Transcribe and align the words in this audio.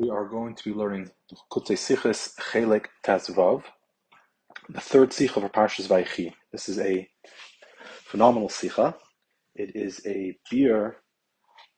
we 0.00 0.08
are 0.08 0.24
going 0.24 0.54
to 0.54 0.64
be 0.64 0.72
learning 0.74 1.10
Kutei 1.52 1.76
Siches 1.76 2.34
Chelek 2.36 2.86
Tazvav, 3.04 3.64
the 4.70 4.80
third 4.80 5.12
Sikha 5.12 5.38
of 5.38 5.44
our 5.44 5.50
Parshas 5.50 5.88
Vayechi. 5.88 6.32
This 6.52 6.70
is 6.70 6.78
a 6.78 7.06
phenomenal 8.06 8.48
Sikha. 8.48 8.96
It 9.54 9.76
is 9.76 10.00
a 10.06 10.38
beer 10.50 10.96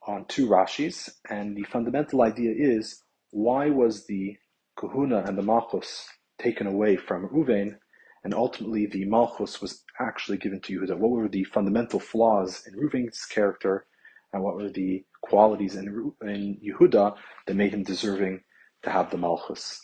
on 0.06 0.26
two 0.26 0.46
Rashis, 0.48 1.10
and 1.28 1.56
the 1.56 1.64
fundamental 1.64 2.22
idea 2.22 2.52
is 2.56 3.02
why 3.32 3.70
was 3.70 4.06
the 4.06 4.36
Kahuna 4.76 5.24
and 5.26 5.36
the 5.36 5.42
Malchus 5.42 6.06
taken 6.40 6.68
away 6.68 6.94
from 6.94 7.28
Ruvain, 7.28 7.76
and 8.22 8.34
ultimately 8.34 8.86
the 8.86 9.04
Malchus 9.04 9.60
was 9.60 9.82
actually 9.98 10.38
given 10.38 10.60
to 10.60 10.78
Yehuda? 10.80 10.96
What 10.96 11.10
were 11.10 11.28
the 11.28 11.42
fundamental 11.42 11.98
flaws 11.98 12.62
in 12.68 12.78
Ruvain's 12.78 13.26
character, 13.26 13.86
and 14.32 14.44
what 14.44 14.54
were 14.54 14.70
the 14.70 15.04
qualities 15.22 15.76
in, 15.76 16.12
in 16.22 16.58
Yehuda 16.62 17.16
that 17.46 17.56
made 17.56 17.72
him 17.72 17.84
deserving 17.84 18.40
to 18.82 18.90
have 18.90 19.10
the 19.10 19.16
Malchus. 19.16 19.80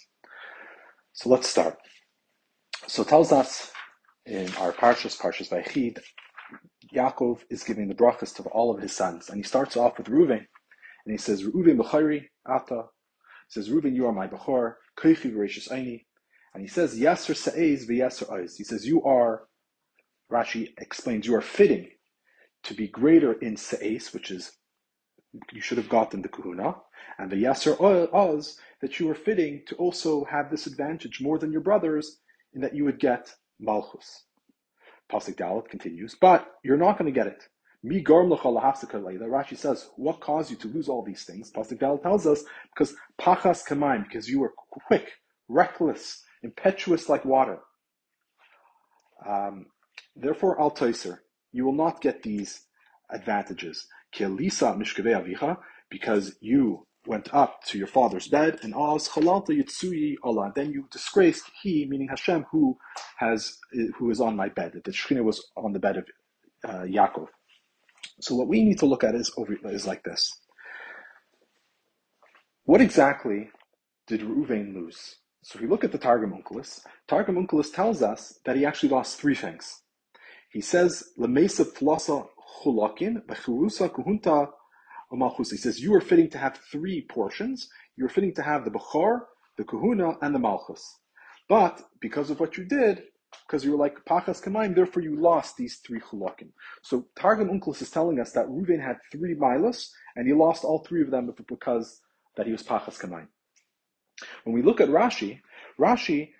So 1.12 1.30
let's 1.30 1.48
start. 1.48 1.78
So 2.86 3.04
tells 3.04 3.32
us 3.32 3.70
in 4.26 4.52
our 4.56 4.72
Parshas, 4.72 5.18
Parshas 5.18 5.48
Vaychid, 5.48 5.98
Yaakov 6.94 7.40
is 7.50 7.64
giving 7.64 7.88
the 7.88 7.94
brachas 7.94 8.34
to 8.36 8.42
all 8.44 8.74
of 8.74 8.80
his 8.80 8.94
sons. 8.94 9.28
And 9.28 9.36
he 9.36 9.42
starts 9.42 9.76
off 9.76 9.98
with 9.98 10.08
Reuven, 10.08 10.38
and 10.38 11.12
he 11.12 11.18
says, 11.18 11.42
Reuven 11.42 11.78
b'chayri 11.78 12.24
ata. 12.46 12.84
He 13.48 13.60
says, 13.60 13.68
Reuven, 13.68 13.94
you 13.94 14.06
are 14.06 14.12
my 14.12 14.26
bechor, 14.26 14.74
koichi 14.98 15.32
v'reishis 15.32 15.70
aini. 15.70 16.04
And 16.54 16.62
he 16.62 16.68
says, 16.68 16.98
Yasser 16.98 17.36
sa'ez 17.36 17.86
v'yasser 17.86 18.30
oiz. 18.30 18.56
He 18.56 18.64
says, 18.64 18.86
you 18.86 19.02
are, 19.02 19.48
Rashi 20.32 20.72
explains, 20.78 21.26
you 21.26 21.34
are 21.34 21.42
fitting 21.42 21.88
to 22.64 22.74
be 22.74 22.88
greater 22.88 23.32
in 23.32 23.56
sa'ez, 23.56 24.12
which 24.12 24.30
is 24.30 24.52
you 25.52 25.60
should 25.60 25.78
have 25.78 25.88
gotten 25.88 26.22
the 26.22 26.28
kahuna, 26.28 26.76
and 27.18 27.30
the 27.30 27.36
yasser 27.36 27.78
oz 28.12 28.58
that 28.80 28.98
you 28.98 29.06
were 29.06 29.14
fitting 29.14 29.62
to 29.66 29.74
also 29.76 30.24
have 30.24 30.50
this 30.50 30.66
advantage 30.66 31.20
more 31.20 31.38
than 31.38 31.52
your 31.52 31.60
brothers 31.60 32.18
in 32.54 32.60
that 32.60 32.74
you 32.74 32.84
would 32.84 32.98
get 32.98 33.34
malchus. 33.60 34.24
Pasuk 35.10 35.36
Dalit 35.36 35.68
continues, 35.68 36.16
but 36.20 36.54
you're 36.62 36.76
not 36.76 36.98
going 36.98 37.12
to 37.12 37.18
get 37.18 37.26
it. 37.26 37.42
Mi 37.82 38.02
garm 38.02 38.28
Rashi 38.30 39.56
says, 39.56 39.88
what 39.96 40.20
caused 40.20 40.50
you 40.50 40.56
to 40.56 40.68
lose 40.68 40.88
all 40.88 41.04
these 41.04 41.24
things? 41.24 41.50
Pasuk 41.50 41.78
Dalit 41.78 42.02
tells 42.02 42.26
us, 42.26 42.42
because 42.74 42.94
pachas 43.20 43.66
kamaim, 43.66 44.04
because 44.04 44.28
you 44.28 44.40
were 44.40 44.52
quick, 44.88 45.12
reckless, 45.48 46.22
impetuous 46.42 47.08
like 47.08 47.24
water. 47.24 47.60
Um, 49.26 49.66
therefore, 50.16 50.60
al 50.60 50.76
you 51.52 51.64
will 51.64 51.72
not 51.72 52.00
get 52.00 52.22
these 52.22 52.62
advantages 53.10 53.86
because 55.90 56.36
you 56.40 56.86
went 57.06 57.32
up 57.32 57.64
to 57.64 57.78
your 57.78 57.86
father's 57.86 58.28
bed, 58.28 58.58
and 58.62 58.74
Oz 58.74 59.08
chalalta 59.08 59.50
yitzui 59.50 60.16
Allah. 60.22 60.52
Then 60.54 60.70
you 60.70 60.86
disgraced 60.90 61.44
he, 61.62 61.86
meaning 61.88 62.08
Hashem, 62.08 62.46
who 62.50 62.76
has 63.18 63.58
who 63.98 64.10
is 64.10 64.20
on 64.20 64.36
my 64.36 64.48
bed. 64.48 64.72
That 64.74 64.84
the 64.84 64.92
Shekhinah 64.92 65.24
was 65.24 65.44
on 65.56 65.72
the 65.72 65.78
bed 65.78 65.96
of 65.98 66.04
uh, 66.64 66.82
Yaakov. 66.82 67.28
So 68.20 68.34
what 68.34 68.48
we 68.48 68.64
need 68.64 68.78
to 68.80 68.86
look 68.86 69.04
at 69.04 69.14
is 69.14 69.32
over 69.36 69.56
is 69.70 69.86
like 69.86 70.02
this. 70.04 70.32
What 72.64 72.80
exactly 72.80 73.50
did 74.06 74.20
Reuven 74.20 74.74
lose? 74.74 75.16
So 75.42 75.56
if 75.56 75.62
we 75.62 75.68
look 75.68 75.84
at 75.84 75.92
the 75.92 75.98
Targum 75.98 76.32
Onkelos, 76.32 76.80
Targum 77.06 77.46
Onkelos 77.46 77.72
tells 77.72 78.02
us 78.02 78.38
that 78.44 78.56
he 78.56 78.66
actually 78.66 78.90
lost 78.90 79.18
three 79.18 79.34
things. 79.34 79.82
He 80.50 80.60
says, 80.60 81.04
Lemesa 81.18 81.64
Flosa 81.64 82.26
chulakin, 82.56 83.24
bechurusa 83.26 83.90
kuhunta 83.90 84.50
He 85.38 85.56
says 85.56 85.80
you 85.80 85.94
are 85.94 86.00
fitting 86.00 86.30
to 86.30 86.38
have 86.38 86.58
three 86.70 87.06
portions. 87.08 87.68
You 87.96 88.06
are 88.06 88.10
fitting 88.10 88.34
to 88.34 88.42
have 88.42 88.64
the 88.64 88.70
bechor, 88.70 89.20
the 89.56 89.64
kahuna, 89.64 90.18
and 90.22 90.34
the 90.34 90.38
malchus. 90.38 90.98
But 91.48 91.82
because 92.00 92.30
of 92.30 92.40
what 92.40 92.56
you 92.56 92.64
did, 92.64 93.04
because 93.46 93.64
you 93.64 93.72
were 93.72 93.78
like 93.78 94.04
pachas 94.04 94.42
kamaim, 94.42 94.74
therefore 94.74 95.02
you 95.02 95.20
lost 95.20 95.56
these 95.56 95.76
three 95.86 96.00
chulakim. 96.00 96.50
So 96.82 97.06
Targum 97.18 97.48
Onkelos 97.48 97.82
is 97.82 97.90
telling 97.90 98.20
us 98.20 98.32
that 98.32 98.46
Reuven 98.46 98.82
had 98.82 98.98
three 99.10 99.34
milas, 99.34 99.88
and 100.16 100.26
he 100.26 100.34
lost 100.34 100.64
all 100.64 100.80
three 100.80 101.02
of 101.02 101.10
them 101.10 101.32
because 101.46 102.00
that 102.36 102.46
he 102.46 102.52
was 102.52 102.62
pachas 102.62 102.98
kamaim. 102.98 103.28
When 104.44 104.54
we 104.54 104.62
look 104.62 104.80
at 104.80 104.88
Rashi, 104.88 105.40
Rashi 105.78 106.30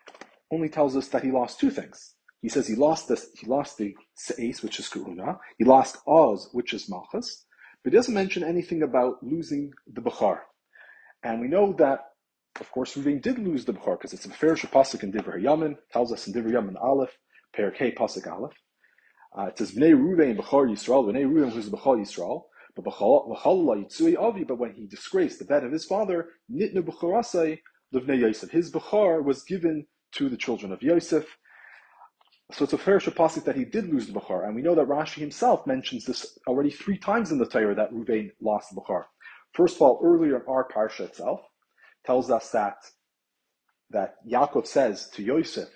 only 0.51 0.69
tells 0.69 0.97
us 0.97 1.09
that 1.09 1.23
he 1.23 1.31
lost 1.31 1.61
two 1.61 1.71
things. 1.71 2.15
He 2.41 2.49
says 2.49 2.69
he 2.69 2.75
lost 2.75 3.09
this, 3.09 3.31
he 3.39 3.47
lost 3.47 3.79
the 3.79 3.95
Se'es, 4.17 4.63
which 4.63 4.79
is 4.79 4.89
Ku'una, 4.89 5.39
he 5.59 5.65
lost 5.65 5.99
Oz, 6.07 6.49
which 6.53 6.73
is 6.73 6.89
Malchus, 6.89 7.45
but 7.83 7.93
he 7.93 7.97
doesn't 7.97 8.15
mention 8.15 8.45
anything 8.45 8.83
about 8.83 9.23
losing 9.23 9.73
the 9.93 10.01
Bechar. 10.01 10.39
And 11.23 11.41
we 11.41 11.49
know 11.49 11.73
that, 11.75 12.01
of 12.61 12.71
course, 12.71 12.95
Ruvain 12.95 13.21
did 13.21 13.39
lose 13.39 13.65
the 13.65 13.73
Bechar, 13.73 13.99
because 13.99 14.13
it's 14.13 14.27
a 14.27 14.31
fair 14.31 14.55
Pasuk 14.55 15.03
in 15.03 15.13
Divra 15.13 15.43
Yamin, 15.43 15.77
tells 15.93 16.13
us 16.13 16.27
in 16.27 16.33
Divra 16.33 16.53
Yamin 16.53 16.81
Aleph, 16.81 17.17
Perak 17.53 17.97
Pasuk 17.97 18.31
Aleph. 18.31 18.55
Uh, 19.37 19.47
it 19.47 19.59
says, 19.59 19.73
Bnei 19.73 19.93
Ruvain 19.93 20.37
Bechar 20.39 20.69
Yisrael, 20.71 21.05
Bnei 21.07 21.27
Ruvain 21.27 21.51
who's 21.51 21.69
the 21.71 21.77
Bechar 21.77 21.99
Yisrael, 21.99 22.45
but 22.77 22.85
but 24.47 24.59
when 24.59 24.73
he 24.75 24.87
disgraced 24.87 25.41
the 25.41 25.45
bed 25.45 25.65
of 25.65 25.73
his 25.73 25.85
father, 25.85 26.29
Nitnu 26.51 26.83
Bechorasai, 26.83 27.59
Livnei 27.93 28.21
Yosef. 28.21 28.51
His 28.51 28.71
Bechar 28.71 29.25
was 29.25 29.43
given 29.43 29.87
to 30.13 30.29
the 30.29 30.37
children 30.37 30.71
of 30.71 30.83
Yosef, 30.83 31.27
so 32.51 32.65
it's 32.65 32.73
a 32.73 32.79
fair 32.79 32.99
shapasik 32.99 33.45
that 33.45 33.57
he 33.57 33.65
did 33.65 33.93
lose 33.93 34.07
the 34.07 34.13
Bukhar. 34.13 34.47
And 34.47 34.55
we 34.55 34.63
know 34.63 34.75
that 34.75 34.89
Rashi 34.89 35.17
himself 35.17 35.67
mentions 35.67 36.05
this 36.05 36.39
already 36.47 36.71
three 36.71 36.97
times 36.97 37.31
in 37.31 37.39
the 37.39 37.47
Torah 37.47 37.75
that 37.75 37.93
Ruvain 37.93 38.31
lost 38.41 38.75
the 38.75 38.81
Bukhar. 38.81 39.05
First 39.53 39.77
of 39.77 39.83
all, 39.83 40.01
earlier 40.03 40.37
in 40.37 40.43
our 40.49 40.67
parsha 40.67 41.01
itself, 41.01 41.41
tells 42.07 42.31
us 42.31 42.51
that 42.51 42.77
that 43.91 44.15
Yaakov 44.31 44.67
says 44.67 45.09
to 45.15 45.23
Yosef, 45.23 45.69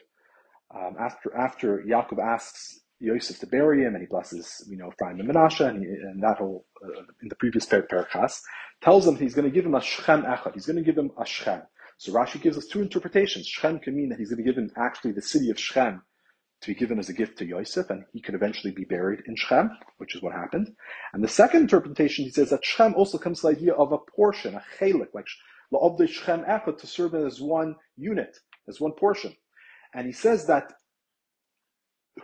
um, 0.75 0.97
after 0.99 1.37
after 1.37 1.85
Yaakov 1.87 2.19
asks 2.19 2.81
Yosef 3.01 3.39
to 3.41 3.47
bury 3.47 3.85
him, 3.85 3.95
and 3.95 4.03
he 4.03 4.07
blesses, 4.07 4.65
you 4.69 4.79
know, 4.79 4.89
Ephraim 4.89 5.21
and 5.21 5.29
Menashe, 5.29 5.67
and, 5.67 5.85
and 5.85 6.23
that 6.23 6.39
whole, 6.39 6.65
uh, 6.83 7.03
in 7.21 7.29
the 7.29 7.35
previous 7.37 7.67
per- 7.67 7.85
tells 8.81 9.07
him 9.07 9.17
he's 9.17 9.35
going 9.35 9.45
to 9.45 9.55
give 9.55 9.67
him 9.67 9.75
a 9.75 9.81
Shechem 9.81 10.23
Echad. 10.23 10.55
He's 10.55 10.67
going 10.67 10.77
to 10.77 10.83
give 10.83 10.97
him 10.97 11.11
a 11.19 11.27
Shechem. 11.27 11.63
So 11.99 12.13
Rashi 12.13 12.41
gives 12.41 12.57
us 12.57 12.67
two 12.67 12.81
interpretations. 12.81 13.47
Shechem 13.47 13.79
can 13.81 13.95
mean 13.95 14.09
that 14.09 14.19
he's 14.19 14.31
going 14.31 14.43
to 14.43 14.51
give 14.51 14.57
him 14.57 14.71
actually 14.77 15.13
the 15.13 15.23
city 15.23 15.51
of 15.51 15.59
Shechem 15.59 16.03
to 16.63 16.69
be 16.69 16.75
given 16.75 16.99
as 16.99 17.09
a 17.09 17.13
gift 17.13 17.39
to 17.39 17.45
Yosef, 17.45 17.91
and 17.91 18.05
he 18.13 18.21
could 18.21 18.35
eventually 18.35 18.73
be 18.73 18.85
buried 18.85 19.23
in 19.27 19.35
Shechem, 19.35 19.71
which 19.99 20.15
is 20.15 20.23
what 20.23 20.33
happened. 20.33 20.75
And 21.13 21.23
the 21.23 21.29
second 21.29 21.63
interpretation, 21.63 22.25
he 22.25 22.31
says 22.31 22.51
that 22.51 22.65
Shechem 22.65 22.95
also 22.95 23.19
comes 23.19 23.41
to 23.41 23.49
the 23.49 23.57
idea 23.57 23.75
of 23.75 23.93
a 23.93 23.99
portion, 23.99 24.55
a 24.55 24.63
chelik, 24.79 25.09
like 25.13 25.27
the 25.71 26.07
Shechem 26.07 26.45
Echad, 26.45 26.79
to 26.79 26.87
serve 26.87 27.15
as 27.15 27.41
one 27.41 27.75
unit, 27.97 28.39
as 28.69 28.81
one 28.81 28.93
portion. 28.93 29.35
And 29.93 30.07
he 30.07 30.13
says 30.13 30.47
that 30.47 30.73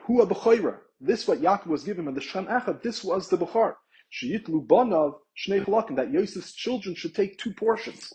Hua 0.07 0.27
B'choira, 0.27 0.79
this 1.01 1.27
what 1.27 1.41
Yaakov 1.41 1.67
was 1.67 1.83
given 1.83 2.07
in 2.07 2.15
the 2.15 2.21
Shechem 2.21 2.47
Echad, 2.47 2.83
this 2.83 3.03
was 3.03 3.29
the 3.29 3.39
B'char. 3.39 3.75
Sheyitlu 4.13 4.67
Banav 4.67 5.15
Shnei 5.37 5.97
that 5.97 6.13
Yosef's 6.13 6.55
children 6.55 6.95
should 6.95 7.15
take 7.15 7.39
two 7.39 7.53
portions. 7.53 8.13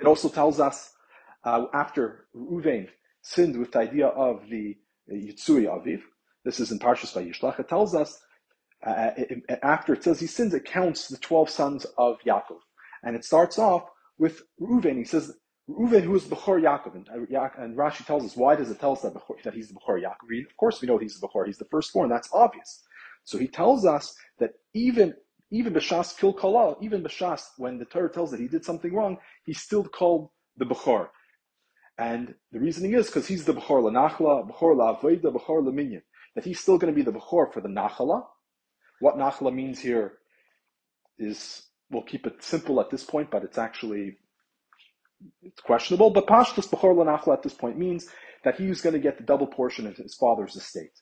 It 0.00 0.06
also 0.06 0.28
tells 0.28 0.60
us 0.60 0.92
uh, 1.44 1.66
after 1.74 2.26
Ruvain 2.34 2.88
sinned 3.22 3.58
with 3.58 3.72
the 3.72 3.80
idea 3.80 4.06
of 4.06 4.48
the 4.48 4.76
Yitzui 5.10 5.66
Aviv. 5.66 6.00
This 6.44 6.60
is 6.60 6.72
in 6.72 6.78
Parshas 6.78 7.12
Vayishlach. 7.12 7.60
It 7.60 7.68
tells 7.68 7.94
us 7.94 8.18
uh, 8.84 9.10
it, 9.16 9.42
after 9.62 9.92
it 9.92 10.02
says 10.02 10.20
he 10.20 10.26
sins, 10.26 10.54
it 10.54 10.64
counts 10.64 11.08
the 11.08 11.18
twelve 11.18 11.50
sons 11.50 11.86
of 11.98 12.16
Yaakov, 12.26 12.60
and 13.02 13.14
it 13.14 13.24
starts 13.24 13.58
off 13.58 13.84
with 14.18 14.42
Reuven. 14.60 14.96
He 14.96 15.04
says 15.04 15.34
Reuven, 15.68 16.02
who 16.02 16.14
is 16.16 16.28
the 16.28 16.34
Bechor 16.34 16.62
Yaakov, 16.62 16.94
and, 16.94 17.08
uh, 17.08 17.48
and, 17.58 17.76
Rashi 17.76 18.04
tells 18.06 18.24
us 18.24 18.36
why 18.36 18.56
does 18.56 18.70
it 18.70 18.80
tell 18.80 18.92
us 18.92 19.02
that, 19.02 19.14
Bechor, 19.14 19.42
that 19.44 19.54
he's 19.54 19.68
the 19.68 19.74
Bechor 19.74 20.02
Yaakov? 20.02 20.46
Of 20.46 20.56
course, 20.56 20.80
we 20.80 20.88
know 20.88 20.98
he's 20.98 21.18
the 21.20 21.28
Bechor. 21.28 21.46
He's 21.46 21.58
the 21.58 21.66
firstborn. 21.66 22.08
That's 22.08 22.30
obvious. 22.32 22.82
So 23.24 23.38
he 23.38 23.48
tells 23.48 23.84
us 23.84 24.14
that 24.38 24.52
even 24.74 25.14
even 25.52 25.74
B'shas 25.74 26.16
Kil 26.16 26.32
Kalal, 26.32 26.76
even 26.80 27.02
B'shas, 27.02 27.42
when 27.58 27.78
the 27.78 27.84
Torah 27.84 28.10
tells 28.10 28.30
that 28.30 28.40
he 28.40 28.48
did 28.48 28.64
something 28.64 28.94
wrong, 28.94 29.18
he's 29.44 29.60
still 29.60 29.84
called 29.84 30.30
the 30.56 30.64
Bechor. 30.64 31.08
And 32.00 32.34
the 32.50 32.58
reasoning 32.58 32.94
is 32.94 33.06
because 33.08 33.28
he's 33.28 33.44
the 33.44 33.52
Bechor 33.52 33.82
Nachla, 33.92 34.50
Bechor 34.50 34.74
La'avoida, 34.74 35.24
Bechor 35.24 35.62
Laminyan. 35.62 36.00
That 36.34 36.46
he's 36.46 36.58
still 36.58 36.78
going 36.78 36.90
to 36.90 36.96
be 36.96 37.04
the 37.04 37.12
Bechor 37.12 37.52
for 37.52 37.60
the 37.60 37.68
Nachala. 37.68 38.24
What 39.00 39.18
Nachla 39.18 39.52
means 39.52 39.78
here 39.78 40.14
is, 41.18 41.62
we'll 41.90 42.02
keep 42.02 42.26
it 42.26 42.42
simple 42.42 42.80
at 42.80 42.88
this 42.88 43.04
point, 43.04 43.30
but 43.30 43.44
it's 43.44 43.58
actually, 43.58 44.16
it's 45.42 45.60
questionable. 45.60 46.08
But 46.08 46.26
Pashtus 46.26 46.70
Bechor 46.70 46.94
Nachla 46.94 47.34
at 47.34 47.42
this 47.42 47.52
point 47.52 47.76
means 47.76 48.06
that 48.44 48.56
he's 48.56 48.80
going 48.80 48.94
to 48.94 48.98
get 48.98 49.18
the 49.18 49.24
double 49.24 49.46
portion 49.46 49.86
of 49.86 49.98
his 49.98 50.14
father's 50.14 50.56
estate. 50.56 50.98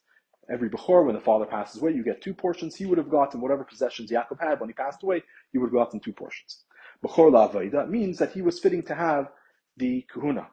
Every 0.52 0.68
Bechor, 0.68 1.06
when 1.06 1.14
the 1.14 1.20
father 1.20 1.46
passes 1.46 1.80
away, 1.80 1.92
you 1.92 2.02
get 2.02 2.22
two 2.22 2.34
portions. 2.34 2.74
He 2.74 2.86
would 2.86 2.98
have 2.98 3.10
gotten 3.10 3.40
whatever 3.40 3.62
possessions 3.62 4.10
Yaakov 4.10 4.40
had 4.40 4.58
when 4.58 4.68
he 4.68 4.72
passed 4.72 5.04
away, 5.04 5.22
he 5.52 5.58
would 5.58 5.66
have 5.66 5.74
gotten 5.74 6.00
two 6.00 6.12
portions. 6.12 6.64
Bechor 7.04 7.30
La'avoida 7.30 7.88
means 7.88 8.18
that 8.18 8.32
he 8.32 8.42
was 8.42 8.58
fitting 8.58 8.82
to 8.82 8.96
have 8.96 9.28
the 9.76 10.04
kahuna 10.12 10.48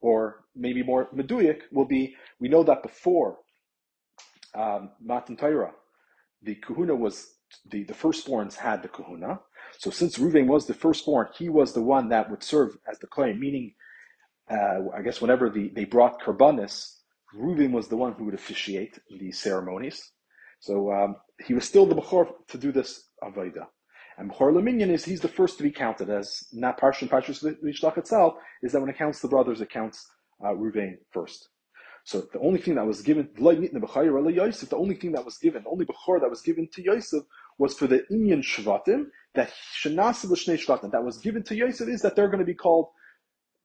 or 0.00 0.44
maybe 0.54 0.82
more 0.82 1.08
meduyik, 1.14 1.62
will 1.72 1.84
be 1.86 2.16
we 2.40 2.48
know 2.48 2.62
that 2.62 2.82
before 2.82 3.38
um, 4.54 4.90
Matan 5.00 5.36
Torah, 5.36 5.72
the 6.42 6.54
kahuna 6.56 6.94
was 6.94 7.34
the, 7.70 7.84
the 7.84 7.94
firstborns 7.94 8.54
had 8.54 8.82
the 8.82 8.88
kahuna. 8.88 9.40
So 9.78 9.90
since 9.90 10.18
Ruvain 10.18 10.46
was 10.46 10.66
the 10.66 10.74
firstborn, 10.74 11.28
he 11.36 11.48
was 11.48 11.72
the 11.72 11.82
one 11.82 12.08
that 12.08 12.30
would 12.30 12.42
serve 12.42 12.76
as 12.90 12.98
the 12.98 13.06
claim, 13.06 13.38
meaning, 13.38 13.74
uh, 14.50 14.88
I 14.96 15.02
guess 15.02 15.20
whenever 15.20 15.50
the, 15.50 15.70
they 15.74 15.84
brought 15.84 16.20
karbanis, 16.20 16.96
Ruvain 17.36 17.70
was 17.70 17.88
the 17.88 17.96
one 17.96 18.12
who 18.14 18.24
would 18.24 18.34
officiate 18.34 18.98
these 19.18 19.38
ceremonies. 19.38 20.10
So 20.60 20.92
um, 20.92 21.16
he 21.44 21.54
was 21.54 21.64
still 21.64 21.86
the 21.86 21.94
Bechor 21.94 22.28
to 22.48 22.58
do 22.58 22.72
this 22.72 23.08
Avodah. 23.22 23.66
And 24.20 24.30
Bechor 24.30 24.52
Laminion 24.52 24.90
is 24.90 25.06
he's 25.06 25.22
the 25.22 25.28
first 25.28 25.56
to 25.56 25.62
be 25.62 25.70
counted, 25.70 26.10
as 26.10 26.44
not 26.52 26.78
Parshan 26.78 27.08
Parshas 27.08 27.42
Vishlach 27.64 27.96
itself, 27.96 28.34
is 28.62 28.72
that 28.72 28.80
when 28.80 28.90
it 28.90 28.98
counts 28.98 29.20
the 29.20 29.28
brothers, 29.28 29.62
it 29.62 29.70
counts 29.70 30.06
uh, 30.44 30.48
Ruvain 30.48 30.98
first. 31.10 31.48
So 32.04 32.28
the 32.30 32.38
only 32.40 32.60
thing 32.60 32.74
that 32.74 32.86
was 32.86 33.00
given, 33.00 33.30
the 33.34 33.46
only 33.46 33.68
thing 33.68 35.12
that 35.12 35.24
was 35.24 35.38
given, 35.38 35.62
the 35.62 35.70
only 35.70 35.86
Bechor 35.86 36.20
that 36.20 36.28
was 36.28 36.42
given 36.42 36.68
to 36.74 36.82
Yosef 36.82 37.22
was 37.56 37.78
for 37.78 37.86
the 37.86 38.04
Inyan 38.12 38.42
Shvatim, 38.42 39.06
that 39.34 39.54
Shanasa 39.82 40.28
L'Shnei 40.28 40.62
Shvatim, 40.62 40.92
that 40.92 41.02
was 41.02 41.16
given 41.16 41.42
to 41.44 41.56
Yosef 41.56 41.88
is 41.88 42.02
that 42.02 42.14
they're 42.14 42.28
going 42.28 42.40
to 42.40 42.44
be 42.44 42.54
called 42.54 42.88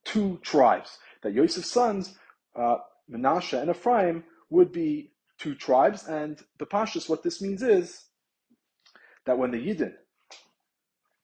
two 0.05 0.39
tribes. 0.41 0.97
That 1.23 1.33
Yosef's 1.33 1.69
sons, 1.69 2.17
uh, 2.57 2.77
Menashe 3.11 3.61
and 3.61 3.71
Ephraim, 3.71 4.23
would 4.49 4.71
be 4.71 5.11
two 5.37 5.55
tribes, 5.55 6.07
and 6.07 6.41
the 6.59 6.65
Pashas, 6.65 7.09
what 7.09 7.23
this 7.23 7.41
means 7.41 7.61
is 7.61 8.05
that 9.25 9.37
when 9.37 9.51
the 9.51 9.57
Yidden 9.57 9.95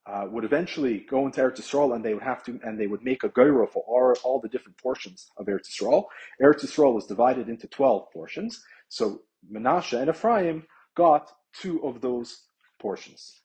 uh, 0.05 0.25
would 0.29 0.43
eventually 0.43 1.05
go 1.09 1.25
into 1.25 1.41
Eretz 1.41 1.61
Yisrael 1.61 1.95
and 1.95 2.03
they 2.03 2.13
would 2.13 2.23
have 2.23 2.43
to, 2.43 2.59
and 2.63 2.79
they 2.79 2.87
would 2.87 3.03
make 3.03 3.23
a 3.23 3.29
Gaira 3.29 3.69
for 3.69 3.83
all, 3.87 4.13
all 4.23 4.39
the 4.41 4.49
different 4.49 4.77
portions 4.77 5.29
of 5.37 5.45
Eretz 5.45 5.69
Yisrael. 5.69 6.05
Eretz 6.41 6.65
Yisrael 6.65 6.93
was 6.93 7.05
divided 7.05 7.47
into 7.49 7.67
12 7.67 8.11
portions. 8.11 8.63
So 8.89 9.21
Menashe 9.51 9.99
and 9.99 10.09
Ephraim 10.09 10.65
got 10.95 11.31
two 11.53 11.83
of 11.85 12.01
those 12.01 12.45
portions. 12.79 13.41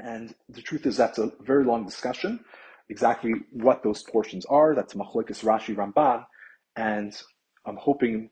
And 0.00 0.34
the 0.48 0.62
truth 0.62 0.86
is 0.86 0.96
that's 0.96 1.18
a 1.18 1.30
very 1.40 1.64
long 1.64 1.84
discussion, 1.84 2.40
exactly 2.88 3.32
what 3.52 3.82
those 3.82 4.02
portions 4.02 4.44
are. 4.46 4.74
That's 4.74 4.94
Machlokes 4.94 5.44
Rashi 5.44 5.74
Ramban. 5.76 6.24
And 6.76 7.14
I'm 7.66 7.76
hoping 7.76 8.30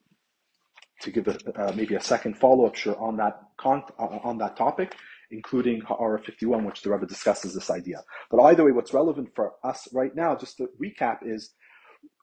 to 1.03 1.11
give 1.11 1.29
a, 1.29 1.37
uh, 1.61 1.73
maybe 1.77 1.95
a 1.95 2.01
second 2.01 2.39
follow-up 2.39 2.75
sure 2.75 2.99
on 2.99 3.17
that 3.17 3.41
con- 3.57 3.85
on 3.99 4.39
that 4.39 4.57
topic 4.57 4.95
including 5.33 5.81
Ha'ara 5.81 6.23
51, 6.23 6.65
which 6.65 6.83
the 6.83 6.91
Rebbe 6.91 7.07
discusses 7.07 7.55
this 7.55 7.71
idea. 7.71 8.03
But 8.31 8.43
either 8.43 8.65
way, 8.65 8.73
what's 8.73 8.95
relevant 8.95 9.31
for 9.35 9.55
us 9.65 9.89
right 9.93 10.15
now, 10.15 10.37
just 10.37 10.59
to 10.59 10.69
recap, 10.81 11.19
is 11.23 11.55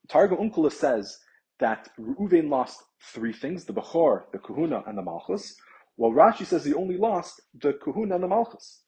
Targum 0.07 0.37
Onkelos 0.37 0.73
says 0.73 1.17
that 1.59 1.89
Reuven 1.99 2.49
lost 2.49 2.81
three 3.13 3.33
things, 3.33 3.65
the 3.65 3.73
Bechor, 3.73 4.23
the 4.31 4.39
Kahuna, 4.39 4.83
and 4.87 4.97
the 4.97 5.01
Malchus, 5.01 5.55
while 5.95 6.11
Rashi 6.11 6.45
says 6.45 6.63
he 6.63 6.73
only 6.73 6.97
lost 6.97 7.41
the 7.61 7.73
Kahuna 7.73 8.15
and 8.15 8.23
the 8.23 8.27
Malchus. 8.27 8.83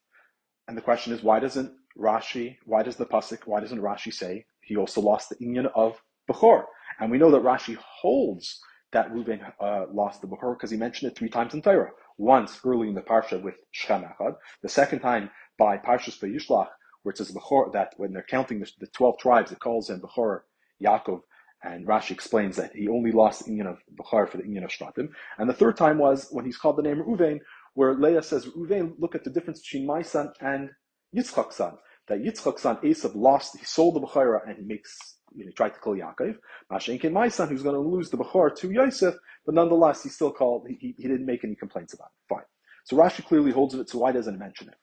And 0.68 0.78
the 0.78 0.82
question 0.82 1.12
is, 1.12 1.24
why 1.24 1.40
doesn't 1.40 1.74
Rashi, 1.98 2.58
why 2.66 2.84
does 2.84 2.96
the 2.96 3.06
Pasuk, 3.06 3.40
why 3.46 3.60
doesn't 3.60 3.82
Rashi 3.82 4.14
say 4.14 4.46
he 4.62 4.78
also 4.78 5.02
lost 5.02 5.30
the 5.30 5.36
Inyan 5.36 5.70
of 5.76 6.02
Bechor? 6.30 6.64
And 7.00 7.12
we 7.12 7.18
know 7.18 7.32
that 7.32 7.44
Rashi 7.44 7.76
holds 7.76 8.62
that 8.92 9.12
Reuven 9.12 9.42
uh, 9.60 9.86
lost 9.92 10.22
the 10.22 10.28
Bechor 10.28 10.56
because 10.56 10.72
he 10.72 10.78
mentioned 10.78 11.12
it 11.12 11.18
three 11.18 11.30
times 11.30 11.54
in 11.54 11.62
Torah 11.62 11.92
once 12.18 12.60
early 12.66 12.88
in 12.88 12.94
the 12.94 13.02
parsha 13.02 13.42
with 13.42 13.56
Shechem 13.72 14.04
Echad, 14.04 14.36
the 14.62 14.70
second 14.70 15.00
time 15.00 15.30
by 15.58 15.78
Parshas 15.78 16.20
Vayishlach, 16.20 16.68
where 17.04 17.12
it 17.12 17.18
says 17.18 17.32
Bechor, 17.32 17.74
that 17.74 17.94
when 17.98 18.14
they're 18.14 18.26
counting 18.30 18.60
the, 18.60 18.70
the 18.80 18.88
12 18.88 19.18
tribes, 19.18 19.52
it 19.52 19.60
calls 19.60 19.90
in 19.90 20.02
Bechor 20.02 20.42
Yaakov, 20.84 21.22
and 21.64 21.88
Rashi 21.88 22.12
explains 22.12 22.58
that 22.58 22.76
he 22.76 22.88
only 22.88 23.12
lost 23.12 23.46
the 23.46 23.52
Inyan 23.52 23.68
of 23.68 23.80
Bechor 23.96 24.30
for 24.30 24.38
the 24.38 24.44
Inyan 24.44 24.66
of 24.66 24.72
Shvatim. 24.72 25.10
And 25.38 25.50
the 25.50 25.54
third 25.54 25.78
time 25.78 25.98
was 25.98 26.28
when 26.32 26.46
he's 26.46 26.58
called 26.58 26.78
the 26.78 26.84
name 26.84 26.98
Reuven, 26.98 27.40
where 27.74 27.94
Leah 27.94 28.24
says, 28.24 28.46
Reuven, 28.48 28.94
look 29.00 29.16
at 29.16 29.24
the 29.24 29.30
difference 29.30 29.62
between 29.62 29.86
my 29.86 30.02
son 30.02 30.34
and 30.42 30.70
Yitzchak's 31.16 31.56
son. 31.56 31.78
That 32.08 32.20
Yitzchak's 32.20 32.64
son, 32.64 32.78
Esav, 32.78 33.16
lost, 33.16 33.58
he 33.58 33.66
sold 33.66 33.96
the 33.96 34.02
Bechorah 34.02 34.48
and 34.48 34.58
he 34.58 34.64
makes 34.64 34.98
you 35.36 35.44
know, 35.44 35.50
he 35.50 35.54
tried 35.54 35.74
to 35.74 35.80
kill 35.80 35.94
Yaakov. 35.94 36.38
Mashenkin, 36.72 37.12
my 37.12 37.28
son, 37.28 37.48
who's 37.50 37.64
going 37.64 37.76
to 37.76 37.82
lose 37.82 38.10
the 38.10 38.18
Bechor 38.18 38.56
to 38.58 38.72
Yosef, 38.72 39.16
but 39.46 39.56
nonetheless, 39.56 40.04
he 40.04 40.10
still 40.10 40.32
called, 40.32 40.68
he, 40.68 40.96
he 40.98 41.08
didn't 41.08 41.26
make 41.26 41.44
any 41.44 41.56
complaints 41.56 41.94
about 41.94 42.08
it. 42.08 42.34
Fine. 42.34 42.44
So 42.86 42.98
Rashi 42.98 43.24
clearly 43.26 43.52
holds 43.52 43.74
it, 43.76 43.90
so 43.90 44.00
why 44.00 44.12
doesn't 44.12 44.36
it 44.36 44.40
mention 44.40 44.68
it? 44.68 44.76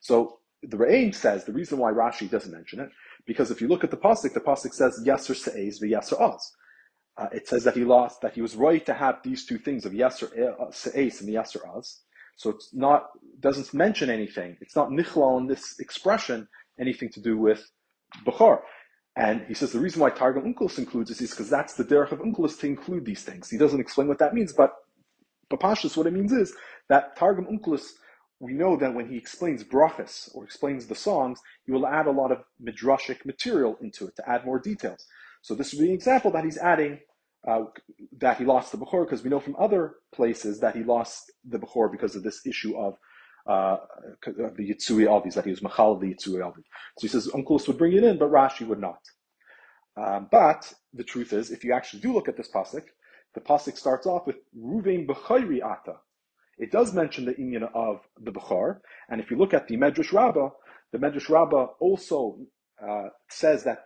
So 0.00 0.38
the 0.62 0.76
Re'im 0.76 1.14
says 1.14 1.44
the 1.44 1.52
reason 1.52 1.78
why 1.78 1.92
Rashi 1.92 2.30
doesn't 2.30 2.52
mention 2.52 2.80
it, 2.80 2.90
because 3.26 3.50
if 3.50 3.60
you 3.60 3.68
look 3.68 3.84
at 3.84 3.90
the 3.90 3.96
Pasuk, 3.96 4.34
the 4.34 4.40
Pasuk 4.40 4.72
says, 4.72 5.02
Yeser 5.04 5.34
Se'ez 5.34 5.80
v'Yeser 5.82 6.20
Oz. 6.20 6.52
Uh, 7.18 7.28
it 7.32 7.48
says 7.48 7.64
that 7.64 7.74
he 7.74 7.84
lost, 7.84 8.20
that 8.20 8.34
he 8.34 8.42
was 8.42 8.56
right 8.56 8.84
to 8.84 8.92
have 8.92 9.22
these 9.22 9.46
two 9.46 9.58
things 9.58 9.86
of 9.86 9.92
Yeser 9.92 10.26
uh, 10.60 10.70
Se'ez 10.70 11.20
and 11.20 11.28
the 11.28 11.34
Yeser 11.34 11.66
Oz. 11.74 12.02
So 12.36 12.50
it's 12.50 12.74
not, 12.74 13.06
doesn't 13.40 13.72
mention 13.72 14.10
anything. 14.10 14.58
It's 14.60 14.76
not 14.76 14.90
nichlal 14.90 15.40
in 15.40 15.46
this 15.46 15.78
expression, 15.80 16.46
anything 16.78 17.08
to 17.10 17.20
do 17.20 17.38
with 17.38 17.64
Bechor. 18.26 18.60
And 19.16 19.42
he 19.48 19.54
says 19.54 19.72
the 19.72 19.80
reason 19.80 20.00
why 20.00 20.10
Targum 20.10 20.42
Onkelos 20.42 20.78
includes 20.78 21.08
this 21.08 21.22
is 21.22 21.30
because 21.30 21.48
that's 21.48 21.74
the 21.74 21.84
derech 21.84 22.12
of 22.12 22.18
Onkelos 22.18 22.58
to 22.60 22.66
include 22.66 23.06
these 23.06 23.22
things. 23.22 23.48
He 23.48 23.56
doesn't 23.56 23.80
explain 23.80 24.08
what 24.08 24.18
that 24.18 24.34
means, 24.34 24.52
but 24.52 24.74
Papashas, 25.50 25.96
what 25.96 26.06
it 26.06 26.12
means 26.12 26.32
is 26.32 26.54
that 26.88 27.16
Targum 27.16 27.46
Onkelos, 27.46 27.92
we 28.40 28.52
know 28.52 28.76
that 28.76 28.92
when 28.92 29.08
he 29.08 29.16
explains 29.16 29.64
brachas 29.64 30.28
or 30.34 30.44
explains 30.44 30.86
the 30.86 30.94
songs, 30.94 31.40
he 31.64 31.72
will 31.72 31.86
add 31.86 32.06
a 32.06 32.10
lot 32.10 32.30
of 32.30 32.44
midrashic 32.62 33.24
material 33.24 33.78
into 33.80 34.06
it 34.06 34.16
to 34.16 34.28
add 34.28 34.44
more 34.44 34.58
details. 34.58 35.06
So 35.40 35.54
this 35.54 35.72
would 35.72 35.80
be 35.80 35.88
an 35.88 35.94
example 35.94 36.30
that 36.32 36.44
he's 36.44 36.58
adding 36.58 37.00
uh, 37.48 37.64
that 38.18 38.38
he 38.38 38.44
lost 38.44 38.72
the 38.72 38.78
Bechor, 38.78 39.04
because 39.06 39.22
we 39.22 39.30
know 39.30 39.40
from 39.40 39.56
other 39.58 39.94
places 40.12 40.60
that 40.60 40.74
he 40.74 40.82
lost 40.82 41.30
the 41.48 41.58
Bechor 41.58 41.90
because 41.90 42.16
of 42.16 42.22
this 42.22 42.44
issue 42.44 42.76
of 42.76 42.98
uh, 43.46 43.76
the 44.24 44.74
Yitzui 44.74 45.06
Avis, 45.08 45.34
that 45.34 45.44
he 45.44 45.50
was 45.50 45.62
Machal 45.62 45.98
the 45.98 46.14
Yitzui 46.14 46.46
Avis. 46.46 46.64
So 46.98 47.02
he 47.02 47.08
says 47.08 47.28
Onkelos 47.28 47.66
would 47.68 47.78
bring 47.78 47.92
it 47.92 48.04
in, 48.04 48.18
but 48.18 48.30
Rashi 48.30 48.66
would 48.66 48.80
not. 48.80 49.00
Um, 49.96 50.28
but 50.30 50.72
the 50.92 51.04
truth 51.04 51.32
is, 51.32 51.50
if 51.50 51.64
you 51.64 51.72
actually 51.72 52.00
do 52.00 52.12
look 52.12 52.28
at 52.28 52.36
this 52.36 52.50
pasuk, 52.50 52.84
the 53.34 53.40
pasuk 53.40 53.76
starts 53.76 54.06
off 54.06 54.26
with 54.26 54.36
Ruvain 54.58 55.06
Bechayri 55.06 55.62
Ata. 55.62 55.96
It 56.58 56.72
does 56.72 56.92
mention 56.92 57.24
the 57.24 57.34
inyan 57.34 57.68
of 57.74 58.00
the 58.20 58.32
Bechar, 58.32 58.80
and 59.08 59.20
if 59.20 59.30
you 59.30 59.36
look 59.36 59.54
at 59.54 59.68
the 59.68 59.76
Medrash 59.76 60.12
Rabbah, 60.12 60.50
the 60.92 60.98
Medrash 60.98 61.28
Rabbah 61.28 61.66
also 61.80 62.38
uh, 62.82 63.08
says 63.28 63.64
that 63.64 63.84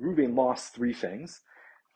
Ruvain 0.00 0.36
lost 0.36 0.74
three 0.74 0.94
things, 0.94 1.40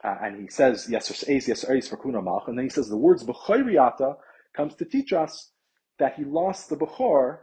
uh, 0.05 0.17
and 0.22 0.40
he 0.40 0.49
says 0.49 0.87
yes 0.90 1.11
or 1.11 1.31
yes 1.31 1.49
yes 1.49 1.88
for 1.88 1.96
kunamach, 1.96 2.49
and 2.49 2.58
then 2.58 2.64
he 2.64 2.70
says 2.70 2.88
the 2.88 2.96
words 2.96 3.25
Bechayri 3.25 3.81
Ata 3.81 4.17
comes 4.55 4.75
to 4.76 4.84
teach 4.84 5.12
us 5.12 5.52
that 5.98 6.14
he 6.14 6.25
lost 6.25 6.69
the 6.69 6.76
Bechor, 6.76 7.38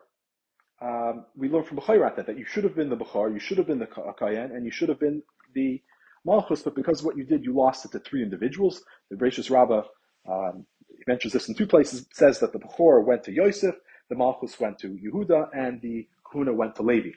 um, 0.81 1.25
we 1.35 1.49
learn 1.49 1.63
from 1.63 1.77
Bechor 1.77 2.15
that, 2.15 2.27
that 2.27 2.37
you 2.37 2.45
should 2.45 2.63
have 2.63 2.75
been 2.75 2.89
the 2.89 2.97
Bechor, 2.97 3.33
you 3.33 3.39
should 3.39 3.57
have 3.57 3.67
been 3.67 3.79
the 3.79 3.87
Kayan, 3.87 4.51
and 4.51 4.65
you 4.65 4.71
should 4.71 4.89
have 4.89 4.99
been 4.99 5.23
the 5.53 5.81
Malchus, 6.25 6.61
but 6.61 6.75
because 6.75 6.99
of 6.99 7.05
what 7.05 7.17
you 7.17 7.23
did, 7.23 7.43
you 7.43 7.53
lost 7.53 7.85
it 7.85 7.91
to 7.91 7.99
three 7.99 8.23
individuals. 8.23 8.83
The 9.09 9.17
Bereshis 9.17 9.49
Rabbah 9.49 9.83
um, 10.29 10.65
mentions 11.07 11.33
this 11.33 11.49
in 11.49 11.55
two 11.55 11.67
places, 11.67 12.05
says 12.13 12.39
that 12.39 12.53
the 12.53 12.59
Bechor 12.59 13.03
went 13.03 13.23
to 13.25 13.31
Yosef, 13.31 13.75
the 14.09 14.15
Malchus 14.15 14.59
went 14.59 14.79
to 14.79 14.87
Yehuda, 14.89 15.49
and 15.53 15.81
the 15.81 16.07
Kuna 16.31 16.53
went 16.53 16.75
to 16.75 16.83
Levi. 16.83 17.11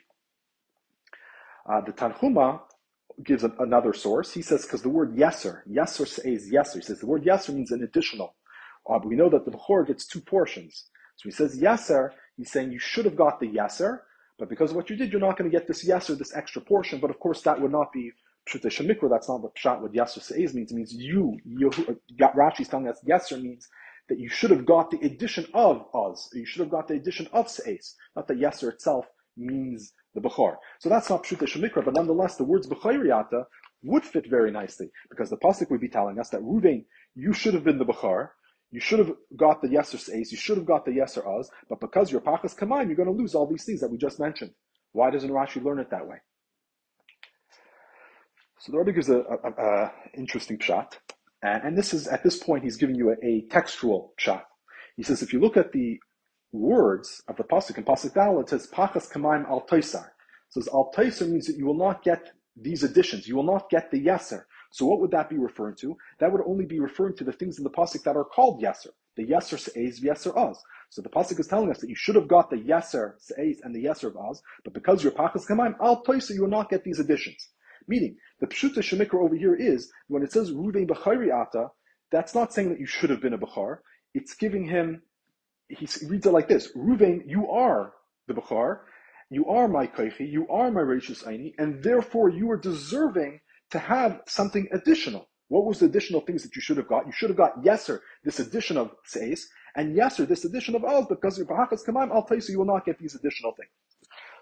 Uh, 1.69 1.81
the 1.81 1.91
Tanhuma 1.91 2.61
gives 3.23 3.43
a, 3.43 3.51
another 3.59 3.93
source. 3.93 4.33
He 4.33 4.41
says, 4.41 4.63
because 4.63 4.81
the 4.81 4.89
word 4.89 5.15
yeser, 5.15 5.61
yeser 5.69 6.07
says 6.07 6.49
yeser. 6.51 6.75
He 6.75 6.81
says 6.81 6.99
the 6.99 7.07
word 7.07 7.23
yeser 7.23 7.53
means 7.53 7.71
an 7.71 7.83
additional. 7.83 8.35
Uh, 8.89 8.99
but 8.99 9.07
we 9.07 9.15
know 9.15 9.29
that 9.29 9.45
the 9.45 9.51
Bechor 9.51 9.85
gets 9.85 10.05
two 10.05 10.21
portions. 10.21 10.85
So 11.17 11.29
he 11.29 11.31
says 11.31 11.59
Yeser, 11.59 12.11
he's 12.37 12.51
saying 12.51 12.71
you 12.71 12.79
should 12.79 13.05
have 13.05 13.15
got 13.15 13.39
the 13.39 13.47
Yeser, 13.47 13.99
but 14.39 14.49
because 14.49 14.71
of 14.71 14.77
what 14.77 14.89
you 14.89 14.95
did, 14.95 15.11
you're 15.11 15.21
not 15.21 15.37
going 15.37 15.49
to 15.49 15.57
get 15.57 15.67
this 15.67 15.85
Yeser, 15.85 16.17
this 16.17 16.35
extra 16.35 16.61
portion. 16.61 16.99
But 16.99 17.09
of 17.09 17.19
course, 17.19 17.41
that 17.41 17.59
would 17.59 17.71
not 17.71 17.91
be 17.91 18.11
Pshuta 18.47 18.69
Mikra. 18.85 19.09
That's 19.09 19.27
not 19.27 19.41
what 19.41 19.55
Pshat, 19.55 19.81
what 19.81 19.93
Yeser 19.93 20.21
Se'ez 20.21 20.53
means. 20.53 20.71
It 20.71 20.75
means 20.75 20.93
you, 20.93 21.37
you 21.45 21.71
got 22.17 22.35
Rashi's 22.35 22.67
telling 22.67 22.87
us 22.87 23.03
Yeser 23.07 23.41
means 23.41 23.67
that 24.09 24.19
you 24.19 24.29
should 24.29 24.51
have 24.51 24.65
got 24.65 24.91
the 24.91 24.99
addition 24.99 25.47
of 25.53 25.85
Oz. 25.93 26.29
You 26.33 26.45
should 26.45 26.61
have 26.61 26.69
got 26.69 26.87
the 26.87 26.93
addition 26.93 27.27
of 27.33 27.47
Se'ez. 27.47 27.95
Not 28.15 28.27
that 28.27 28.39
Yeser 28.39 28.69
itself 28.69 29.07
means 29.35 29.93
the 30.13 30.21
Bechor. 30.21 30.55
So 30.79 30.89
that's 30.89 31.09
not 31.09 31.23
Pshuta 31.23 31.47
Shemikra, 31.47 31.83
but 31.83 31.95
nonetheless, 31.95 32.35
the 32.35 32.43
words 32.43 32.67
Bechoriyata 32.67 33.45
would 33.83 34.03
fit 34.03 34.27
very 34.29 34.51
nicely 34.51 34.89
because 35.09 35.29
the 35.29 35.37
Pasuk 35.37 35.69
would 35.69 35.81
be 35.81 35.89
telling 35.89 36.19
us 36.19 36.29
that 36.29 36.41
Ruvain, 36.41 36.85
you 37.15 37.33
should 37.33 37.53
have 37.53 37.63
been 37.63 37.77
the 37.77 37.85
Bechor, 37.85 38.29
you 38.71 38.79
should 38.79 38.99
have 38.99 39.13
got 39.35 39.61
the 39.61 39.69
Yeser 39.69 40.13
Ace, 40.13 40.31
you 40.31 40.37
should 40.37 40.57
have 40.57 40.65
got 40.65 40.85
the 40.85 40.91
Yeser 40.91 41.25
Oz, 41.25 41.49
but 41.69 41.79
because 41.79 42.11
you're 42.11 42.21
Pachas 42.21 42.55
Kamayim, 42.55 42.87
you're 42.87 42.95
going 42.95 43.07
to 43.07 43.15
lose 43.15 43.33
all 43.33 43.47
these 43.47 43.63
things 43.63 43.79
that 43.79 43.89
we 43.89 43.97
just 43.97 44.19
mentioned. 44.19 44.51
Why 44.91 45.09
doesn't 45.09 45.29
Rashi 45.29 45.63
learn 45.63 45.79
it 45.79 45.89
that 45.91 46.07
way? 46.07 46.17
So 48.59 48.71
the 48.71 48.79
Rebbe 48.79 48.93
gives 48.93 49.09
a, 49.09 49.19
a, 49.19 49.49
a 49.49 49.91
interesting 50.17 50.59
shot, 50.59 50.97
and, 51.43 51.63
and, 51.63 51.77
this 51.77 51.93
is 51.93 52.07
at 52.07 52.23
this 52.23 52.37
point 52.37 52.63
he's 52.63 52.75
giving 52.75 52.95
you 52.95 53.11
a, 53.11 53.25
a, 53.25 53.41
textual 53.49 54.13
shot. 54.17 54.45
He 54.95 55.03
says 55.03 55.21
if 55.21 55.31
you 55.31 55.39
look 55.39 55.55
at 55.55 55.71
the 55.71 55.99
words 56.51 57.21
of 57.27 57.37
the 57.37 57.43
pasuk 57.43 57.77
in 57.77 57.83
pasuk 57.83 58.15
dal, 58.15 58.39
it 58.39 58.49
says 58.49 58.67
Pachas 58.73 59.11
Kamayim 59.11 59.47
Al 59.47 59.65
Toisar. 59.67 60.07
So 60.49 60.61
Al 60.73 60.91
Toisar 60.95 61.29
means 61.29 61.45
that 61.45 61.57
you 61.57 61.65
will 61.65 61.77
not 61.77 62.03
get 62.03 62.31
these 62.59 62.83
additions. 62.83 63.27
You 63.27 63.35
will 63.35 63.43
not 63.43 63.69
get 63.69 63.91
the 63.91 64.03
Yeser. 64.03 64.43
So 64.77 64.85
what 64.85 64.99
would 64.99 65.09
that 65.09 65.27
be 65.27 65.39
referring 65.39 65.75
to? 65.77 65.97
That 66.19 66.31
would 66.31 66.43
only 66.45 66.67
be 66.67 66.79
referring 66.79 67.15
to 67.15 67.23
the 67.23 67.31
things 67.31 67.57
in 67.57 67.63
the 67.63 67.71
pasuk 67.71 68.03
that 68.03 68.15
are 68.15 68.23
called 68.23 68.61
yeser, 68.61 68.91
the 69.15 69.25
yeser 69.25 69.57
se'ez, 69.57 69.99
yeser 70.01 70.37
oz. 70.37 70.61
So 70.91 71.01
the 71.01 71.09
pasuk 71.09 71.39
is 71.39 71.47
telling 71.47 71.71
us 71.71 71.79
that 71.79 71.89
you 71.89 71.95
should 71.95 72.13
have 72.13 72.27
got 72.27 72.51
the 72.51 72.57
yeser 72.57 73.13
seis 73.17 73.59
and 73.63 73.73
the 73.73 73.83
yeser 73.85 74.09
of 74.09 74.17
oz, 74.17 74.39
but 74.63 74.75
because 74.75 75.01
you're 75.01 75.13
pachas 75.13 75.47
kamaim 75.47 75.73
al 75.81 76.03
toisa, 76.03 76.35
you 76.35 76.43
will 76.43 76.57
not 76.59 76.69
get 76.69 76.83
these 76.83 76.99
additions. 76.99 77.49
Meaning 77.87 78.17
the 78.39 78.45
pshuta 78.45 78.77
shemikra 78.77 79.15
over 79.15 79.35
here 79.35 79.55
is 79.55 79.91
when 80.09 80.21
it 80.21 80.31
says 80.31 80.51
ruvein 80.51 80.87
b'chayri 80.87 81.33
ata, 81.33 81.69
that's 82.11 82.35
not 82.35 82.53
saying 82.53 82.69
that 82.69 82.79
you 82.79 82.85
should 82.85 83.09
have 83.09 83.19
been 83.19 83.33
a 83.33 83.39
bechar. 83.39 83.79
It's 84.13 84.35
giving 84.35 84.63
him. 84.63 85.01
He 85.69 85.87
reads 86.05 86.27
it 86.27 86.31
like 86.31 86.47
this: 86.47 86.71
Ruvain, 86.77 87.23
you 87.25 87.49
are 87.49 87.93
the 88.27 88.35
bechar, 88.35 88.81
you 89.31 89.47
are 89.47 89.67
my 89.67 89.87
kaichi, 89.87 90.31
you 90.31 90.47
are 90.49 90.69
my 90.69 90.81
righteous 90.81 91.23
aini, 91.23 91.55
and 91.57 91.81
therefore 91.81 92.29
you 92.29 92.51
are 92.51 92.57
deserving 92.57 93.39
to 93.71 93.79
have 93.79 94.21
something 94.27 94.67
additional. 94.71 95.27
What 95.49 95.65
was 95.65 95.79
the 95.79 95.85
additional 95.85 96.21
things 96.21 96.43
that 96.43 96.55
you 96.55 96.61
should 96.61 96.77
have 96.77 96.87
got? 96.87 97.05
You 97.05 97.13
should 97.13 97.29
have 97.29 97.37
got 97.37 97.63
yeser, 97.63 97.99
this 98.23 98.39
addition 98.39 98.77
of 98.77 98.91
seis, 99.05 99.47
and 99.75 99.95
yeser, 99.95 100.27
this 100.27 100.43
addition 100.43 100.75
of 100.75 100.83
oz, 100.83 101.05
because 101.07 101.37
your 101.37 101.47
bahachas 101.47 101.85
kamam, 101.87 102.11
I'll 102.11 102.23
tell 102.23 102.37
you, 102.37 102.41
so 102.41 102.51
you 102.51 102.59
will 102.59 102.65
not 102.65 102.85
get 102.85 102.99
these 102.99 103.15
additional 103.15 103.53
things. 103.53 103.69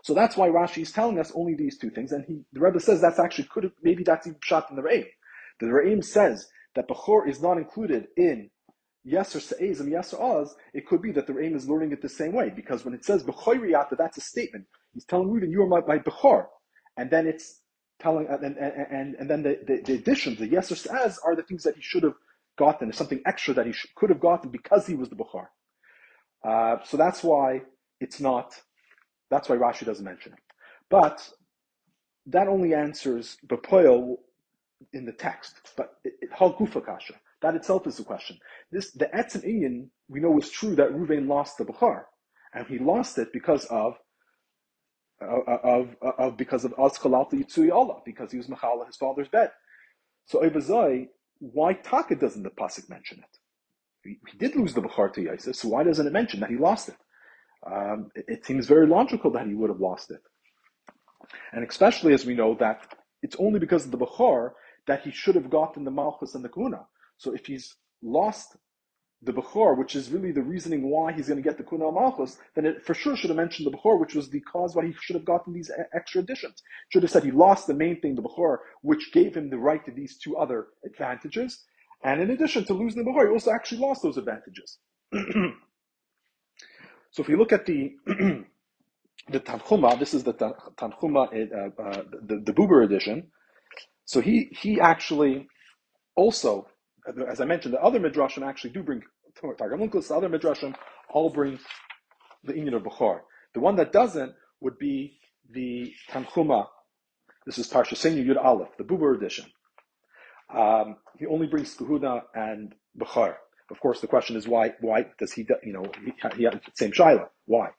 So 0.03 0.13
that's 0.13 0.37
why 0.37 0.49
Rashi 0.49 0.83
is 0.83 0.91
telling 0.91 1.19
us 1.19 1.31
only 1.35 1.55
these 1.55 1.77
two 1.77 1.89
things, 1.89 2.11
and 2.11 2.25
he, 2.25 2.41
the 2.53 2.59
Rebbe 2.59 2.79
says 2.79 3.01
that's 3.01 3.19
actually 3.19 3.45
could 3.45 3.63
have, 3.63 3.73
maybe 3.83 4.03
that's 4.03 4.27
even 4.27 4.39
shot 4.43 4.69
in 4.69 4.75
the 4.75 4.81
Re'im. 4.81 5.05
The 5.59 5.67
Re'im 5.67 6.03
says 6.03 6.47
that 6.75 6.87
Bechor 6.87 7.27
is 7.27 7.41
not 7.41 7.57
included 7.57 8.07
in 8.17 8.49
Yes 9.03 9.33
Yeser 9.35 9.41
Se'ez 9.41 9.79
and 9.79 9.91
Yeser 9.91 10.19
Oz, 10.19 10.55
it 10.73 10.87
could 10.87 11.01
be 11.01 11.11
that 11.11 11.27
the 11.27 11.33
Re'im 11.33 11.55
is 11.55 11.69
learning 11.69 11.91
it 11.91 12.01
the 12.01 12.09
same 12.09 12.33
way, 12.33 12.49
because 12.49 12.85
when 12.85 12.93
it 12.93 13.05
says 13.05 13.23
Bechoiriyata, 13.23 13.97
that's 13.97 14.17
a 14.17 14.21
statement. 14.21 14.65
He's 14.93 15.05
telling 15.05 15.27
Reuven, 15.27 15.51
you 15.51 15.61
are 15.61 15.67
my, 15.67 15.81
my. 15.81 16.43
And 16.97 17.11
then 17.11 17.27
it's 17.27 17.61
telling, 17.99 18.27
and, 18.27 18.43
and, 18.43 18.57
and, 18.57 19.15
and 19.15 19.29
then 19.29 19.43
the, 19.43 19.59
the, 19.65 19.81
the 19.81 19.93
additions, 19.93 20.39
the 20.39 20.47
Yeser 20.47 20.75
Se'ez, 20.75 21.17
are 21.23 21.35
the 21.35 21.43
things 21.43 21.63
that 21.63 21.75
he 21.75 21.81
should 21.81 22.03
have 22.03 22.15
gotten, 22.57 22.91
something 22.93 23.21
extra 23.25 23.53
that 23.53 23.65
he 23.65 23.73
could 23.95 24.09
have 24.09 24.19
gotten 24.19 24.49
because 24.49 24.87
he 24.87 24.95
was 24.95 25.09
the 25.09 25.15
Bechor. 25.15 25.47
Uh, 26.43 26.77
so 26.83 26.97
that's 26.97 27.23
why 27.23 27.61
it's 27.99 28.19
not, 28.19 28.53
that's 29.29 29.49
why 29.49 29.55
Rashi 29.55 29.85
doesn't 29.85 30.05
mention 30.05 30.33
it. 30.33 30.39
But 30.89 31.27
that 32.27 32.47
only 32.47 32.73
answers 32.73 33.37
Bepoil 33.47 34.17
in 34.93 35.05
the 35.05 35.11
text, 35.11 35.55
but 35.77 35.95
Hal 36.31 36.53
Gufa 36.53 36.85
Kasha. 36.85 37.13
That 37.41 37.55
itself 37.55 37.85
is 37.87 37.97
the 37.97 38.03
question. 38.03 38.39
This 38.71 38.91
the 38.91 39.05
Etzim 39.05 39.45
Inyan 39.45 39.89
we 40.07 40.19
know 40.19 40.37
is 40.37 40.49
true 40.49 40.75
that 40.75 40.91
Ruvain 40.91 41.27
lost 41.27 41.57
the 41.57 41.65
Bukhar, 41.65 42.03
and 42.53 42.65
he 42.67 42.79
lost 42.79 43.17
it 43.17 43.31
because 43.33 43.65
of 43.65 43.97
of, 45.21 45.95
of, 46.01 46.37
because 46.37 46.65
of 46.65 46.73
Azkalalta 46.73 47.33
Yitzui 47.33 48.03
because 48.05 48.31
he 48.31 48.37
was 48.37 48.47
Machala, 48.47 48.85
his 48.85 48.97
father's 48.97 49.29
bed. 49.29 49.51
So 50.25 50.41
Ibazai, 50.41 51.07
why 51.39 51.73
Taka 51.73 52.15
doesn't 52.15 52.43
the 52.43 52.49
Pasuk 52.49 52.89
mention 52.89 53.19
it? 53.19 53.37
He, 54.03 54.17
he 54.31 54.37
did 54.37 54.55
lose 54.55 54.73
the 54.73 54.81
Bukhar 54.81 55.13
to 55.13 55.21
Yosef, 55.21 55.55
so 55.55 55.69
why 55.69 55.83
doesn't 55.83 56.05
it 56.05 56.13
mention 56.13 56.39
that 56.41 56.49
he 56.49 56.57
lost 56.57 56.89
it? 56.89 56.97
Um, 57.65 58.11
it? 58.15 58.25
It 58.27 58.45
seems 58.45 58.67
very 58.67 58.87
logical 58.87 59.31
that 59.31 59.47
he 59.47 59.53
would 59.53 59.69
have 59.69 59.79
lost 59.79 60.11
it. 60.11 60.21
And 61.53 61.67
especially 61.67 62.13
as 62.13 62.25
we 62.25 62.35
know 62.35 62.55
that 62.59 62.95
it's 63.21 63.35
only 63.39 63.59
because 63.59 63.85
of 63.85 63.91
the 63.91 63.97
Bukhar 63.97 64.51
that 64.87 65.01
he 65.01 65.11
should 65.11 65.35
have 65.35 65.49
gotten 65.49 65.83
the 65.83 65.91
Malchus 65.91 66.35
and 66.35 66.43
the 66.43 66.49
Kuna. 66.49 66.85
So 67.17 67.33
if 67.33 67.45
he's 67.45 67.75
lost 68.03 68.57
the 69.21 69.33
Bechor, 69.33 69.77
which 69.77 69.95
is 69.95 70.11
really 70.11 70.31
the 70.31 70.41
reasoning 70.41 70.89
why 70.89 71.11
he's 71.11 71.27
going 71.27 71.41
to 71.41 71.47
get 71.47 71.57
the 71.57 71.63
Kuna 71.63 71.91
Malchus, 71.91 72.37
then 72.55 72.65
it 72.65 72.85
for 72.85 72.93
sure 72.93 73.15
should 73.15 73.29
have 73.29 73.37
mentioned 73.37 73.65
the 73.65 73.77
Bechor, 73.77 73.99
which 73.99 74.15
was 74.15 74.29
the 74.29 74.41
cause 74.41 74.75
why 74.75 74.85
he 74.85 74.93
should 75.01 75.15
have 75.15 75.25
gotten 75.25 75.53
these 75.53 75.71
extra 75.93 76.21
additions. 76.21 76.61
Should 76.89 77.03
have 77.03 77.11
said 77.11 77.23
he 77.23 77.31
lost 77.31 77.67
the 77.67 77.73
main 77.73 77.99
thing, 78.01 78.15
the 78.15 78.21
Bechor, 78.21 78.57
which 78.81 79.11
gave 79.13 79.35
him 79.35 79.49
the 79.49 79.57
right 79.57 79.83
to 79.85 79.91
these 79.91 80.17
two 80.17 80.37
other 80.37 80.67
advantages. 80.85 81.63
And 82.03 82.21
in 82.21 82.29
addition 82.29 82.65
to 82.65 82.73
losing 82.73 83.03
the 83.03 83.09
Bechor, 83.09 83.27
he 83.27 83.33
also 83.33 83.51
actually 83.51 83.81
lost 83.81 84.03
those 84.03 84.17
advantages. 84.17 84.77
so 85.13 85.53
if 87.23 87.29
you 87.29 87.37
look 87.37 87.53
at 87.53 87.65
the 87.65 87.93
the 89.29 89.39
Tanchuma, 89.39 89.97
this 89.97 90.13
is 90.13 90.23
the 90.23 90.33
Tanchuma, 90.33 91.27
uh, 91.27 91.81
uh, 91.81 92.03
the, 92.21 92.41
the 92.45 92.53
Buber 92.53 92.83
edition. 92.83 93.31
So 94.05 94.21
he 94.21 94.49
he 94.51 94.79
actually 94.79 95.47
also, 96.15 96.67
as 97.29 97.41
I 97.41 97.45
mentioned, 97.45 97.73
the 97.73 97.81
other 97.81 97.99
midrashim 97.99 98.47
actually 98.47 98.71
do 98.71 98.83
bring 98.83 99.01
Targum 99.57 99.79
Onkelos. 99.81 100.07
The 100.07 100.15
other 100.15 100.29
midrashim 100.29 100.75
all 101.09 101.29
bring 101.29 101.59
the 102.43 102.53
Inyan 102.53 102.75
of 102.75 102.83
Bukhar. 102.83 103.19
The 103.53 103.59
one 103.59 103.75
that 103.77 103.91
doesn't 103.91 104.33
would 104.61 104.77
be 104.77 105.19
the 105.51 105.93
Tanchuma. 106.09 106.67
This 107.45 107.57
is 107.57 107.69
Parsha 107.69 107.93
Senu 107.93 108.25
Yud 108.25 108.43
Aleph, 108.43 108.69
the 108.77 108.83
Buber 108.83 109.15
edition. 109.15 109.45
Um, 110.53 110.97
he 111.17 111.25
only 111.25 111.47
brings 111.47 111.75
Kuhuda 111.75 112.23
and 112.33 112.73
Bukhar. 112.99 113.35
Of 113.71 113.79
course, 113.79 113.99
the 113.99 114.07
question 114.07 114.35
is 114.35 114.47
why? 114.47 114.73
Why 114.81 115.07
does 115.19 115.33
he? 115.33 115.47
You 115.63 115.73
know, 115.73 115.85
he, 116.03 116.13
he 116.37 116.43
had 116.43 116.53
the 116.53 116.61
same 116.73 116.91
shaila. 116.91 117.27
Why? 117.45 117.69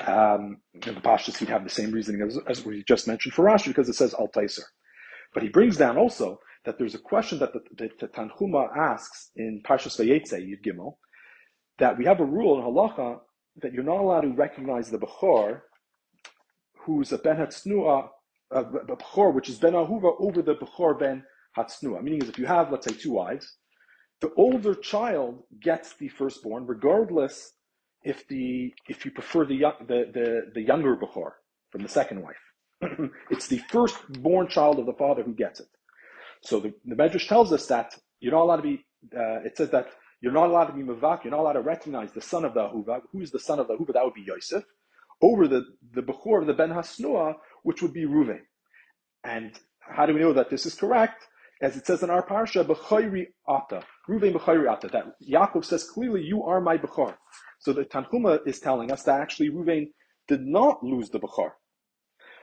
Um, 0.00 0.58
the 0.74 0.90
Pashas, 0.92 1.38
he'd 1.38 1.48
have 1.48 1.64
the 1.64 1.70
same 1.70 1.92
reasoning 1.92 2.22
as, 2.22 2.38
as 2.48 2.64
we 2.64 2.82
just 2.82 3.06
mentioned 3.06 3.32
for 3.32 3.44
Rashi 3.44 3.68
because 3.68 3.88
it 3.88 3.94
says 3.94 4.14
Al. 4.14 4.28
But 5.32 5.42
he 5.42 5.48
brings 5.48 5.76
down 5.76 5.96
also 5.96 6.40
that 6.64 6.78
there's 6.78 6.94
a 6.94 6.98
question 6.98 7.38
that 7.38 7.52
the, 7.52 7.60
the, 7.76 7.90
the 8.00 8.08
Tanhuma 8.08 8.74
asks 8.76 9.30
in 9.36 9.62
Parshas 9.64 9.98
Vayetze, 9.98 10.40
Yud 10.40 10.64
Gimel, 10.64 10.96
that 11.78 11.98
we 11.98 12.04
have 12.04 12.20
a 12.20 12.24
rule 12.24 12.58
in 12.58 12.64
halacha 12.64 13.20
that 13.62 13.72
you're 13.72 13.84
not 13.84 14.00
allowed 14.00 14.22
to 14.22 14.28
recognize 14.28 14.90
the 14.90 14.98
Bechor 14.98 15.60
who's 16.78 17.12
a 17.12 17.18
Ben 17.18 17.36
Hatznua, 17.36 18.08
a 18.52 18.56
uh, 18.56 18.64
Bechor 18.86 19.32
which 19.32 19.48
is 19.48 19.58
Ben 19.58 19.72
Ahuva 19.72 20.14
over 20.18 20.42
the 20.42 20.54
Bechor 20.54 20.98
Ben 20.98 21.24
Hatznua. 21.56 22.02
Meaning 22.02 22.22
is 22.22 22.28
if 22.28 22.38
you 22.38 22.46
have, 22.46 22.70
let's 22.70 22.86
say, 22.86 22.94
two 22.94 23.12
wives, 23.12 23.56
the 24.20 24.32
older 24.36 24.74
child 24.74 25.42
gets 25.60 25.94
the 25.94 26.08
firstborn, 26.08 26.66
regardless 26.66 27.52
if 28.02 28.26
the 28.28 28.72
if 28.88 29.04
you 29.04 29.10
prefer 29.10 29.44
the 29.44 29.58
the 29.86 30.10
the, 30.12 30.42
the 30.54 30.62
younger 30.62 30.96
Bechor 30.96 31.32
from 31.70 31.82
the 31.82 31.88
second 31.88 32.22
wife. 32.22 32.36
it's 33.30 33.48
the 33.48 33.58
firstborn 33.70 34.48
child 34.48 34.78
of 34.78 34.86
the 34.86 34.92
father 34.92 35.22
who 35.22 35.34
gets 35.34 35.60
it. 35.60 35.68
So 36.44 36.60
the, 36.60 36.74
the 36.84 36.94
Medrash 36.94 37.26
tells 37.26 37.52
us 37.52 37.66
that 37.66 37.94
you're 38.20 38.32
not 38.32 38.42
allowed 38.42 38.56
to 38.56 38.62
be, 38.62 38.84
uh, 39.16 39.40
it 39.44 39.56
says 39.56 39.70
that 39.70 39.88
you're 40.20 40.32
not 40.32 40.48
allowed 40.50 40.66
to 40.66 40.72
be 40.74 40.82
Mavak, 40.82 41.24
you're 41.24 41.30
not 41.30 41.40
allowed 41.40 41.54
to 41.54 41.62
recognize 41.62 42.12
the 42.12 42.20
son 42.20 42.44
of 42.44 42.54
the 42.54 42.60
Ahuva. 42.60 43.00
Who's 43.12 43.30
the 43.30 43.38
son 43.38 43.58
of 43.58 43.68
the 43.68 43.74
Ahuva? 43.74 43.94
That 43.94 44.04
would 44.04 44.14
be 44.14 44.24
Yosef. 44.26 44.64
Over 45.22 45.48
the, 45.48 45.64
the 45.92 46.02
Bechor 46.02 46.40
of 46.40 46.46
the 46.46 46.52
Ben 46.52 46.70
Hasnua, 46.70 47.34
which 47.62 47.80
would 47.82 47.92
be 47.92 48.04
Ruven. 48.04 48.40
And 49.24 49.58
how 49.80 50.06
do 50.06 50.14
we 50.14 50.20
know 50.20 50.34
that 50.34 50.50
this 50.50 50.66
is 50.66 50.74
correct? 50.74 51.26
As 51.62 51.76
it 51.76 51.86
says 51.86 52.02
in 52.02 52.10
our 52.10 52.26
parsha, 52.26 52.66
Bechayri 52.66 53.28
Ata, 53.48 53.82
Ruven 54.08 54.34
Bechayri 54.34 54.68
Ata, 54.70 54.88
that 54.88 55.14
Yaakov 55.26 55.64
says 55.64 55.84
clearly, 55.84 56.22
you 56.22 56.42
are 56.42 56.60
my 56.60 56.76
Bechor. 56.76 57.14
So 57.60 57.72
the 57.72 57.84
Tanhuma 57.84 58.46
is 58.46 58.60
telling 58.60 58.92
us 58.92 59.04
that 59.04 59.20
actually 59.20 59.48
Ruven 59.48 59.92
did 60.28 60.42
not 60.42 60.82
lose 60.84 61.08
the 61.08 61.20
Bechor. 61.20 61.52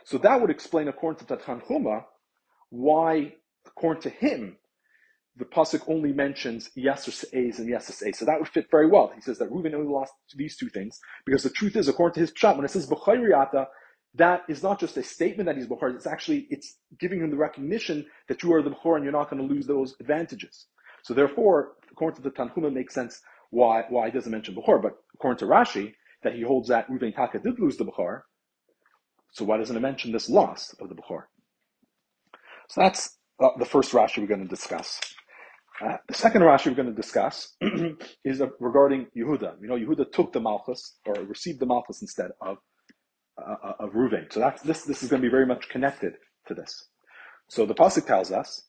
So 0.05 0.17
that 0.19 0.41
would 0.41 0.49
explain, 0.49 0.87
according 0.87 1.19
to 1.19 1.25
the 1.25 1.37
Tanhuma, 1.37 2.05
why, 2.69 3.35
according 3.65 4.03
to 4.03 4.09
him, 4.09 4.57
the 5.37 5.45
pasuk 5.45 5.81
only 5.87 6.11
mentions 6.11 6.69
Yasser 6.77 7.25
A's 7.33 7.59
and 7.59 7.69
Yasser 7.69 8.07
A. 8.07 8.13
So 8.13 8.25
that 8.25 8.37
would 8.39 8.49
fit 8.49 8.67
very 8.69 8.87
well. 8.87 9.11
He 9.15 9.21
says 9.21 9.37
that 9.39 9.51
Reuben 9.51 9.73
only 9.73 9.87
lost 9.87 10.13
these 10.35 10.57
two 10.57 10.69
things 10.69 10.99
because 11.25 11.43
the 11.43 11.49
truth 11.49 11.75
is, 11.75 11.87
according 11.87 12.15
to 12.15 12.19
his 12.19 12.31
pshat, 12.31 12.55
when 12.55 12.65
it 12.65 12.71
says 12.71 12.87
B'chayriyata, 12.87 13.67
that 14.15 14.41
is 14.49 14.61
not 14.61 14.79
just 14.79 14.97
a 14.97 15.03
statement 15.03 15.47
that 15.47 15.55
he's 15.55 15.67
Bechor, 15.67 15.95
it's 15.95 16.05
actually, 16.05 16.47
it's 16.49 16.77
giving 16.99 17.21
him 17.21 17.29
the 17.29 17.37
recognition 17.37 18.05
that 18.27 18.43
you 18.43 18.53
are 18.53 18.61
the 18.61 18.71
Bechor 18.71 18.95
and 18.95 19.03
you're 19.03 19.13
not 19.13 19.29
going 19.29 19.41
to 19.41 19.53
lose 19.53 19.65
those 19.65 19.95
advantages. 20.01 20.67
So 21.03 21.13
therefore, 21.13 21.73
according 21.89 22.21
to 22.21 22.21
the 22.21 22.31
Tanhuma, 22.31 22.67
it 22.67 22.73
makes 22.73 22.93
sense 22.93 23.21
why, 23.51 23.85
why 23.89 24.07
he 24.07 24.11
doesn't 24.11 24.31
mention 24.31 24.53
Bechor. 24.55 24.81
But 24.81 24.97
according 25.15 25.39
to 25.39 25.45
Rashi, 25.45 25.93
that 26.23 26.35
he 26.35 26.41
holds 26.41 26.67
that 26.67 26.89
Reuven 26.89 27.15
Taka 27.15 27.39
did 27.39 27.57
lose 27.57 27.77
the 27.77 27.85
Bechor, 27.85 28.21
so 29.31 29.45
why 29.45 29.57
doesn't 29.57 29.75
it 29.75 29.79
mention 29.79 30.11
this 30.11 30.29
loss 30.29 30.75
of 30.79 30.89
the 30.89 30.95
Bechor? 30.95 31.23
So 32.67 32.81
that's 32.81 33.17
uh, 33.41 33.49
the 33.59 33.65
first 33.65 33.93
Rashi 33.93 34.19
we're 34.19 34.27
going 34.27 34.43
to 34.43 34.47
discuss. 34.47 34.99
Uh, 35.83 35.97
the 36.07 36.13
second 36.15 36.43
Rashi 36.43 36.67
we're 36.67 36.75
going 36.75 36.89
to 36.89 37.01
discuss 37.01 37.55
is 38.25 38.41
uh, 38.41 38.47
regarding 38.59 39.07
Yehuda. 39.17 39.55
You 39.61 39.67
know, 39.69 39.75
Yehuda 39.75 40.11
took 40.11 40.33
the 40.33 40.41
Malchus 40.41 40.97
or 41.05 41.15
received 41.25 41.59
the 41.59 41.65
Malchus 41.67 42.01
instead 42.01 42.31
of 42.41 42.57
uh, 43.41 43.55
uh, 43.63 43.73
of 43.79 43.91
Ruvain. 43.91 44.31
So 44.31 44.39
that's 44.39 44.61
this. 44.63 44.83
This 44.83 45.03
is 45.03 45.09
going 45.09 45.21
to 45.21 45.27
be 45.27 45.31
very 45.31 45.45
much 45.47 45.69
connected 45.69 46.13
to 46.47 46.53
this. 46.55 46.89
So 47.49 47.65
the 47.65 47.75
pasuk 47.75 48.07
tells 48.07 48.31
us 48.31 48.63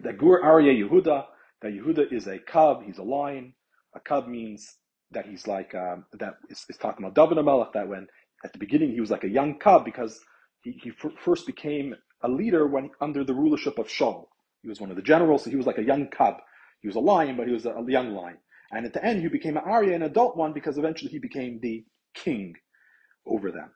that 0.00 0.18
Gur 0.18 0.42
Aryeh 0.42 0.88
Yehuda 0.88 1.24
that 1.62 1.72
Yehuda 1.72 2.12
is 2.12 2.26
a 2.28 2.38
cub. 2.38 2.82
He's 2.84 2.98
a 2.98 3.02
lion. 3.02 3.54
A 3.96 4.00
cub 4.00 4.28
means 4.28 4.76
that 5.12 5.26
he's 5.26 5.46
like 5.46 5.74
um, 5.74 6.04
that 6.20 6.34
is, 6.50 6.64
is 6.68 6.76
talking 6.76 7.04
about 7.04 7.14
David 7.14 7.42
Melech. 7.44 7.72
That 7.74 7.88
when 7.88 8.06
at 8.44 8.52
the 8.52 8.58
beginning, 8.58 8.92
he 8.92 9.00
was 9.00 9.10
like 9.10 9.24
a 9.24 9.28
young 9.28 9.58
cub 9.58 9.84
because 9.84 10.20
he, 10.62 10.72
he 10.82 10.90
f- 10.90 11.12
first 11.24 11.46
became 11.46 11.94
a 12.24 12.28
leader 12.30 12.66
when 12.66 12.90
under 13.00 13.24
the 13.24 13.34
rulership 13.34 13.78
of 13.78 13.88
Shaul. 13.88 14.26
He 14.62 14.68
was 14.70 14.80
one 14.80 14.90
of 14.90 14.96
the 14.96 15.02
generals, 15.02 15.44
so 15.44 15.50
he 15.50 15.56
was 15.56 15.66
like 15.66 15.78
a 15.78 15.84
young 15.84 16.08
cub. 16.08 16.36
He 16.82 16.88
was 16.88 16.96
a 16.96 17.00
lion, 17.00 17.36
but 17.36 17.48
he 17.48 17.54
was 17.54 17.66
a, 17.66 17.72
a 17.72 17.90
young 17.90 18.14
lion. 18.14 18.38
And 18.72 18.86
at 18.86 18.94
the 18.94 19.04
end, 19.04 19.22
he 19.22 19.28
became 19.28 19.58
an 19.58 19.64
Arya, 19.66 19.94
an 19.96 20.02
adult 20.02 20.36
one, 20.36 20.54
because 20.54 20.78
eventually 20.78 21.12
he 21.12 21.20
became 21.20 21.60
the 21.60 21.84
king 22.14 22.54
over 23.26 23.52
them. 23.52 23.70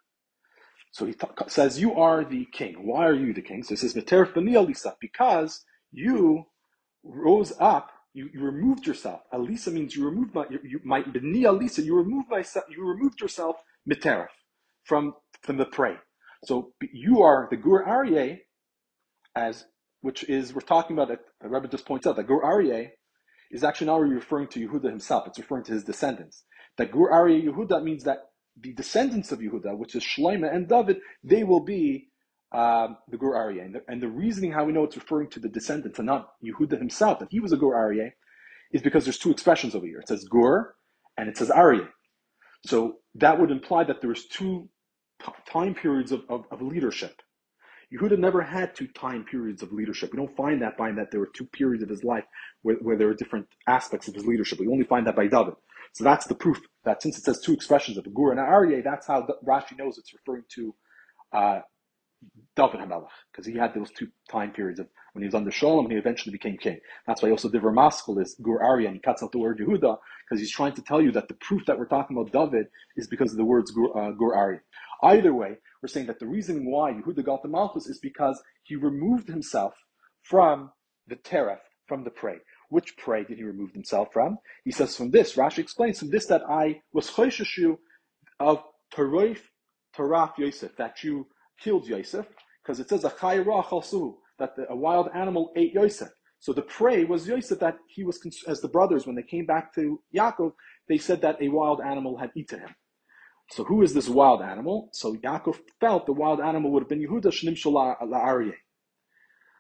So 0.92 1.06
he 1.06 1.14
t- 1.14 1.26
says, 1.48 1.80
You 1.80 1.94
are 1.94 2.24
the 2.24 2.46
king. 2.52 2.86
Why 2.86 3.06
are 3.06 3.14
you 3.14 3.34
the 3.34 3.42
king? 3.42 3.62
So 3.62 3.70
he 3.70 3.76
says, 3.76 3.94
Lisa, 3.96 4.96
because 5.00 5.64
you 5.92 6.46
rose 7.04 7.52
up, 7.60 7.90
you, 8.14 8.30
you 8.32 8.40
removed 8.42 8.86
yourself. 8.86 9.22
Alisa 9.32 9.72
means 9.72 9.96
you 9.96 10.04
removed 10.04 10.34
my, 10.34 10.46
you, 10.50 10.60
you, 10.64 10.80
my, 10.84 11.02
b'ni 11.02 11.42
Alisa, 11.42 11.84
you 11.84 11.96
removed 11.96 12.30
myself, 12.30 12.66
you 12.70 12.84
removed 12.86 13.20
yourself, 13.20 13.56
miteref, 13.90 14.28
from, 14.84 15.14
from 15.42 15.58
the 15.58 15.66
prey. 15.66 15.96
So 16.44 16.72
you 16.92 17.22
are 17.22 17.48
the 17.50 17.56
Gur 17.56 17.84
Aryeh, 17.84 18.38
as, 19.34 19.64
which 20.02 20.24
is, 20.28 20.54
we're 20.54 20.60
talking 20.60 20.96
about 20.96 21.10
it, 21.10 21.20
the 21.40 21.48
Rebbe 21.48 21.68
just 21.68 21.86
points 21.86 22.06
out 22.06 22.16
that 22.16 22.26
Gur 22.26 22.40
Aryeh 22.40 22.90
is 23.50 23.64
actually 23.64 23.88
not 23.88 24.00
referring 24.00 24.48
to 24.48 24.68
Yehuda 24.68 24.88
himself, 24.88 25.26
it's 25.26 25.38
referring 25.38 25.64
to 25.64 25.72
his 25.72 25.84
descendants. 25.84 26.44
That 26.76 26.92
Gur 26.92 27.10
Aryeh 27.10 27.44
Yehuda 27.44 27.82
means 27.82 28.04
that 28.04 28.18
the 28.60 28.72
descendants 28.72 29.32
of 29.32 29.40
Yehuda, 29.40 29.76
which 29.76 29.94
is 29.94 30.04
Shloima 30.04 30.54
and 30.54 30.68
David, 30.68 30.98
they 31.22 31.44
will 31.44 31.64
be 31.64 32.08
um, 32.52 32.96
the 33.08 33.16
Gur 33.16 33.34
Aryeh. 33.34 33.64
And 33.64 33.74
the, 33.74 33.82
and 33.88 34.02
the, 34.02 34.08
reasoning 34.08 34.52
how 34.52 34.64
we 34.64 34.72
know 34.72 34.84
it's 34.84 34.96
referring 34.96 35.30
to 35.30 35.40
the 35.40 35.48
descendants 35.48 35.98
and 35.98 36.06
not 36.06 36.30
Yehuda 36.44 36.78
himself, 36.78 37.18
that 37.18 37.28
he 37.30 37.40
was 37.40 37.52
a 37.52 37.56
Gur 37.56 37.74
Aryeh, 37.74 38.10
is 38.72 38.82
because 38.82 39.04
there's 39.04 39.18
two 39.18 39.30
expressions 39.30 39.74
over 39.74 39.86
here. 39.86 40.00
It 40.00 40.08
says 40.08 40.24
Gur 40.24 40.74
and 41.16 41.28
it 41.28 41.36
says 41.36 41.50
Aryeh. 41.50 41.88
So 42.66 42.98
that 43.14 43.40
would 43.40 43.50
imply 43.50 43.84
that 43.84 44.00
there 44.00 44.10
was 44.10 44.26
two 44.26 44.68
time 45.50 45.74
periods 45.74 46.12
of, 46.12 46.22
of, 46.28 46.44
of, 46.50 46.62
leadership. 46.62 47.20
Yehuda 47.92 48.18
never 48.18 48.42
had 48.42 48.74
two 48.74 48.86
time 48.88 49.24
periods 49.24 49.62
of 49.62 49.72
leadership. 49.72 50.12
We 50.12 50.18
don't 50.18 50.36
find 50.36 50.60
that 50.62 50.76
by 50.76 50.92
that 50.92 51.10
there 51.10 51.20
were 51.20 51.30
two 51.34 51.46
periods 51.46 51.82
of 51.82 51.88
his 51.88 52.04
life 52.04 52.24
where, 52.62 52.76
where 52.76 52.96
there 52.96 53.08
were 53.08 53.14
different 53.14 53.46
aspects 53.66 54.08
of 54.08 54.14
his 54.14 54.26
leadership. 54.26 54.60
We 54.60 54.68
only 54.68 54.84
find 54.84 55.06
that 55.06 55.16
by 55.16 55.26
David. 55.26 55.54
So 55.92 56.04
that's 56.04 56.26
the 56.26 56.34
proof 56.34 56.60
that 56.84 57.02
since 57.02 57.18
it 57.18 57.24
says 57.24 57.40
two 57.40 57.52
expressions 57.52 57.96
of 57.96 58.04
Gur 58.14 58.32
and 58.32 58.40
Aryeh, 58.40 58.84
that's 58.84 59.06
how 59.06 59.26
Rashi 59.46 59.76
knows 59.78 59.96
it's 59.98 60.12
referring 60.12 60.44
to 60.54 60.74
uh, 61.32 61.60
David 62.56 62.80
Hamelech, 62.80 63.08
because 63.32 63.46
he 63.46 63.56
had 63.56 63.74
those 63.74 63.90
two 63.92 64.08
time 64.30 64.52
periods 64.52 64.80
of 64.80 64.88
when 65.12 65.22
he 65.22 65.26
was 65.26 65.34
under 65.34 65.50
Shaul 65.50 65.80
and 65.80 65.90
he 65.90 65.98
eventually 65.98 66.32
became 66.32 66.56
king. 66.56 66.78
That's 67.06 67.22
why 67.22 67.30
also 67.30 67.48
Divra 67.48 67.72
Maskell 67.72 68.20
is 68.20 68.36
Gur 68.42 68.58
Aryeh, 68.58 68.86
and 68.86 68.94
he 68.94 69.00
cuts 69.00 69.22
out 69.22 69.32
the 69.32 69.38
word 69.38 69.58
Yehuda, 69.58 69.96
because 70.28 70.40
he's 70.40 70.50
trying 70.50 70.74
to 70.74 70.82
tell 70.82 71.00
you 71.00 71.12
that 71.12 71.28
the 71.28 71.34
proof 71.34 71.64
that 71.66 71.78
we're 71.78 71.86
talking 71.86 72.16
about 72.16 72.32
David 72.32 72.66
is 72.96 73.06
because 73.06 73.30
of 73.32 73.38
the 73.38 73.44
words 73.44 73.70
Gur, 73.70 73.86
uh, 73.96 74.10
Gur 74.12 74.34
Aryeh. 74.34 74.60
Either 75.02 75.34
way, 75.34 75.56
we're 75.82 75.88
saying 75.88 76.06
that 76.06 76.18
the 76.18 76.26
reason 76.26 76.70
why 76.70 76.92
Yehuda 76.92 77.24
got 77.24 77.42
the 77.42 77.48
Malchus 77.48 77.86
is 77.86 78.00
because 78.00 78.42
he 78.64 78.76
removed 78.76 79.28
himself 79.28 79.74
from 80.22 80.70
the 81.06 81.16
Tereth, 81.16 81.60
from 81.86 82.04
the 82.04 82.10
prey. 82.10 82.36
Which 82.70 82.96
prey 82.96 83.24
did 83.24 83.38
he 83.38 83.44
remove 83.44 83.72
himself 83.72 84.08
from? 84.12 84.38
He 84.64 84.72
says 84.72 84.96
from 84.96 85.10
this, 85.10 85.36
Rashi 85.36 85.58
explains 85.58 85.98
from 85.98 86.10
this 86.10 86.26
that 86.26 86.42
I 86.48 86.80
was 86.92 87.10
chosheshu 87.10 87.78
of 88.40 88.62
Taroif 88.94 89.38
Taraf 89.96 90.36
Yosef, 90.38 90.76
that 90.76 91.02
you 91.02 91.26
killed 91.60 91.86
Yosef, 91.86 92.26
because 92.62 92.80
it 92.80 92.88
says 92.88 93.04
a 93.04 93.10
that 94.38 94.54
the, 94.54 94.66
a 94.70 94.76
wild 94.76 95.08
animal 95.14 95.52
ate 95.56 95.74
Yosef. 95.74 96.10
So 96.40 96.52
the 96.52 96.62
prey 96.62 97.04
was 97.04 97.26
Yosef 97.26 97.58
that 97.58 97.78
he 97.88 98.04
was, 98.04 98.20
as 98.46 98.60
the 98.60 98.68
brothers, 98.68 99.06
when 99.06 99.16
they 99.16 99.22
came 99.22 99.46
back 99.46 99.74
to 99.74 100.00
Yaakov, 100.14 100.52
they 100.88 100.98
said 100.98 101.20
that 101.22 101.42
a 101.42 101.48
wild 101.48 101.80
animal 101.80 102.16
had 102.16 102.30
eaten 102.36 102.60
him. 102.60 102.74
So 103.50 103.64
who 103.64 103.82
is 103.82 103.94
this 103.94 104.08
wild 104.08 104.42
animal? 104.42 104.90
So 104.92 105.14
Yaakov 105.16 105.58
felt 105.80 106.06
the 106.06 106.12
wild 106.12 106.40
animal 106.40 106.70
would 106.72 106.82
have 106.82 106.88
been 106.88 107.06
Yehuda 107.06 107.26
Shnim 107.32 107.56
Aryeh. 108.02 108.52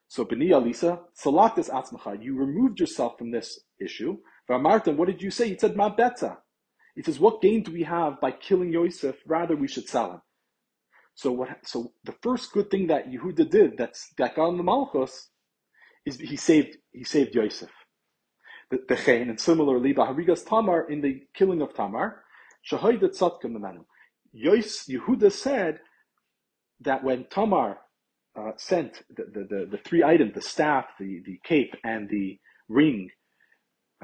So 0.08 0.24
Beni 0.24 0.48
Alisa, 0.48 1.00
Salaktis 1.22 1.70
Atzmacha, 1.70 2.22
you 2.22 2.36
removed 2.36 2.80
yourself 2.80 3.18
from 3.18 3.30
this 3.30 3.60
issue. 3.80 4.18
Martin, 4.48 4.96
what 4.96 5.08
did 5.08 5.22
you 5.22 5.30
say? 5.30 5.46
You 5.46 5.58
said 5.58 5.76
Ma 5.76 5.88
Beta. 5.90 6.38
He 6.94 7.02
says, 7.02 7.20
what 7.20 7.42
gain 7.42 7.62
do 7.62 7.72
we 7.72 7.84
have 7.84 8.20
by 8.20 8.32
killing 8.32 8.72
Yosef? 8.72 9.16
Rather, 9.26 9.54
we 9.54 9.68
should 9.68 9.88
sell 9.88 10.12
him. 10.12 10.20
So 11.14 11.32
what? 11.32 11.48
So 11.64 11.92
the 12.04 12.14
first 12.22 12.52
good 12.52 12.70
thing 12.70 12.86
that 12.88 13.10
Yehuda 13.10 13.50
did, 13.50 13.76
that's 13.76 14.12
that 14.18 14.36
got 14.36 14.56
the 14.56 14.62
Malchus, 14.62 15.28
is 16.06 16.18
he 16.18 16.36
saved 16.36 16.76
he 16.92 17.04
saved 17.04 17.34
Yosef, 17.34 17.70
the, 18.70 18.78
the 18.88 18.96
Chain, 18.96 19.28
and 19.28 19.40
similarly, 19.40 19.92
Baharigas 19.92 20.46
Tamar 20.46 20.88
in 20.88 21.00
the 21.00 21.22
killing 21.34 21.60
of 21.60 21.74
Tamar, 21.74 22.22
Memanu. 22.70 23.84
Yehuda 24.34 25.32
said 25.32 25.80
that 26.80 27.02
when 27.02 27.26
Tamar 27.30 27.78
uh, 28.38 28.52
sent 28.56 29.02
the, 29.16 29.24
the, 29.24 29.46
the, 29.48 29.68
the, 29.72 29.78
three 29.78 30.04
items, 30.04 30.34
the 30.34 30.42
staff, 30.42 30.86
the, 30.98 31.22
the 31.24 31.40
cape, 31.44 31.74
and 31.84 32.08
the 32.08 32.38
ring 32.68 33.10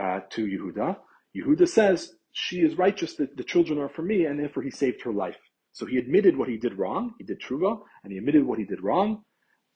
uh, 0.00 0.20
to 0.30 0.46
Yehuda, 0.46 0.96
Yehuda 1.36 1.68
says, 1.68 2.14
she 2.32 2.58
is 2.58 2.76
righteous, 2.76 3.14
that 3.16 3.36
the 3.36 3.44
children 3.44 3.78
are 3.78 3.88
for 3.88 4.02
me, 4.02 4.24
and 4.24 4.38
therefore 4.38 4.62
he 4.62 4.70
saved 4.70 5.02
her 5.02 5.12
life. 5.12 5.36
So 5.72 5.86
he 5.86 5.98
admitted 5.98 6.36
what 6.36 6.48
he 6.48 6.56
did 6.56 6.78
wrong. 6.78 7.14
He 7.18 7.24
did 7.24 7.40
tshuva, 7.40 7.78
and 8.02 8.12
he 8.12 8.18
admitted 8.18 8.44
what 8.44 8.58
he 8.58 8.64
did 8.64 8.82
wrong, 8.82 9.22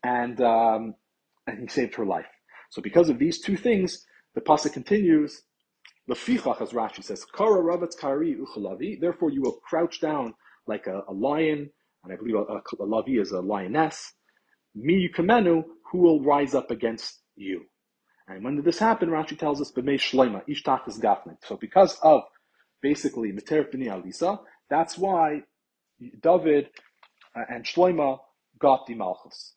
and 0.05 0.41
um, 0.41 0.95
and 1.47 1.61
he 1.61 1.69
saved 1.69 1.95
her 1.97 2.05
life. 2.07 2.27
So 2.71 2.83
because 2.83 3.09
of 3.09 3.19
these 3.19 3.41
two 3.41 3.57
things, 3.57 4.05
the 4.35 4.41
pasuk 4.41 4.73
continues. 4.73 5.43
Lefichach, 6.09 6.61
as 6.63 6.71
Rashi 6.71 7.05
says, 7.05 7.25
Kara 7.25 7.79
kari 8.01 8.37
uchalavi. 8.37 9.01
Therefore, 9.01 9.31
you 9.31 9.43
will 9.43 9.61
crouch 9.69 10.01
down 10.01 10.35
like 10.67 10.87
a, 10.87 11.03
a 11.09 11.13
lion, 11.13 11.71
and 12.05 12.13
I 12.13 12.17
believe 12.17 12.37
a, 12.37 12.39
a, 12.39 12.59
a 12.59 12.87
lavi 12.87 13.21
is 13.21 13.33
a 13.33 13.41
lioness. 13.41 14.13
Mi 14.75 15.09
yukamenu, 15.09 15.65
who 15.91 15.99
will 15.99 16.23
rise 16.23 16.55
up 16.55 16.71
against 16.71 17.21
you. 17.37 17.65
And 18.29 18.45
when 18.45 18.57
did 18.57 18.65
this 18.65 18.79
happen? 18.79 19.09
Rashi 19.09 19.39
tells 19.39 19.61
us, 19.61 19.73
B'mei 19.73 19.99
shleima, 19.99 20.43
ishtach 20.49 20.89
is 20.89 20.99
gafnik. 20.99 21.39
So 21.47 21.57
because 21.57 21.99
of 22.03 22.23
basically 22.83 23.33
Meter 23.33 23.65
B'ni 23.65 23.87
Alisa, 23.89 24.39
that's 24.71 24.99
why 24.99 25.43
David 26.23 26.69
uh, 27.35 27.45
and 27.49 27.65
Shloima 27.65 28.19
got 28.59 28.87
the 28.87 28.95
Malchus. 28.95 29.55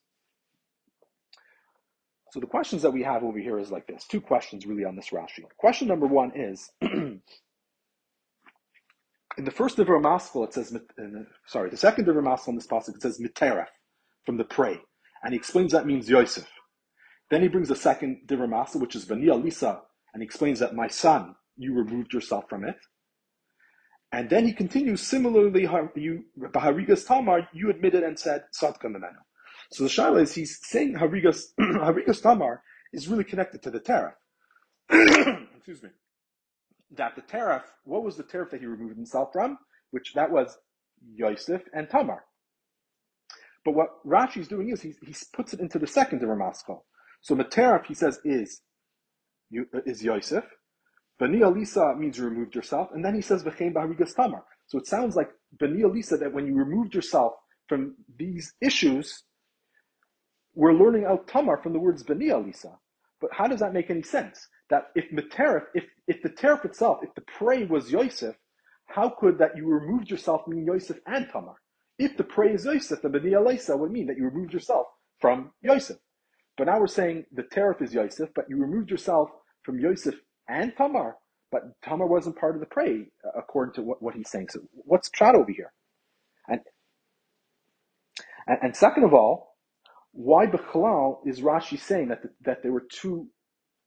So 2.32 2.40
the 2.40 2.48
questions 2.48 2.82
that 2.84 2.92
we 2.92 3.04
have 3.04 3.24
over 3.24 3.38
here 3.38 3.60
is 3.60 3.72
like 3.72 3.88
this. 3.88 4.08
Two 4.08 4.22
questions 4.22 4.66
really 4.66 4.86
on 4.86 4.96
this 4.96 5.10
Rashi. 5.10 5.44
Question 5.58 5.90
number 5.90 6.08
one 6.08 6.32
is, 6.34 6.72
in 6.82 7.22
the 9.38 9.52
first 9.52 9.76
Divrei 9.78 10.02
Maskell, 10.02 10.46
it 10.46 10.54
says, 10.54 10.74
sorry, 11.46 11.70
the 11.70 11.78
second 11.78 12.06
Divrei 12.06 12.24
Maskell 12.24 12.52
in 12.52 12.56
this 12.56 12.68
passage, 12.68 12.96
it 12.96 13.02
says 13.02 13.20
Miteref, 13.20 13.68
from 14.26 14.38
the 14.38 14.46
prey. 14.46 14.80
And 15.24 15.34
he 15.34 15.38
explains 15.38 15.74
that 15.74 15.86
means 15.86 16.10
Yosef. 16.10 16.48
Then 17.30 17.42
he 17.42 17.50
brings 17.50 17.68
the 17.68 17.76
second 17.76 18.22
Divrei 18.28 18.50
Maskell, 18.50 18.80
which 18.80 18.96
is 18.96 19.04
Vania 19.04 19.36
Lisa, 19.36 19.82
and 20.14 20.24
he 20.24 20.26
explains 20.26 20.60
that 20.60 20.74
my 20.74 20.88
son, 20.88 21.36
you 21.58 21.74
removed 21.74 22.14
yourself 22.14 22.46
from 22.50 22.64
it. 22.64 22.78
And 24.14 24.30
then 24.30 24.46
he 24.46 24.54
continues, 24.54 25.02
similarly, 25.02 25.68
you, 25.96 26.24
Baharigas 26.40 27.06
Tamar, 27.06 27.48
you 27.54 27.70
admitted 27.70 28.04
and 28.04 28.18
said, 28.18 28.44
Sadka 28.58 28.86
Memenu. 28.86 29.20
So 29.72 29.84
the 29.84 29.90
Shaila 29.90 30.22
is 30.22 30.36
he's 30.36 30.60
saying 30.62 30.96
Harigas, 30.96 31.54
Harigas 31.60 32.22
Tamar 32.22 32.62
is 32.92 33.08
really 33.08 33.24
connected 33.24 33.64
to 33.64 33.72
the 33.72 33.80
tariff. 33.80 34.16
Excuse 34.90 35.82
me. 35.82 35.90
That 36.92 37.16
the 37.16 37.22
tariff, 37.22 37.64
what 37.86 38.04
was 38.04 38.18
the 38.18 38.24
tariff 38.24 38.52
that 38.52 38.60
he 38.60 38.66
removed 38.66 38.96
himself 38.96 39.30
from? 39.32 39.58
Which 39.92 40.14
that 40.14 40.30
was 40.30 40.58
Yosef 41.16 41.62
and 41.74 41.90
Tamar. 41.90 42.26
But 43.64 43.76
what 43.76 44.04
Rashi 44.06 44.38
is 44.38 44.48
doing 44.48 44.70
is 44.70 44.82
he, 44.82 44.94
he 45.06 45.16
puts 45.34 45.54
it 45.54 45.60
into 45.60 45.80
the 45.80 45.88
second 45.88 46.22
Ramaskal. 46.22 46.82
So 47.22 47.36
the 47.36 47.44
tariff, 47.44 47.86
he 47.88 47.94
says, 47.94 48.20
is, 48.26 48.62
is 49.52 50.04
Yosef, 50.04 50.44
Bani 51.20 51.40
Alisa 51.40 51.98
means 51.98 52.18
you 52.18 52.26
removed 52.26 52.56
yourself, 52.56 52.90
and 52.94 53.06
then 53.06 53.14
he 53.14 53.22
says 53.22 53.44
V'chein 53.44 53.74
Baharigas 53.74 54.16
Tamar. 54.16 54.44
So 54.66 54.80
it 54.80 54.88
sounds 54.88 55.16
like 55.16 55.30
Bani 55.60 55.84
Alisa 55.84 56.20
that 56.20 56.34
when 56.34 56.48
you 56.48 56.56
removed 56.56 56.96
yourself 56.96 57.34
from 57.68 57.96
these 58.18 58.54
issues, 58.60 59.24
we're 60.56 60.74
learning 60.74 61.06
out 61.06 61.28
Tamar 61.28 61.58
from 61.58 61.74
the 61.74 61.80
words 61.80 62.04
Bani 62.04 62.28
Alisa. 62.28 62.78
But 63.20 63.32
how 63.34 63.48
does 63.48 63.60
that 63.60 63.74
make 63.74 63.90
any 63.90 64.04
sense? 64.04 64.48
That 64.70 64.88
if 64.96 65.06
if 65.74 65.84
if 66.08 66.22
the 66.22 66.30
tariff 66.30 66.66
itself, 66.66 67.00
if 67.04 67.14
the 67.16 67.22
prey 67.22 67.66
was 67.66 67.92
Yosef, 67.92 68.36
how 68.88 69.10
could 69.10 69.38
that 69.38 69.56
you 69.56 69.68
removed 69.68 70.10
yourself 70.10 70.48
mean 70.48 70.66
Yosef 70.66 70.98
and 71.06 71.28
Tamar? 71.32 71.56
If 72.00 72.18
the 72.18 72.24
prey 72.24 72.54
is 72.54 72.66
Yosef, 72.66 73.02
the 73.02 73.10
Bani 73.10 73.32
Alisa 73.32 73.78
would 73.78 73.92
mean 73.92 74.08
that 74.08 74.18
you 74.18 74.26
removed 74.26 74.54
yourself 74.54 74.88
from 75.20 75.52
Yosef. 75.62 75.98
But 76.58 76.66
now 76.66 76.80
we're 76.80 76.88
saying 76.88 77.26
the 77.32 77.44
tariff 77.44 77.82
is 77.82 77.94
Yosef, 77.94 78.30
but 78.36 78.46
you 78.50 78.58
removed 78.58 78.90
yourself 78.92 79.30
from 79.64 79.80
Yosef 79.80 80.16
and 80.48 80.74
Tamar, 80.76 81.16
but 81.52 81.64
Tamar 81.84 82.08
wasn't 82.08 82.38
part 82.38 82.56
of 82.56 82.60
the 82.60 82.66
prey, 82.66 83.08
uh, 83.26 83.38
according 83.38 83.74
to 83.76 83.82
what, 83.84 84.02
what 84.02 84.16
he's 84.16 84.30
saying. 84.30 84.50
So 84.50 84.62
what's 84.74 85.10
Pshat 85.10 85.36
over 85.36 85.52
here? 85.52 85.72
And, 86.48 86.62
and, 88.48 88.58
and 88.64 88.76
second 88.76 89.04
of 89.06 89.14
all, 89.14 89.51
why 90.14 90.46
Bechlal 90.46 91.20
is 91.26 91.42
Rashi 91.42 91.80
saying 91.80 92.10
that, 92.10 92.22
the, 92.22 92.30
that 92.42 92.64
there 92.64 92.72
were 92.72 92.86
two 92.92 93.28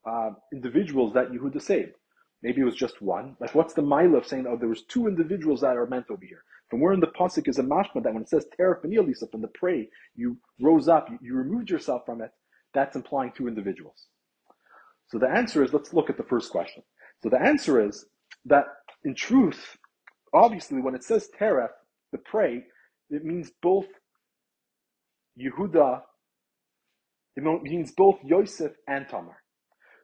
uh, 0.07 0.31
individuals 0.53 1.13
that 1.15 1.31
Yehuda 1.31 1.61
saved? 1.61 1.95
Maybe 2.43 2.61
it 2.61 2.65
was 2.65 2.77
just 2.77 3.01
one. 3.01 3.37
Like, 3.41 3.55
what's 3.55 3.75
the 3.75 3.83
mile 3.83 4.15
of 4.17 4.27
saying, 4.27 4.47
oh, 4.49 4.57
there 4.57 4.69
was 4.69 4.83
two 4.83 5.07
individuals 5.07 5.63
that 5.63 5.77
are 5.77 5.87
meant 5.87 6.07
over 6.11 6.25
here? 6.25 6.45
From 6.69 6.81
where 6.81 6.93
in 6.93 7.01
the 7.01 7.07
pasuk 7.07 7.49
is 7.49 7.59
a 7.59 7.63
mashma 7.63 8.03
that 8.03 8.13
when 8.13 8.23
it 8.23 8.29
says 8.29 8.47
and 8.59 9.31
from 9.31 9.41
the 9.43 9.49
prey, 9.55 9.89
you 10.15 10.37
rose 10.61 10.89
up, 10.89 11.09
you, 11.11 11.19
you 11.23 11.35
removed 11.35 11.71
yourself 11.71 12.03
from 12.05 12.21
it. 12.21 12.31
That's 12.73 12.97
implying 12.97 13.33
two 13.33 13.49
individuals. 13.49 14.07
So 15.09 15.19
the 15.19 15.29
answer 15.29 15.63
is, 15.63 15.73
let's 15.73 15.93
look 15.93 16.11
at 16.11 16.17
the 16.17 16.25
first 16.25 16.51
question. 16.51 16.83
So 17.23 17.29
the 17.29 17.41
answer 17.41 17.87
is 17.87 18.07
that 18.47 18.65
in 19.05 19.15
truth, 19.15 19.77
obviously, 20.33 20.81
when 20.81 20.95
it 20.95 21.05
says 21.05 21.29
teref, 21.39 21.69
the 22.13 22.19
prey, 22.19 22.65
it 23.11 23.25
means 23.25 23.53
both 23.63 23.87
Yehuda, 25.41 26.03
it 27.37 27.63
means 27.63 27.93
both 27.93 28.19
Yosef 28.25 28.73
and 28.89 29.09
Tamar. 29.09 29.43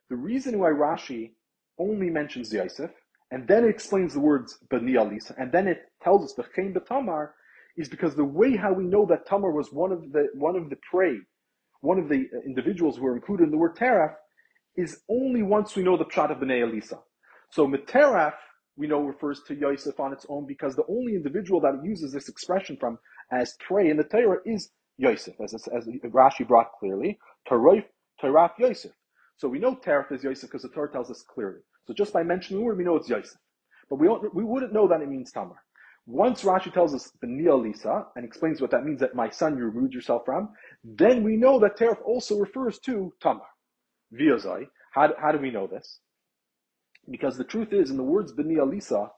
The 0.09 0.17
reason 0.17 0.59
why 0.59 0.71
Rashi 0.71 1.33
only 1.79 2.11
mentions 2.11 2.53
Yosef, 2.53 2.91
and 3.31 3.47
then 3.47 3.65
it 3.65 3.71
explains 3.71 4.15
the 4.15 4.21
words 4.21 4.59
Bani 4.71 4.95
Alisa, 4.95 5.35
and 5.39 5.53
then 5.53 5.69
it 5.69 5.83
tells 6.03 6.25
us 6.25 6.35
the 6.35 6.45
Chaim 6.55 6.75
Tamar, 6.89 7.35
is 7.77 7.89
because 7.89 8.15
the 8.15 8.25
way 8.25 8.57
how 8.57 8.73
we 8.73 8.85
know 8.85 9.07
that 9.07 9.27
Tamar 9.27 9.53
was 9.53 9.73
one 9.73 9.93
of 9.93 10.13
the 10.13 10.29
one 10.35 10.57
of 10.57 10.69
the 10.69 10.77
prey, 10.91 11.17
one 11.81 11.99
of 11.99 12.09
the 12.09 12.27
uh, 12.35 12.41
individuals 12.45 12.97
who 12.97 13.07
are 13.07 13.15
included 13.15 13.45
in 13.45 13.51
the 13.51 13.57
word 13.57 13.77
Teraf, 13.77 14.15
is 14.77 15.01
only 15.09 15.43
once 15.43 15.77
we 15.77 15.83
know 15.83 15.97
the 15.97 16.05
pshat 16.05 16.31
of 16.31 16.39
Bnei 16.39 16.63
Elisa. 16.63 16.99
So 17.51 17.67
Meteraf, 17.67 18.35
we 18.77 18.87
know 18.87 19.01
refers 19.03 19.43
to 19.47 19.55
Yosef 19.55 19.99
on 20.01 20.13
its 20.13 20.27
own 20.29 20.47
because 20.47 20.75
the 20.75 20.87
only 20.89 21.15
individual 21.15 21.61
that 21.61 21.81
uses 21.85 22.13
this 22.13 22.29
expression 22.29 22.77
from 22.79 22.99
as 23.33 23.55
prey 23.61 23.91
in 23.91 23.97
the 23.97 24.05
Torah 24.05 24.39
is 24.45 24.71
Yosef, 25.01 25.35
as, 25.41 25.55
as 25.55 25.87
Rashi 25.87 26.47
brought 26.47 26.73
clearly, 26.79 27.19
Taraf, 27.49 27.85
Taraf 28.23 28.51
Yosef. 28.59 28.93
So 29.39 29.49
we 29.49 29.59
know 29.59 29.75
Teraf 29.75 30.13
is 30.13 30.23
Yosef 30.23 30.51
because 30.51 30.63
the 30.63 30.69
Torah 30.69 30.93
tells 30.93 31.11
us 31.11 31.23
clearly. 31.23 31.61
So 31.87 31.95
just 31.95 32.13
by 32.13 32.23
mentioning 32.23 32.61
the 32.61 32.67
word, 32.67 32.77
we 32.77 32.85
know 32.85 32.97
it's 32.97 33.09
Yosef. 33.09 33.39
But 33.89 33.99
we, 33.99 34.07
don't, 34.07 34.35
we 34.35 34.45
wouldn't 34.45 34.75
know 34.75 34.87
that 34.89 35.01
it 35.01 35.09
means 35.09 35.33
Tamar. 35.33 35.57
Once 36.07 36.43
Rashi 36.43 36.73
tells 36.73 36.95
us 36.95 37.11
the 37.23 37.27
Lisa 37.27 38.07
and 38.15 38.25
explains 38.25 38.61
what 38.61 38.71
that 38.73 38.85
means 38.85 39.01
that 39.01 39.15
my 39.15 39.31
son 39.31 39.57
you 39.57 39.65
removed 39.65 39.95
yourself 39.95 40.23
from, 40.27 40.51
then 40.85 41.25
we 41.25 41.37
know 41.37 41.59
that 41.61 41.79
Teraf 41.79 41.99
also 42.05 42.39
refers 42.39 42.79
to 42.81 43.13
Tamar. 43.23 43.47
Viozai. 44.13 44.67
How, 44.93 45.13
how 45.19 45.33
do 45.33 45.39
we 45.39 45.51
know 45.51 45.67
this? 45.67 46.01
Because 47.11 47.39
the 47.39 47.45
truth 47.45 47.73
is, 47.73 47.91
in 47.91 47.97
the 47.97 48.03
words 48.03 48.33
B'ni 48.33 48.57
Alisa, 48.57 49.09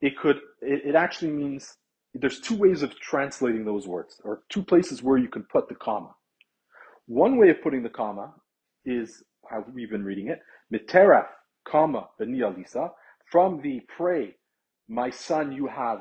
it 0.00 0.18
could, 0.18 0.36
it, 0.60 0.90
it 0.90 0.94
actually 0.94 1.30
means, 1.30 1.74
there's 2.14 2.40
two 2.40 2.56
ways 2.56 2.82
of 2.82 2.98
translating 2.98 3.64
those 3.64 3.86
words, 3.86 4.20
or 4.24 4.42
two 4.48 4.62
places 4.62 5.02
where 5.02 5.18
you 5.18 5.28
can 5.28 5.44
put 5.44 5.68
the 5.68 5.74
comma. 5.74 6.14
One 7.06 7.36
way 7.38 7.50
of 7.50 7.62
putting 7.62 7.82
the 7.82 7.88
comma 7.88 8.34
is 8.84 9.22
how 9.48 9.64
we've 9.72 9.90
been 9.90 10.04
reading 10.04 10.28
it, 10.28 10.40
Miteraf, 10.72 11.26
comma, 11.64 12.08
B'ni 12.20 12.38
Alisa, 12.38 12.90
from 13.30 13.60
the 13.62 13.80
pray, 13.96 14.36
my 14.88 15.10
son, 15.10 15.52
you 15.52 15.66
have 15.66 16.00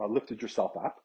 uh, 0.00 0.06
lifted 0.06 0.40
yourself 0.40 0.72
up. 0.82 0.96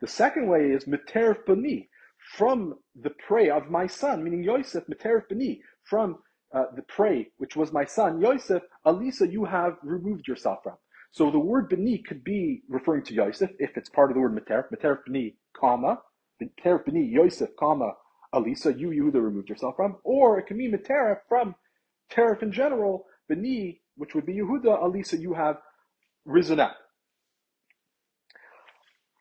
The 0.00 0.06
second 0.06 0.48
way 0.48 0.70
is 0.70 0.84
Miteraf 0.84 1.44
B'ni, 1.46 1.88
from 2.36 2.74
the 3.00 3.10
prey 3.26 3.50
of 3.50 3.70
my 3.70 3.86
son, 3.86 4.22
meaning 4.22 4.44
Yosef, 4.44 4.84
Meterif 4.86 5.28
Beni, 5.28 5.62
from 5.84 6.18
uh, 6.54 6.64
the 6.76 6.82
prey, 6.82 7.30
which 7.38 7.56
was 7.56 7.72
my 7.72 7.84
son, 7.84 8.20
Yosef, 8.20 8.62
Alisa, 8.86 9.30
you 9.30 9.44
have 9.44 9.76
removed 9.82 10.28
yourself 10.28 10.58
from. 10.62 10.76
So 11.12 11.30
the 11.30 11.38
word 11.38 11.68
Beni 11.68 11.98
could 11.98 12.22
be 12.22 12.62
referring 12.68 13.02
to 13.04 13.14
Yosef 13.14 13.50
if 13.58 13.76
it's 13.76 13.88
part 13.88 14.10
of 14.10 14.14
the 14.14 14.20
word 14.20 14.36
Meterif, 14.36 14.70
Meterif 14.72 15.04
Beni, 15.06 15.36
comma, 15.56 16.00
Meterif 16.40 16.84
Beni, 16.84 17.04
Yosef, 17.04 17.50
comma, 17.58 17.94
Alisa, 18.32 18.78
you, 18.78 18.90
Yehuda, 18.90 19.22
removed 19.22 19.48
yourself 19.48 19.74
from. 19.76 19.96
Or 20.04 20.38
it 20.38 20.46
can 20.46 20.56
be 20.56 20.70
Meterif 20.70 21.18
from 21.28 21.56
Terif 22.12 22.42
in 22.42 22.52
general, 22.52 23.06
Beni, 23.28 23.80
which 23.96 24.14
would 24.14 24.24
be 24.24 24.34
Yehuda, 24.34 24.82
Alisa, 24.82 25.20
you 25.20 25.34
have 25.34 25.56
risen 26.24 26.60
up. 26.60 26.76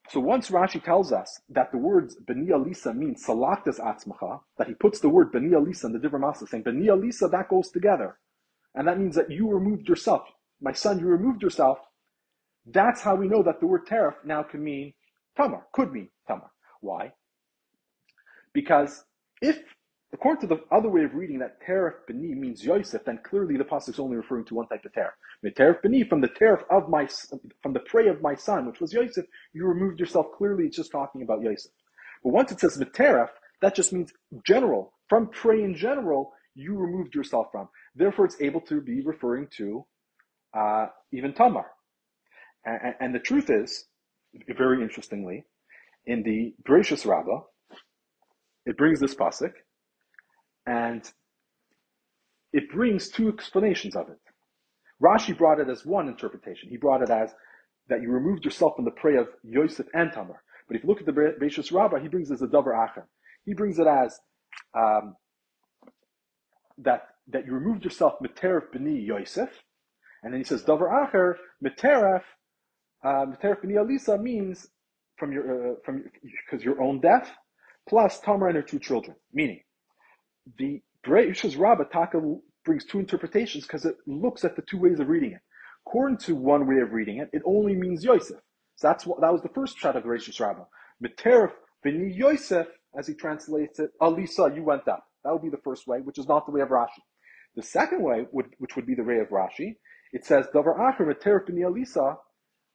So 0.09 0.19
once 0.19 0.49
Rashi 0.49 0.83
tells 0.83 1.11
us 1.11 1.39
that 1.49 1.71
the 1.71 1.77
words 1.77 2.15
Beni 2.15 2.47
Alisa 2.47 2.95
means 2.95 3.25
Salaktas 3.25 3.79
Atzmacha, 3.79 4.41
that 4.57 4.67
he 4.67 4.73
puts 4.73 4.99
the 4.99 5.09
word 5.09 5.31
Beni 5.31 5.49
Alisa 5.49 5.85
in 5.85 5.93
the 5.93 5.99
different 5.99 6.25
masas, 6.25 6.49
saying 6.49 6.63
Beni 6.63 6.87
Alisa, 6.87 7.31
that 7.31 7.49
goes 7.49 7.69
together. 7.69 8.17
And 8.75 8.87
that 8.87 8.99
means 8.99 9.15
that 9.15 9.31
you 9.31 9.49
removed 9.49 9.87
yourself. 9.87 10.23
My 10.61 10.73
son, 10.73 10.99
you 10.99 11.05
removed 11.05 11.41
yourself. 11.41 11.79
That's 12.65 13.01
how 13.01 13.15
we 13.15 13.27
know 13.27 13.43
that 13.43 13.59
the 13.59 13.67
word 13.67 13.87
Teref 13.87 14.15
now 14.25 14.43
can 14.43 14.63
mean 14.63 14.93
Tamar, 15.35 15.65
could 15.73 15.91
mean 15.91 16.09
Tamar. 16.27 16.51
Why? 16.81 17.13
Because 18.53 19.03
if 19.41 19.59
According 20.11 20.41
to 20.41 20.55
the 20.55 20.63
other 20.71 20.89
way 20.89 21.03
of 21.03 21.13
reading 21.13 21.37
that 21.39 21.61
Teref 21.61 21.93
Beni 22.07 22.33
means 22.33 22.65
Yosef, 22.65 23.05
then 23.05 23.19
clearly 23.23 23.57
the 23.57 23.63
pasuk 23.63 23.89
is 23.89 23.99
only 23.99 24.17
referring 24.17 24.45
to 24.45 24.55
one 24.55 24.67
type 24.67 24.83
of 24.83 24.91
Teref. 24.91 25.11
Teref 25.45 25.83
Beni, 25.83 26.03
from 26.03 26.21
the 26.21 26.29
Teref 26.29 26.63
of 26.71 26.89
my, 26.89 27.07
from 27.61 27.73
the 27.73 27.79
prey 27.81 28.07
of 28.07 28.19
my 28.21 28.33
son, 28.33 28.65
which 28.65 28.79
was 28.79 28.91
Yosef, 28.91 29.25
you 29.53 29.67
removed 29.67 29.99
yourself. 29.99 30.27
Clearly, 30.35 30.65
it's 30.65 30.77
just 30.77 30.91
talking 30.91 31.21
about 31.21 31.41
Yosef. 31.41 31.71
But 32.23 32.33
once 32.33 32.51
it 32.51 32.59
says 32.59 32.77
Meteref, 32.77 33.29
that 33.61 33.75
just 33.75 33.93
means 33.93 34.11
general. 34.43 34.93
From 35.07 35.27
prey 35.29 35.63
in 35.63 35.75
general, 35.75 36.33
you 36.55 36.75
removed 36.75 37.13
yourself 37.13 37.47
from. 37.51 37.69
Therefore, 37.95 38.25
it's 38.25 38.41
able 38.41 38.61
to 38.61 38.81
be 38.81 39.01
referring 39.01 39.47
to 39.57 39.85
uh, 40.57 40.87
even 41.11 41.33
Tamar. 41.33 41.65
And, 42.65 42.95
and, 42.99 43.15
the 43.15 43.19
truth 43.19 43.49
is, 43.49 43.85
very 44.57 44.81
interestingly, 44.81 45.45
in 46.05 46.23
the 46.23 46.53
Bereshis 46.67 47.05
Rabbah, 47.05 47.41
it 48.65 48.77
brings 48.77 48.99
this 48.99 49.15
pasuk 49.15 49.53
and 50.65 51.09
it 52.51 52.69
brings 52.69 53.09
two 53.09 53.29
explanations 53.29 53.95
of 53.95 54.09
it. 54.09 54.19
Rashi 55.01 55.37
brought 55.37 55.59
it 55.59 55.69
as 55.69 55.85
one 55.85 56.07
interpretation. 56.07 56.69
He 56.69 56.77
brought 56.77 57.01
it 57.01 57.09
as 57.09 57.33
that 57.87 58.01
you 58.01 58.11
removed 58.11 58.45
yourself 58.45 58.75
from 58.75 58.85
the 58.85 58.91
prey 58.91 59.15
of 59.15 59.27
Yosef 59.43 59.87
and 59.93 60.11
Tamar. 60.11 60.43
But 60.67 60.75
if 60.75 60.83
you 60.83 60.89
look 60.89 60.99
at 60.99 61.05
the 61.05 61.11
Bereshis 61.11 61.71
Rabbah, 61.71 61.99
he 61.99 62.07
brings 62.07 62.29
it 62.29 62.35
as 62.35 62.41
a 62.41 62.47
davar 62.47 62.75
acher. 62.75 63.03
He 63.45 63.53
brings 63.53 63.79
it 63.79 63.87
as 63.87 64.19
um, 64.77 65.15
that 66.77 67.07
that 67.29 67.45
you 67.45 67.53
removed 67.53 67.83
yourself 67.83 68.13
meteref 68.23 68.71
b'ni 68.73 69.05
Yosef, 69.05 69.49
and 70.23 70.33
then 70.33 70.39
he 70.39 70.43
says 70.43 70.63
davar 70.63 70.89
acher 70.89 71.35
meteref 71.63 72.23
uh, 73.03 73.25
meteref 73.25 73.63
b'ni 73.63 73.75
Alisa 73.75 74.21
means 74.21 74.67
from 75.17 75.31
your 75.31 75.71
uh, 75.71 75.75
from 75.85 76.03
because 76.45 76.63
your 76.63 76.81
own 76.81 76.99
death 76.99 77.29
plus 77.87 78.19
Tamar 78.19 78.47
and 78.47 78.55
her 78.55 78.61
two 78.61 78.79
children. 78.79 79.15
Meaning, 79.33 79.61
the 80.57 80.81
Bereishis 81.05 81.57
Rabbah 81.57 81.85
Taka 81.85 82.21
brings 82.63 82.85
two 82.85 82.99
interpretations 82.99 83.65
because 83.65 83.85
it 83.85 83.95
looks 84.05 84.45
at 84.45 84.55
the 84.55 84.61
two 84.61 84.77
ways 84.77 84.99
of 84.99 85.07
reading 85.07 85.31
it. 85.31 85.41
According 85.87 86.17
to 86.19 86.35
one 86.35 86.67
way 86.67 86.81
of 86.81 86.91
reading 86.91 87.17
it, 87.17 87.29
it 87.33 87.41
only 87.45 87.75
means 87.75 88.03
Yosef. 88.03 88.37
So 88.75 88.87
that's 88.87 89.05
what 89.05 89.21
that 89.21 89.31
was 89.31 89.41
the 89.41 89.49
first 89.49 89.77
shot 89.77 89.95
of 89.95 90.03
Bereishis 90.03 90.39
Rabbah. 90.39 90.65
Meteref 91.03 91.51
b'ni 91.85 92.15
Yosef, 92.15 92.67
as 92.97 93.07
he 93.07 93.13
translates 93.13 93.79
it, 93.79 93.91
Alisa, 94.01 94.55
you 94.55 94.63
went 94.63 94.87
up. 94.87 95.05
That 95.23 95.33
would 95.33 95.41
be 95.41 95.49
the 95.49 95.57
first 95.57 95.87
way, 95.87 95.99
which 95.99 96.17
is 96.17 96.27
not 96.27 96.45
the 96.45 96.51
way 96.51 96.61
of 96.61 96.69
Rashi. 96.69 97.01
The 97.55 97.63
second 97.63 98.03
way, 98.03 98.25
would, 98.31 98.53
which 98.59 98.75
would 98.75 98.85
be 98.85 98.95
the 98.95 99.03
way 99.03 99.17
of 99.17 99.29
Rashi, 99.29 99.75
it 100.11 100.25
says 100.25 100.47
Davar 100.53 100.77
Acher 100.77 101.05
b'ni 101.07 101.61
Alisa, 101.61 102.17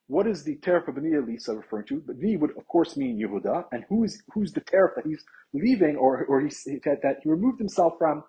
what 0.06 0.26
is 0.26 0.44
the 0.44 0.56
Teref 0.56 0.86
of 0.88 0.98
Elisa 0.98 1.56
referring 1.56 1.86
to? 1.86 2.00
Bnei 2.00 2.38
would 2.38 2.56
of 2.56 2.66
course 2.68 2.96
mean 2.96 3.18
Yehuda, 3.18 3.64
and 3.72 3.84
who's 3.88 4.22
who's 4.32 4.52
the 4.52 4.60
Teref 4.60 4.94
that 4.96 5.06
he's 5.06 5.24
leaving 5.52 5.96
or 5.96 6.24
or 6.26 6.40
he's, 6.42 6.62
that, 6.64 6.98
that 7.02 7.16
he 7.22 7.30
removed 7.30 7.58
himself 7.58 7.94
from? 7.98 8.22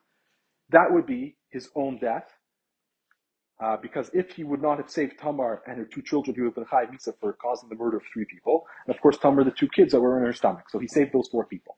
That 0.69 0.87
would 0.91 1.05
be 1.05 1.35
his 1.49 1.69
own 1.75 1.99
death, 1.99 2.27
uh, 3.61 3.77
because 3.81 4.09
if 4.13 4.31
he 4.31 4.43
would 4.43 4.61
not 4.61 4.77
have 4.77 4.89
saved 4.89 5.19
Tamar 5.19 5.61
and 5.67 5.77
her 5.77 5.85
two 5.85 6.01
children, 6.01 6.33
he 6.35 6.41
would 6.41 6.47
have 6.49 6.55
been 6.55 6.65
Chai 6.65 6.85
Misa 6.85 7.13
for 7.19 7.33
causing 7.33 7.69
the 7.69 7.75
murder 7.75 7.97
of 7.97 8.03
three 8.13 8.25
people, 8.25 8.65
and 8.87 8.95
of 8.95 9.01
course 9.01 9.17
Tamar 9.17 9.43
the 9.43 9.51
two 9.51 9.67
kids 9.67 9.91
that 9.91 10.01
were 10.01 10.17
in 10.17 10.25
her 10.25 10.33
stomach. 10.33 10.69
So 10.69 10.79
he 10.79 10.87
saved 10.87 11.11
those 11.13 11.27
four 11.27 11.45
people. 11.45 11.77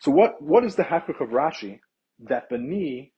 So 0.00 0.10
what 0.10 0.40
what 0.42 0.64
is 0.64 0.76
the 0.76 0.84
hafik 0.84 1.20
of 1.20 1.30
Rashi 1.30 1.80
that 2.28 2.48
Bani 2.50 3.12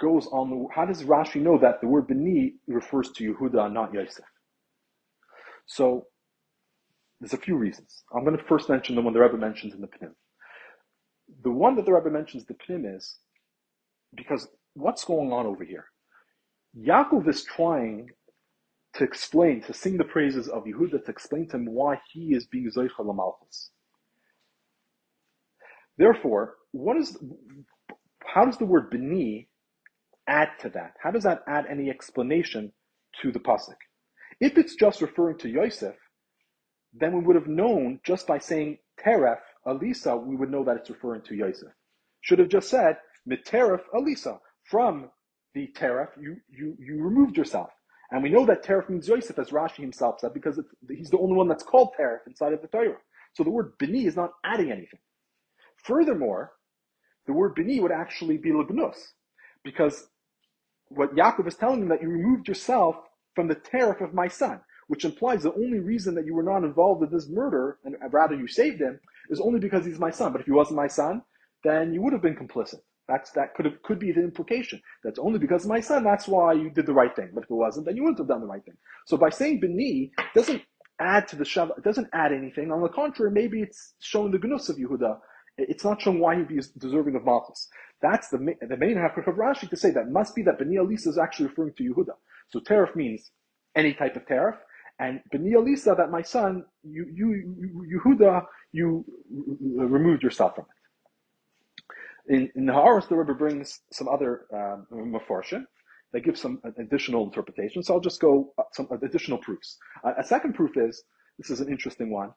goes 0.00 0.26
on 0.28 0.68
how 0.74 0.84
does 0.84 1.02
Rashi 1.02 1.40
know 1.40 1.58
that 1.58 1.80
the 1.80 1.88
word 1.88 2.08
Beni 2.08 2.54
refers 2.66 3.10
to 3.12 3.32
Yehuda, 3.34 3.72
not 3.72 3.92
Yosef? 3.92 4.24
So, 5.66 6.06
there's 7.20 7.32
a 7.32 7.38
few 7.38 7.56
reasons. 7.56 8.04
I'm 8.14 8.24
going 8.24 8.36
to 8.36 8.44
first 8.44 8.68
mention 8.68 8.94
the 8.94 9.02
one 9.02 9.14
the 9.14 9.20
Rebbe 9.20 9.38
mentions 9.38 9.74
in 9.74 9.80
the 9.80 9.86
Pnim. 9.86 10.12
The 11.42 11.50
one 11.50 11.74
that 11.76 11.86
the 11.86 11.92
Rebbe 11.92 12.10
mentions 12.10 12.44
the 12.44 12.54
Pnim 12.54 12.96
is 12.96 13.18
because 14.14 14.48
what's 14.74 15.04
going 15.04 15.32
on 15.32 15.46
over 15.46 15.64
here? 15.64 15.86
Yaakov 16.78 17.26
is 17.28 17.42
trying 17.44 18.10
to 18.94 19.04
explain, 19.04 19.62
to 19.62 19.72
sing 19.72 19.96
the 19.96 20.04
praises 20.04 20.48
of 20.48 20.64
Yehuda, 20.64 21.04
to 21.04 21.10
explain 21.10 21.48
to 21.48 21.56
him 21.56 21.66
why 21.66 22.00
he 22.12 22.34
is 22.34 22.46
being 22.46 22.70
Zoicha 22.70 23.00
Lamalchus. 23.00 23.70
Therefore, 25.98 26.54
what 26.72 26.96
is, 26.96 27.16
how 28.24 28.44
does 28.44 28.58
the 28.58 28.66
word 28.66 28.90
Beni 28.90 29.48
add 30.28 30.50
to 30.60 30.68
that? 30.70 30.94
How 31.02 31.10
does 31.10 31.24
that 31.24 31.42
add 31.46 31.66
any 31.70 31.90
explanation 31.90 32.72
to 33.22 33.32
the 33.32 33.40
pasuk? 33.40 33.76
If 34.40 34.58
it's 34.58 34.74
just 34.74 35.00
referring 35.00 35.38
to 35.38 35.48
Yosef, 35.48 35.94
then 36.92 37.12
we 37.12 37.20
would 37.20 37.36
have 37.36 37.46
known 37.46 38.00
just 38.04 38.26
by 38.26 38.38
saying 38.38 38.78
Teref 39.04 39.38
Alisa, 39.66 40.22
we 40.22 40.36
would 40.36 40.50
know 40.50 40.64
that 40.64 40.76
it's 40.76 40.90
referring 40.90 41.22
to 41.22 41.34
Yosef. 41.34 41.68
Should 42.22 42.38
have 42.38 42.48
just 42.48 42.68
said 42.68 42.98
Miteref 43.28 43.80
Alisa. 43.94 44.38
From 44.64 45.10
the 45.54 45.68
Teref, 45.76 46.08
you, 46.20 46.36
you, 46.48 46.76
you 46.78 47.02
removed 47.02 47.36
yourself. 47.36 47.70
And 48.10 48.22
we 48.22 48.30
know 48.30 48.46
that 48.46 48.64
Teref 48.64 48.88
means 48.88 49.08
Yosef, 49.08 49.38
as 49.38 49.50
Rashi 49.50 49.78
himself 49.78 50.20
said, 50.20 50.34
because 50.34 50.60
he's 50.88 51.10
the 51.10 51.18
only 51.18 51.34
one 51.34 51.48
that's 51.48 51.62
called 51.62 51.90
Teref 51.98 52.18
inside 52.26 52.52
of 52.52 52.62
the 52.62 52.68
Torah. 52.68 52.96
So 53.34 53.44
the 53.44 53.50
word 53.50 53.72
Bini 53.78 54.06
is 54.06 54.16
not 54.16 54.30
adding 54.44 54.70
anything. 54.70 55.00
Furthermore, 55.84 56.52
the 57.26 57.32
word 57.32 57.54
Bini 57.54 57.80
would 57.80 57.92
actually 57.92 58.38
be 58.38 58.50
Libnus, 58.50 58.96
because 59.64 60.08
what 60.88 61.14
Yaakov 61.14 61.46
is 61.48 61.56
telling 61.56 61.82
him 61.82 61.88
that 61.88 62.02
you 62.02 62.08
removed 62.08 62.48
yourself 62.48 62.96
from 63.34 63.48
the 63.48 63.54
tariff 63.54 64.00
of 64.00 64.14
my 64.14 64.28
son, 64.28 64.60
which 64.88 65.04
implies 65.04 65.42
the 65.42 65.54
only 65.54 65.78
reason 65.78 66.14
that 66.14 66.26
you 66.26 66.34
were 66.34 66.42
not 66.42 66.64
involved 66.64 67.02
in 67.02 67.10
this 67.10 67.28
murder, 67.28 67.78
and 67.84 67.96
rather 68.10 68.34
you 68.34 68.46
saved 68.46 68.80
him, 68.80 68.98
is 69.30 69.40
only 69.40 69.58
because 69.60 69.84
he's 69.84 69.98
my 69.98 70.10
son. 70.10 70.32
But 70.32 70.40
if 70.40 70.46
he 70.46 70.52
wasn't 70.52 70.76
my 70.76 70.88
son, 70.88 71.22
then 71.64 71.92
you 71.92 72.02
would 72.02 72.12
have 72.12 72.22
been 72.22 72.36
complicit. 72.36 72.80
That's 73.08 73.30
that 73.32 73.54
could 73.54 73.66
have 73.66 73.82
could 73.82 73.98
be 74.00 74.10
the 74.12 74.22
implication. 74.22 74.82
That's 75.04 75.18
only 75.18 75.38
because 75.38 75.64
of 75.64 75.70
my 75.70 75.80
son. 75.80 76.02
That's 76.02 76.26
why 76.26 76.54
you 76.54 76.70
did 76.70 76.86
the 76.86 76.92
right 76.92 77.14
thing. 77.14 77.30
But 77.32 77.44
if 77.44 77.50
it 77.50 77.54
wasn't, 77.54 77.86
then 77.86 77.96
you 77.96 78.02
wouldn't 78.02 78.18
have 78.18 78.28
done 78.28 78.40
the 78.40 78.46
right 78.46 78.64
thing. 78.64 78.76
So 79.06 79.16
by 79.16 79.30
saying 79.30 79.60
beni 79.60 80.10
doesn't 80.34 80.62
add 81.00 81.28
to 81.28 81.36
the 81.36 81.44
shav. 81.44 81.76
It 81.76 81.84
doesn't 81.84 82.08
add 82.12 82.32
anything. 82.32 82.72
On 82.72 82.80
the 82.82 82.88
contrary, 82.88 83.30
maybe 83.30 83.62
it's 83.62 83.94
showing 84.00 84.32
the 84.32 84.38
gnus 84.38 84.68
of 84.68 84.76
Yehuda. 84.76 85.18
It's 85.58 85.84
not 85.84 86.02
showing 86.02 86.20
why 86.20 86.36
he'd 86.36 86.48
be 86.48 86.60
deserving 86.78 87.16
of 87.16 87.24
malchus. 87.24 87.68
That's 88.02 88.28
the 88.28 88.38
the 88.68 88.76
main 88.76 88.96
half 88.96 89.16
of 89.16 89.24
Rashi 89.24 89.68
to 89.70 89.76
say 89.76 89.90
that 89.92 90.10
must 90.10 90.34
be 90.34 90.42
that 90.42 90.58
beni 90.58 90.76
Elisa 90.76 91.08
is 91.08 91.18
actually 91.18 91.46
referring 91.46 91.74
to 91.74 91.82
Yehuda. 91.82 92.14
So 92.48 92.60
tariff 92.60 92.94
means 92.94 93.30
any 93.74 93.94
type 93.94 94.16
of 94.16 94.26
tariff, 94.26 94.56
and 94.98 95.20
beni 95.32 95.54
Elisa 95.54 95.94
that 95.96 96.10
my 96.10 96.22
son, 96.22 96.64
you 96.82 97.06
you, 97.12 97.32
you 97.88 98.00
Yehuda, 98.04 98.44
you 98.72 99.04
removed 99.76 100.22
yourself 100.22 100.56
from 100.56 100.64
it. 100.64 102.34
In, 102.34 102.50
in 102.56 102.66
the 102.66 102.72
Haaretz, 102.72 103.08
the 103.08 103.16
Rebbe 103.16 103.34
brings 103.34 103.80
some 103.92 104.08
other 104.08 104.46
um, 104.52 104.86
mafarshim 104.92 105.64
that 106.12 106.20
give 106.24 106.38
some 106.38 106.60
additional 106.78 107.24
interpretation. 107.24 107.82
So 107.82 107.94
I'll 107.94 108.00
just 108.00 108.20
go 108.20 108.52
uh, 108.58 108.64
some 108.72 108.88
additional 109.02 109.38
proofs. 109.38 109.78
Uh, 110.04 110.12
a 110.18 110.24
second 110.24 110.54
proof 110.54 110.76
is 110.76 111.02
this 111.38 111.50
is 111.50 111.60
an 111.60 111.68
interesting 111.68 112.10
one. 112.10 112.32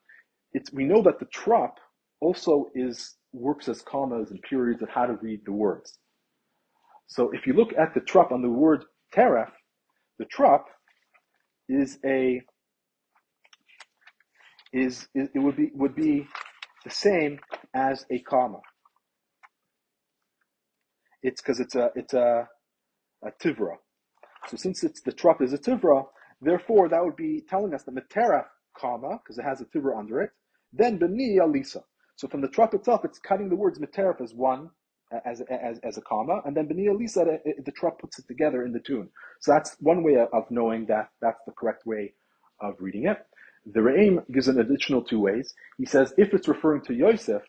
It's 0.53 0.71
we 0.71 0.85
know 0.85 1.01
that 1.03 1.19
the 1.19 1.25
trop 1.25 1.79
also 2.21 2.67
is 2.75 3.15
works 3.31 3.67
as 3.69 3.81
commas 3.81 4.31
and 4.31 4.41
periods 4.41 4.81
of 4.81 4.89
how 4.89 5.05
to 5.05 5.13
read 5.21 5.41
the 5.45 5.51
words. 5.51 5.99
So 7.07 7.31
if 7.33 7.47
you 7.47 7.53
look 7.53 7.71
at 7.77 7.93
the 7.93 8.01
trop 8.01 8.31
on 8.31 8.41
the 8.41 8.49
word 8.49 8.85
teref, 9.15 9.49
the 10.17 10.25
trop 10.25 10.65
is 11.67 11.97
a 12.05 12.41
is, 14.71 15.07
it 15.15 15.31
would 15.39 15.55
be 15.55 15.71
would 15.73 15.95
be 15.95 16.27
the 16.83 16.91
same 16.91 17.39
as 17.73 18.05
a 18.11 18.19
comma. 18.19 18.59
It's 21.23 21.41
because 21.41 21.59
it's 21.59 21.75
a 21.75 21.91
it's 21.95 22.13
a, 22.13 22.47
a 23.23 23.31
tivra. 23.43 23.75
So 24.47 24.57
since 24.57 24.83
it's 24.83 25.01
the 25.01 25.11
trop 25.11 25.41
is 25.41 25.53
a 25.53 25.57
tivra, 25.57 26.05
therefore 26.41 26.89
that 26.89 27.03
would 27.03 27.15
be 27.15 27.43
telling 27.49 27.73
us 27.73 27.83
the 27.83 27.91
metera 27.91 28.43
comma 28.77 29.19
because 29.23 29.37
it 29.37 29.43
has 29.43 29.61
a 29.61 29.65
tivra 29.65 29.97
under 29.97 30.21
it. 30.21 30.29
Then 30.71 30.97
beni 30.97 31.37
alisa. 31.37 31.81
So 32.19 32.27
from 32.27 32.41
the 32.41 32.49
trop 32.49 32.73
itself, 32.73 33.05
it's 33.05 33.19
cutting 33.19 33.47
the 33.49 33.55
words 33.55 33.79
meteref 33.79 34.19
as 34.21 34.33
one 34.33 34.69
as, 35.25 35.41
as, 35.49 35.79
as 35.83 35.97
a 35.97 36.01
comma, 36.01 36.41
and 36.45 36.55
then 36.55 36.67
beni 36.67 36.87
alisa 36.87 37.23
the, 37.25 37.39
the 37.65 37.71
puts 37.99 38.19
it 38.19 38.27
together 38.27 38.65
in 38.65 38.73
the 38.73 38.79
tune. 38.79 39.09
So 39.39 39.53
that's 39.53 39.77
one 39.79 40.03
way 40.03 40.17
of 40.17 40.43
knowing 40.51 40.85
that 40.87 41.09
that's 41.21 41.41
the 41.45 41.53
correct 41.53 41.85
way 41.85 42.13
of 42.61 42.75
reading 42.79 43.05
it. 43.05 43.19
The 43.65 43.79
Re'im 43.79 44.23
gives 44.33 44.49
an 44.49 44.59
additional 44.59 45.01
two 45.01 45.19
ways. 45.21 45.53
He 45.77 45.85
says 45.85 46.13
if 46.17 46.33
it's 46.33 46.49
referring 46.49 46.81
to 46.87 46.93
Yosef, 46.93 47.41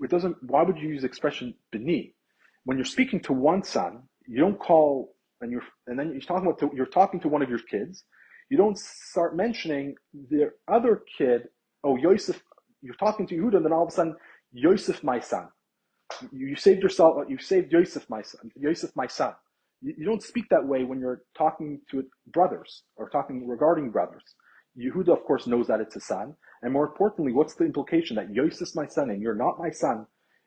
it 0.00 0.10
doesn't. 0.10 0.36
Why 0.42 0.62
would 0.64 0.78
you 0.78 0.88
use 0.88 1.02
the 1.02 1.08
expression 1.08 1.54
beni? 1.70 2.16
when 2.66 2.76
you're 2.76 2.84
speaking 2.84 3.20
to 3.20 3.32
one 3.32 3.62
son, 3.62 4.02
you 4.26 4.38
don't 4.38 4.58
call 4.58 5.14
and 5.40 5.52
you're 5.52 5.62
and 5.86 5.96
then 5.98 6.10
you're 6.10 6.20
talking 6.20 6.44
about 6.46 6.58
to, 6.58 6.70
you're 6.74 6.86
talking 6.86 7.20
to 7.20 7.28
one 7.28 7.40
of 7.40 7.48
your 7.48 7.60
kids. 7.60 8.04
You 8.50 8.56
don't 8.56 8.76
start 8.78 9.36
mentioning 9.36 9.94
the 10.30 10.50
other 10.68 11.02
kid. 11.16 11.42
Oh, 11.84 11.96
Yosef, 11.96 12.42
you're 12.86 12.94
talking 12.96 13.26
to 13.28 13.36
Yehuda, 13.36 13.56
and 13.56 13.64
then 13.64 13.72
all 13.72 13.82
of 13.82 13.88
a 13.88 13.92
sudden, 13.92 14.16
Yosef, 14.52 15.02
my 15.04 15.20
son. 15.20 15.48
You, 16.32 16.48
you 16.48 16.56
saved 16.56 16.82
yourself. 16.82 17.16
Uh, 17.18 17.26
you 17.28 17.38
saved 17.38 17.72
Yosef, 17.72 18.08
my 18.08 18.22
son. 18.22 18.50
Yosef, 18.56 18.90
my 18.94 19.06
son. 19.06 19.32
You, 19.82 19.94
you 19.98 20.04
don't 20.04 20.22
speak 20.22 20.46
that 20.50 20.66
way 20.66 20.84
when 20.84 21.00
you're 21.00 21.22
talking 21.36 21.80
to 21.90 22.04
brothers 22.28 22.82
or 22.96 23.10
talking 23.10 23.46
regarding 23.46 23.90
brothers. 23.90 24.22
Yehuda, 24.78 25.08
of 25.08 25.24
course, 25.24 25.46
knows 25.46 25.66
that 25.66 25.80
it's 25.80 25.96
a 25.96 26.00
son. 26.00 26.34
And 26.62 26.72
more 26.72 26.86
importantly, 26.86 27.32
what's 27.32 27.54
the 27.54 27.64
implication 27.64 28.16
that 28.16 28.32
Yosef, 28.32 28.62
is 28.62 28.76
my 28.76 28.86
son, 28.86 29.10
and 29.10 29.20
you're 29.20 29.34
not 29.34 29.58
my 29.58 29.70
son? 29.70 30.06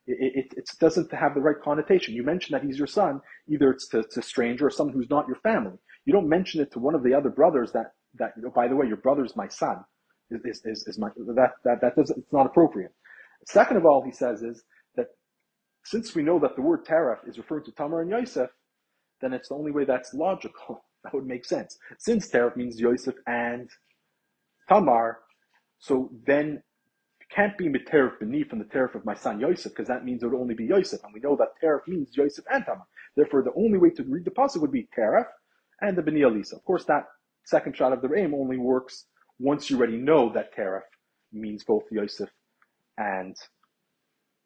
it, 0.10 0.48
it, 0.54 0.58
it, 0.58 0.70
doesn't 0.80 1.14
have 1.14 1.36
the 1.36 1.42
right 1.42 1.62
connotation. 1.64 2.16
You 2.16 2.24
mention 2.24 2.54
that 2.54 2.64
he's 2.64 2.78
your 2.78 2.88
son, 2.88 3.22
either 3.48 3.72
it's 3.72 3.88
to, 3.90 4.04
to 4.04 4.20
a 4.20 4.24
stranger 4.24 4.68
or 4.68 4.72
someone 4.72 4.96
who's 4.96 5.10
not 5.10 5.28
your 5.28 5.38
family. 5.38 5.78
You 6.06 6.14
don't 6.14 6.28
mention 6.30 6.62
it 6.62 6.72
to 6.74 6.80
one 6.80 6.96
of 6.96 7.04
the 7.04 7.14
other 7.14 7.30
brothers 7.30 7.72
that, 7.74 7.94
that 8.16 8.32
you 8.36 8.44
know, 8.44 8.50
by 8.50 8.68
the 8.68 8.76
way, 8.76 8.88
your 8.88 8.98
brother's 8.98 9.36
my 9.36 9.48
son. 9.48 9.84
Is, 10.32 10.62
is, 10.66 10.88
is 10.88 11.00
my, 11.00 11.10
that, 11.36 11.54
that, 11.64 11.82
that 11.82 11.96
doesn't, 11.96 12.18
it's 12.20 12.34
not 12.34 12.46
appropriate. 12.46 12.94
Second 13.48 13.78
of 13.78 13.86
all, 13.86 14.04
he 14.04 14.12
says 14.12 14.42
is 14.42 14.64
that 14.96 15.08
since 15.84 16.14
we 16.16 16.24
know 16.24 16.40
that 16.40 16.56
the 16.56 16.62
word 16.62 16.86
tariff 16.86 17.20
is 17.28 17.38
referring 17.38 17.66
to 17.66 17.72
Tamar 17.72 18.02
and 18.02 18.12
Yosef, 18.12 18.50
then 19.22 19.34
it's 19.34 19.50
the 19.50 19.56
only 19.56 19.72
way 19.72 19.86
that's 19.86 20.14
logical. 20.14 20.84
That 21.06 21.14
would 21.14 21.28
make 21.28 21.46
sense. 21.46 21.78
Since 21.98 22.28
tariff 22.28 22.58
means 22.58 22.78
Yosef 22.78 23.16
and 23.26 23.70
Tamar, 24.68 25.20
so 25.80 26.12
then 26.28 26.62
can't 27.34 27.58
be 27.58 27.72
tariff 27.88 28.20
beneath 28.20 28.50
from 28.50 28.60
the 28.60 28.66
tariff 28.66 28.96
of 28.96 29.06
my 29.06 29.14
son 29.14 29.40
Yosef, 29.40 29.72
because 29.72 29.88
that 29.88 30.04
means 30.04 30.24
it 30.24 30.28
would 30.28 30.40
only 30.40 30.56
be 30.56 30.66
Yosef. 30.66 31.04
And 31.04 31.14
we 31.14 31.20
know 31.20 31.36
that 31.38 31.60
tariff 31.62 31.84
means 31.88 32.18
Yosef 32.18 32.44
and 32.52 32.66
Tamar. 32.66 32.86
Therefore, 33.16 33.44
the 33.44 33.54
only 33.56 33.78
way 33.78 33.92
to 33.92 34.04
read 34.04 34.26
the 34.26 34.32
pasuk 34.32 34.62
would 34.62 34.72
be 34.72 34.90
tariff 34.94 35.28
and 35.82 35.98
the 35.98 36.02
Beni 36.02 36.24
Elisa. 36.24 36.56
Of 36.56 36.66
course, 36.66 36.86
that 36.86 37.06
second 37.46 37.78
shot 37.78 37.94
of 37.94 38.02
the 38.02 38.14
aim 38.16 38.34
only 38.34 38.58
works 38.58 39.06
once 39.40 39.70
you 39.70 39.78
already 39.78 39.98
know 39.98 40.32
that 40.34 40.54
tariff 40.54 40.84
means 41.32 41.64
both 41.64 41.84
Yosef 41.92 42.30
and 42.98 43.36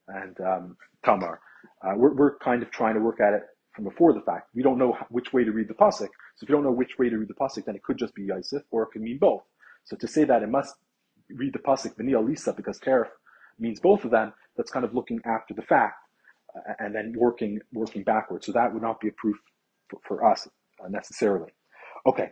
and 0.08 0.40
um, 0.42 0.78
Tamar. 1.06 1.40
Uh, 1.82 1.94
we're, 1.96 2.14
we're 2.14 2.38
kind 2.40 2.62
of 2.62 2.72
trying 2.72 2.94
to 2.94 3.00
work 3.00 3.22
at 3.22 3.34
it 3.34 3.44
from 3.74 3.86
before 3.86 4.14
the 4.14 4.22
fact. 4.22 4.50
We 4.54 4.62
don't 4.64 4.78
know 4.78 4.98
which 5.10 5.34
way 5.34 5.44
to 5.44 5.52
read 5.52 5.68
the 5.70 5.74
pasuk. 5.74 6.10
So 6.36 6.44
if 6.44 6.50
you 6.50 6.56
don't 6.56 6.64
know 6.64 6.72
which 6.72 6.98
way 7.00 7.10
to 7.10 7.18
read 7.18 7.30
the 7.30 7.34
pasuk, 7.34 7.66
then 7.66 7.76
it 7.76 7.84
could 7.84 7.98
just 7.98 8.14
be 8.14 8.24
Yosef, 8.24 8.64
or 8.72 8.84
it 8.84 8.90
could 8.92 9.02
mean 9.02 9.18
both. 9.18 9.44
So 9.86 9.96
to 9.98 10.08
say 10.08 10.24
that 10.26 10.44
it 10.44 10.50
must 10.50 10.76
read 11.30 11.54
the 11.54 11.60
pasuk 11.60 11.96
B'ni 11.96 12.24
Lisa 12.26 12.54
because 12.54 12.80
tariff 12.80 13.10
means 13.60 13.80
both 13.80 14.04
of 14.06 14.12
them. 14.12 14.34
That's 14.58 14.72
kind 14.72 14.86
of 14.86 14.94
looking 14.94 15.20
after 15.26 15.54
the 15.54 15.62
fact 15.64 15.96
uh, 16.56 16.74
and 16.80 16.94
then 16.94 17.14
working 17.18 17.60
working 17.74 18.04
backwards. 18.04 18.46
So 18.46 18.52
that 18.52 18.74
would 18.74 18.84
not 18.84 19.00
be 19.00 19.08
a 19.08 19.14
proof 19.14 19.38
for, 19.90 20.00
for 20.08 20.26
us 20.26 20.48
uh, 20.84 20.90
necessarily. 20.90 21.52
Okay. 22.06 22.32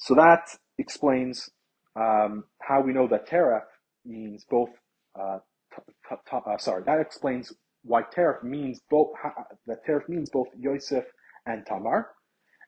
So 0.00 0.14
that 0.14 0.48
explains 0.78 1.48
um, 1.96 2.44
how 2.62 2.80
we 2.80 2.92
know 2.92 3.06
that 3.08 3.26
tariff 3.26 3.64
means 4.04 4.44
both. 4.50 4.70
Uh, 5.18 5.38
t- 5.74 5.92
t- 6.08 6.36
uh, 6.46 6.58
sorry, 6.58 6.82
that 6.86 7.00
explains 7.00 7.52
why 7.82 8.02
tariff 8.12 8.42
means 8.42 8.80
both. 8.90 9.08
that 9.66 9.84
tariff 9.84 10.08
means 10.08 10.30
both 10.30 10.48
Yosef 10.58 11.04
and 11.46 11.66
Tamar, 11.66 12.08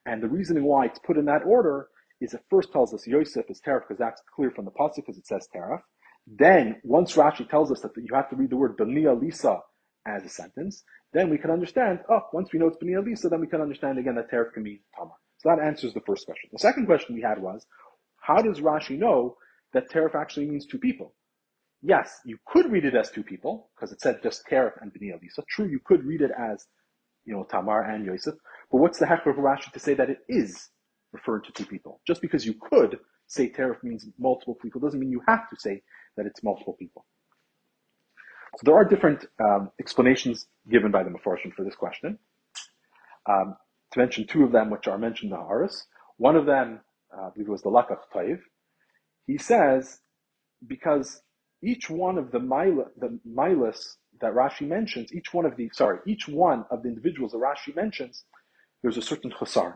and 0.06 0.22
the 0.22 0.28
reasoning 0.28 0.64
why 0.64 0.86
it's 0.86 0.98
put 0.98 1.16
in 1.16 1.24
that 1.26 1.42
order 1.46 1.88
is 2.20 2.34
it 2.34 2.42
first 2.50 2.72
tells 2.72 2.94
us 2.94 3.06
Yosef 3.06 3.46
is 3.48 3.60
Teref 3.66 3.80
because 3.88 3.98
that's 3.98 4.22
clear 4.34 4.50
from 4.50 4.64
the 4.64 4.70
pasuk 4.70 4.96
because 4.96 5.18
it 5.18 5.26
says 5.26 5.48
Teref. 5.54 5.80
Then 6.26 6.76
once 6.84 7.14
Rashi 7.16 7.48
tells 7.48 7.72
us 7.72 7.80
that 7.80 7.90
you 7.96 8.14
have 8.14 8.30
to 8.30 8.36
read 8.36 8.50
the 8.50 8.56
word 8.56 8.76
Benia 8.76 9.20
Lisa 9.20 9.58
as 10.06 10.24
a 10.24 10.28
sentence, 10.28 10.84
then 11.12 11.30
we 11.30 11.38
can 11.38 11.50
understand. 11.50 12.00
Oh, 12.10 12.20
once 12.32 12.50
we 12.52 12.58
know 12.58 12.68
it's 12.68 12.76
Benia 12.76 13.04
Lisa, 13.04 13.28
then 13.28 13.40
we 13.40 13.48
can 13.48 13.60
understand 13.60 13.98
again 13.98 14.14
that 14.16 14.30
Teref 14.30 14.52
can 14.52 14.62
mean 14.62 14.80
Tamar. 14.96 15.14
So 15.42 15.48
that 15.48 15.62
answers 15.62 15.92
the 15.92 16.00
first 16.00 16.24
question. 16.26 16.50
The 16.52 16.58
second 16.60 16.86
question 16.86 17.16
we 17.16 17.22
had 17.22 17.42
was, 17.42 17.66
how 18.20 18.40
does 18.40 18.60
Rashi 18.60 18.96
know 18.96 19.36
that 19.72 19.90
Teref 19.90 20.14
actually 20.14 20.46
means 20.48 20.66
two 20.66 20.78
people? 20.78 21.14
Yes, 21.82 22.20
you 22.24 22.38
could 22.46 22.70
read 22.70 22.84
it 22.84 22.94
as 22.94 23.10
two 23.10 23.24
people 23.24 23.70
because 23.74 23.90
it 23.90 24.00
said 24.00 24.22
just 24.22 24.44
Teref 24.48 24.72
and 24.80 24.92
Benia 24.92 25.20
Lisa. 25.20 25.42
True, 25.50 25.66
you 25.66 25.80
could 25.84 26.04
read 26.04 26.20
it 26.20 26.30
as 26.38 26.64
you 27.24 27.34
know 27.34 27.42
Tamar 27.42 27.82
and 27.82 28.06
Yosef. 28.06 28.34
But 28.70 28.78
what's 28.78 29.00
the 29.00 29.06
heck 29.06 29.26
of 29.26 29.34
Rashi 29.34 29.72
to 29.72 29.80
say 29.80 29.94
that 29.94 30.10
it 30.10 30.18
is 30.28 30.68
referred 31.12 31.44
to 31.44 31.52
two 31.52 31.66
people. 31.66 32.00
Just 32.06 32.22
because 32.22 32.46
you 32.46 32.54
could 32.54 32.98
say 33.26 33.48
tariff 33.48 33.78
means 33.82 34.06
multiple 34.18 34.56
people 34.62 34.80
doesn't 34.80 35.00
mean 35.00 35.10
you 35.10 35.22
have 35.26 35.48
to 35.50 35.56
say 35.58 35.82
that 36.16 36.26
it's 36.26 36.42
multiple 36.44 36.76
people. 36.78 37.04
So 38.58 38.62
there 38.64 38.74
are 38.76 38.84
different 38.84 39.24
um, 39.42 39.70
explanations 39.80 40.46
given 40.70 40.90
by 40.90 41.02
the 41.02 41.10
Mefarshim 41.10 41.52
for 41.54 41.64
this 41.64 41.74
question. 41.74 42.18
Um, 43.28 43.56
to 43.92 43.98
mention 43.98 44.26
two 44.26 44.44
of 44.44 44.52
them, 44.52 44.70
which 44.70 44.88
are 44.88 44.98
mentioned 44.98 45.32
in 45.32 45.38
the 45.38 45.42
Haaretz. 45.42 45.82
One 46.16 46.36
of 46.36 46.46
them, 46.46 46.80
uh, 47.16 47.26
I 47.26 47.30
believe 47.30 47.48
it 47.48 47.52
was 47.52 47.62
the 47.62 47.70
Lakach 47.70 48.00
Taiv. 48.14 48.38
He 49.26 49.38
says, 49.38 50.00
because 50.66 51.20
each 51.62 51.90
one 51.90 52.18
of 52.18 52.32
the 52.32 52.40
Mila, 52.40 52.86
the 52.98 53.18
Milas 53.28 53.96
that 54.20 54.32
Rashi 54.32 54.66
mentions, 54.66 55.12
each 55.12 55.32
one 55.32 55.44
of 55.44 55.56
the, 55.56 55.70
sorry, 55.72 55.98
each 56.06 56.28
one 56.28 56.64
of 56.70 56.82
the 56.82 56.88
individuals 56.88 57.32
that 57.32 57.38
Rashi 57.38 57.74
mentions, 57.74 58.24
there's 58.82 58.96
a 58.96 59.02
certain 59.02 59.30
chasar. 59.30 59.74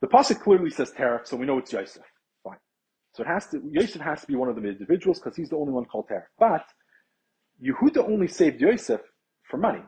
The 0.00 0.06
pasuk 0.06 0.40
clearly 0.40 0.70
says 0.70 0.92
Terach, 0.92 1.26
so 1.26 1.36
we 1.36 1.46
know 1.46 1.58
it's 1.58 1.72
Yosef. 1.72 2.02
Fine. 2.44 2.58
So 3.14 3.24
it 3.24 3.26
has 3.26 3.46
to 3.48 3.60
Yosef 3.70 4.00
has 4.00 4.20
to 4.20 4.26
be 4.28 4.36
one 4.36 4.48
of 4.48 4.54
the 4.54 4.62
individuals 4.62 5.18
because 5.18 5.36
he's 5.36 5.50
the 5.50 5.56
only 5.56 5.72
one 5.72 5.86
called 5.86 6.08
Terach. 6.08 6.26
But 6.38 6.64
Yehuda 7.62 7.98
only 7.98 8.28
saved 8.28 8.60
Yosef 8.60 9.00
for 9.50 9.56
money. 9.56 9.82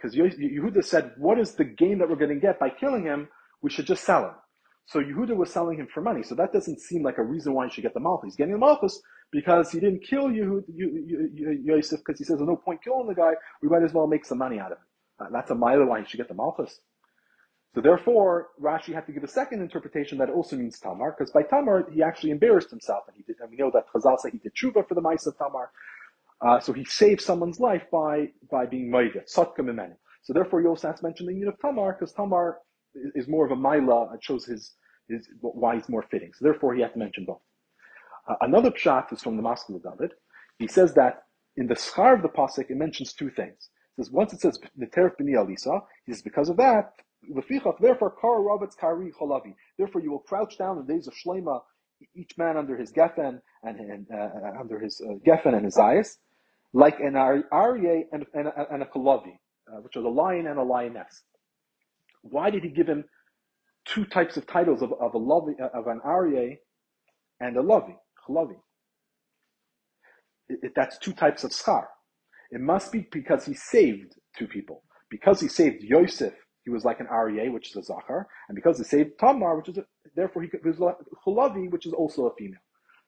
Because 0.00 0.16
Yehuda 0.16 0.82
said, 0.84 1.12
what 1.18 1.38
is 1.38 1.52
the 1.54 1.64
gain 1.64 1.98
that 1.98 2.08
we're 2.08 2.16
going 2.16 2.34
to 2.34 2.40
get 2.40 2.58
by 2.58 2.70
killing 2.70 3.04
him? 3.04 3.28
We 3.60 3.70
should 3.70 3.86
just 3.86 4.04
sell 4.04 4.24
him. 4.24 4.34
So 4.86 5.00
Yehuda 5.00 5.36
was 5.36 5.52
selling 5.52 5.78
him 5.78 5.88
for 5.92 6.00
money. 6.00 6.22
So 6.22 6.34
that 6.36 6.52
doesn't 6.52 6.80
seem 6.80 7.02
like 7.02 7.18
a 7.18 7.22
reason 7.22 7.52
why 7.52 7.66
he 7.66 7.72
should 7.72 7.82
get 7.82 7.94
the 7.94 8.00
Malchus. 8.00 8.28
He's 8.28 8.36
getting 8.36 8.54
the 8.54 8.58
Malchus 8.58 9.00
because 9.30 9.70
he 9.70 9.78
didn't 9.78 10.02
kill 10.02 10.32
Yosef 10.32 12.00
because 12.04 12.18
he 12.18 12.24
says 12.24 12.38
there's 12.38 12.48
no 12.48 12.56
point 12.56 12.82
killing 12.82 13.06
the 13.06 13.14
guy. 13.14 13.32
We 13.62 13.68
might 13.68 13.82
as 13.82 13.92
well 13.92 14.06
make 14.06 14.24
some 14.24 14.38
money 14.38 14.58
out 14.58 14.72
of 14.72 14.78
him. 14.78 14.84
Uh, 15.20 15.26
that's 15.30 15.50
a 15.50 15.54
mile 15.54 15.84
why 15.84 16.00
he 16.00 16.06
should 16.06 16.16
get 16.16 16.28
the 16.28 16.34
Malchus. 16.34 16.80
So 17.74 17.80
therefore, 17.80 18.48
Rashi 18.60 18.92
had 18.92 19.06
to 19.06 19.12
give 19.12 19.22
a 19.22 19.28
second 19.28 19.60
interpretation 19.60 20.18
that 20.18 20.30
also 20.30 20.56
means 20.56 20.80
Tamar, 20.80 21.14
because 21.16 21.30
by 21.30 21.42
Tamar 21.42 21.88
he 21.92 22.02
actually 22.02 22.32
embarrassed 22.32 22.70
himself, 22.70 23.04
and 23.06 23.16
he 23.16 23.22
did. 23.22 23.36
And 23.40 23.50
we 23.50 23.56
know 23.56 23.70
that 23.72 23.84
Chazal 23.94 24.18
said 24.18 24.32
he 24.32 24.38
did 24.38 24.54
tshuva 24.56 24.88
for 24.88 24.94
the 24.94 25.00
mice 25.00 25.26
of 25.26 25.38
Tamar. 25.38 25.70
Uh, 26.42 26.58
so 26.58 26.72
he 26.72 26.84
saved 26.84 27.20
someone's 27.20 27.60
life 27.60 27.82
by 27.92 28.28
by 28.50 28.66
being 28.66 28.90
moidet, 28.90 29.32
sotka 29.34 29.58
mimenu. 29.58 29.94
So 30.22 30.32
therefore, 30.32 30.62
Yosef 30.62 30.90
has 30.90 31.02
mentioned 31.02 31.28
the 31.28 31.34
unit 31.34 31.54
of 31.54 31.60
Tamar 31.60 31.96
because 31.98 32.12
Tamar 32.12 32.58
is 33.14 33.28
more 33.28 33.44
of 33.44 33.52
a 33.52 33.56
maila. 33.56 34.14
It 34.14 34.22
shows 34.22 34.44
his, 34.44 34.72
his 35.08 35.28
why 35.40 35.76
he's 35.76 35.88
more 35.88 36.04
fitting. 36.10 36.32
So 36.34 36.44
therefore, 36.44 36.74
he 36.74 36.82
had 36.82 36.92
to 36.92 36.98
mention 36.98 37.24
both. 37.24 37.40
Uh, 38.28 38.34
another 38.42 38.70
pshat 38.70 39.12
is 39.12 39.22
from 39.22 39.36
the 39.36 39.42
Maskil 39.42 39.76
of 39.76 39.82
David. 39.82 40.12
He 40.58 40.66
says 40.66 40.94
that 40.94 41.24
in 41.56 41.66
the 41.66 41.74
schar 41.74 42.14
of 42.14 42.22
the 42.22 42.28
pasuk 42.28 42.70
it 42.70 42.76
mentions 42.76 43.12
two 43.12 43.30
things. 43.30 43.70
It 43.98 44.04
says 44.04 44.10
once 44.10 44.32
it 44.32 44.40
says 44.40 44.58
the 44.76 44.86
teref 44.86 45.16
b'ni 45.20 45.34
alisa, 45.34 45.82
he 46.06 46.12
says 46.12 46.22
because 46.22 46.48
of 46.48 46.56
that 46.58 46.92
therefore 47.80 48.14
kar 48.20 48.42
rabbits 48.42 48.74
kari 48.74 49.12
cholavi. 49.12 49.54
Therefore, 49.78 50.00
you 50.00 50.10
will 50.10 50.20
crouch 50.20 50.56
down 50.58 50.78
in 50.78 50.86
the 50.86 50.92
days 50.92 51.06
of 51.06 51.14
Shlema, 51.14 51.60
each 52.14 52.36
man 52.38 52.56
under 52.56 52.76
his 52.76 52.92
geffen 52.92 53.40
and, 53.62 53.78
and 53.78 54.06
uh, 54.10 54.58
under 54.58 54.78
his 54.78 55.00
uh, 55.02 55.14
geffen 55.26 55.54
and 55.54 55.64
his 55.64 55.76
eyes 55.76 56.16
like 56.72 57.00
an 57.00 57.14
aryeh 57.14 58.02
and, 58.12 58.24
and, 58.34 58.48
and, 58.70 58.82
a 58.82 58.86
kalavi, 58.86 59.32
uh, 59.68 59.80
which 59.80 59.96
is 59.96 60.04
a 60.04 60.08
lion 60.08 60.46
and 60.46 60.58
a 60.58 60.62
lioness. 60.62 61.22
Why 62.22 62.50
did 62.50 62.62
he 62.62 62.70
give 62.70 62.86
him 62.86 63.04
two 63.86 64.04
types 64.04 64.36
of 64.36 64.46
titles 64.46 64.82
of, 64.82 64.92
of 64.92 65.14
a 65.14 65.18
lavi, 65.18 65.60
uh, 65.60 65.68
of 65.78 65.86
an 65.86 66.00
aryeh 66.06 66.58
and 67.40 67.56
a 67.56 67.62
lavi, 67.62 67.94
it, 70.48 70.72
that's 70.74 70.98
two 70.98 71.12
types 71.12 71.44
of 71.44 71.50
schar. 71.50 71.84
It 72.50 72.60
must 72.60 72.92
be 72.92 73.06
because 73.12 73.44
he 73.44 73.54
saved 73.54 74.14
two 74.38 74.46
people. 74.46 74.82
Because 75.10 75.40
he 75.40 75.48
saved 75.48 75.82
Yosef, 75.82 76.34
he 76.64 76.70
was 76.70 76.84
like 76.84 77.00
an 77.00 77.06
aryeh, 77.06 77.52
which 77.52 77.70
is 77.70 77.76
a 77.76 77.82
zachar, 77.82 78.28
and 78.48 78.54
because 78.54 78.78
he 78.78 78.84
saved 78.84 79.12
Tamar, 79.18 79.56
which 79.56 79.68
is 79.68 79.78
a, 79.78 79.84
therefore 80.14 80.42
he 80.42 80.50
was 80.64 80.78
like 80.78 80.96
which 81.24 81.86
is 81.86 81.92
also 81.92 82.26
a 82.26 82.34
female. 82.36 82.60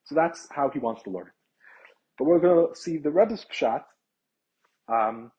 So 0.04 0.14
that's 0.14 0.48
how 0.50 0.70
he 0.70 0.78
wants 0.78 1.02
to 1.04 1.10
learn. 1.10 1.30
But 2.22 2.28
we're 2.28 2.38
going 2.38 2.72
to 2.72 2.80
see 2.80 2.98
the 2.98 3.10
Rebbe's 3.10 3.44
Pshat 3.52 3.82
um, 4.86 5.32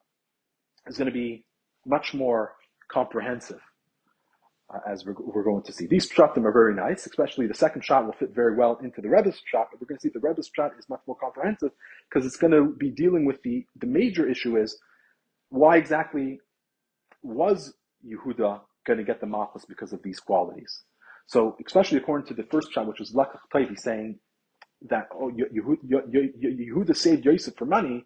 is 0.86 0.98
going 0.98 1.06
to 1.06 1.14
be 1.14 1.46
much 1.86 2.12
more 2.12 2.56
comprehensive 2.92 3.60
uh, 4.68 4.80
as 4.86 5.06
we're, 5.06 5.14
we're, 5.18 5.44
going 5.44 5.62
to 5.62 5.72
see. 5.72 5.86
These 5.86 6.12
Pshatim 6.12 6.44
are 6.44 6.52
very 6.52 6.74
nice, 6.74 7.06
especially 7.06 7.46
the 7.46 7.54
second 7.54 7.86
shot 7.86 8.04
will 8.04 8.12
fit 8.12 8.34
very 8.34 8.54
well 8.54 8.78
into 8.84 9.00
the 9.00 9.08
Rebbe's 9.08 9.36
Pshat, 9.36 9.68
but 9.70 9.80
we're 9.80 9.86
going 9.86 9.96
to 9.96 10.02
see 10.02 10.10
the 10.12 10.20
Rebbe's 10.20 10.50
Pshat 10.50 10.78
is 10.78 10.86
much 10.90 11.00
more 11.06 11.16
comprehensive 11.16 11.70
because 12.10 12.26
it's 12.26 12.36
going 12.36 12.52
to 12.52 12.76
be 12.76 12.90
dealing 12.90 13.24
with 13.24 13.40
the, 13.44 13.64
the 13.80 13.86
major 13.86 14.28
issue 14.28 14.58
is 14.58 14.78
why 15.48 15.78
exactly 15.78 16.38
was 17.22 17.72
Yehuda 18.06 18.60
going 18.86 18.98
to 18.98 19.04
get 19.04 19.22
the 19.22 19.26
Malchus 19.26 19.64
because 19.64 19.94
of 19.94 20.02
these 20.02 20.20
qualities? 20.20 20.82
So, 21.28 21.56
especially 21.66 21.96
according 21.96 22.26
to 22.26 22.34
the 22.34 22.46
first 22.50 22.74
shot, 22.74 22.86
which 22.86 23.00
was 23.00 23.14
Lekach 23.14 23.40
Taivi, 23.54 23.78
saying 23.78 24.18
that 24.88 25.08
oh 25.14 25.30
Yehuda 25.30 26.96
saved 26.96 27.24
Yosef 27.24 27.54
for 27.56 27.66
money. 27.66 28.04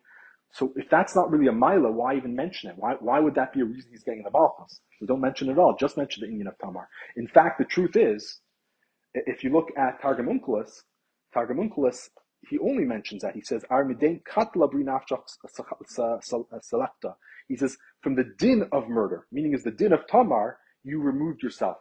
So 0.53 0.73
if 0.77 0.89
that's 0.89 1.15
not 1.15 1.31
really 1.31 1.49
a 1.49 1.53
mila, 1.53 1.91
why 1.93 2.17
even 2.17 2.35
mention 2.35 2.71
it? 2.71 2.77
Why, 2.79 2.95
why 3.01 3.21
would 3.21 3.35
that 3.35 3.53
be 3.53 3.61
a 3.61 3.65
reason 3.65 3.91
he's 3.91 4.03
getting 4.03 4.23
the 4.23 4.31
malchus? 4.31 4.81
So 4.99 5.07
don't 5.07 5.21
mention 5.21 5.49
it 5.49 5.53
at 5.53 5.59
all. 5.59 5.77
Just 5.79 5.99
mention 5.99 6.23
the 6.23 6.29
Inyan 6.35 6.49
of 6.49 6.59
Tamar. 6.59 6.89
In 7.17 7.29
fact, 7.29 7.59
the 7.59 7.67
truth 7.67 7.97
is, 7.97 8.41
if 9.13 9.45
you 9.45 9.51
look 9.51 9.69
at 9.77 10.01
Targum 10.01 10.27
Onkelos, 10.27 10.85
Targum 11.35 11.59
Onkelos, 11.59 12.09
he 12.49 12.59
only 12.61 12.85
mentions 12.85 13.23
that. 13.23 13.35
He 13.35 13.43
says. 13.43 13.63
He 17.49 17.57
says, 17.57 17.77
from 18.03 18.15
the 18.15 18.25
din 18.39 18.69
of 18.73 18.89
murder, 18.89 19.27
meaning 19.33 19.55
is 19.55 19.65
the 19.65 19.71
din 19.71 19.93
of 19.93 20.07
Tamar, 20.07 20.59
you 20.83 21.01
removed 21.01 21.43
yourself. 21.43 21.79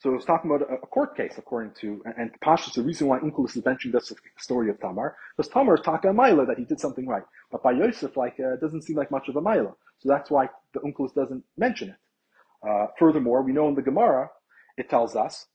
So 0.00 0.14
it's 0.14 0.24
talking 0.24 0.50
about 0.50 0.66
a, 0.72 0.78
court 0.78 1.14
case, 1.14 1.34
according 1.36 1.72
to, 1.82 2.02
and, 2.16 2.30
Pashas, 2.40 2.72
the 2.72 2.82
reason 2.82 3.06
why 3.06 3.18
Onkelos 3.18 3.54
is 3.54 3.64
mentioning 3.64 3.92
this 3.92 4.10
story 4.38 4.70
of 4.70 4.80
Tamar, 4.80 5.14
because 5.36 5.52
Tamar 5.52 5.74
is 5.74 5.82
talking 5.82 6.10
a 6.10 6.14
Mila 6.14 6.46
that 6.46 6.58
he 6.58 6.64
did 6.64 6.80
something 6.80 7.06
right. 7.06 7.22
But 7.52 7.62
by 7.62 7.72
Yosef, 7.72 8.16
like, 8.16 8.36
uh, 8.40 8.54
it 8.54 8.62
doesn't 8.62 8.82
seem 8.82 8.96
like 8.96 9.10
much 9.10 9.28
of 9.28 9.36
a 9.36 9.42
Mila. 9.42 9.74
So 9.98 10.08
that's 10.08 10.30
why 10.30 10.48
the 10.72 10.80
Onkelos 10.80 11.14
doesn't 11.14 11.44
mention 11.58 11.90
it. 11.90 11.96
Uh, 12.66 12.86
furthermore, 12.98 13.42
we 13.42 13.52
know 13.52 13.68
in 13.68 13.74
the 13.74 13.82
Gemara, 13.82 14.30
it 14.78 14.88
tells 14.88 15.16
us 15.16 15.46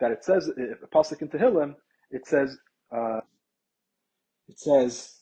that 0.00 0.10
it 0.10 0.24
says, 0.24 0.50
if 0.56 0.82
a 0.82 0.86
Pasuk 0.88 1.22
in 1.22 1.28
Tehillim, 1.28 1.76
it 2.10 2.26
says, 2.26 2.58
uh, 2.90 3.20
it 4.48 4.58
says, 4.58 5.14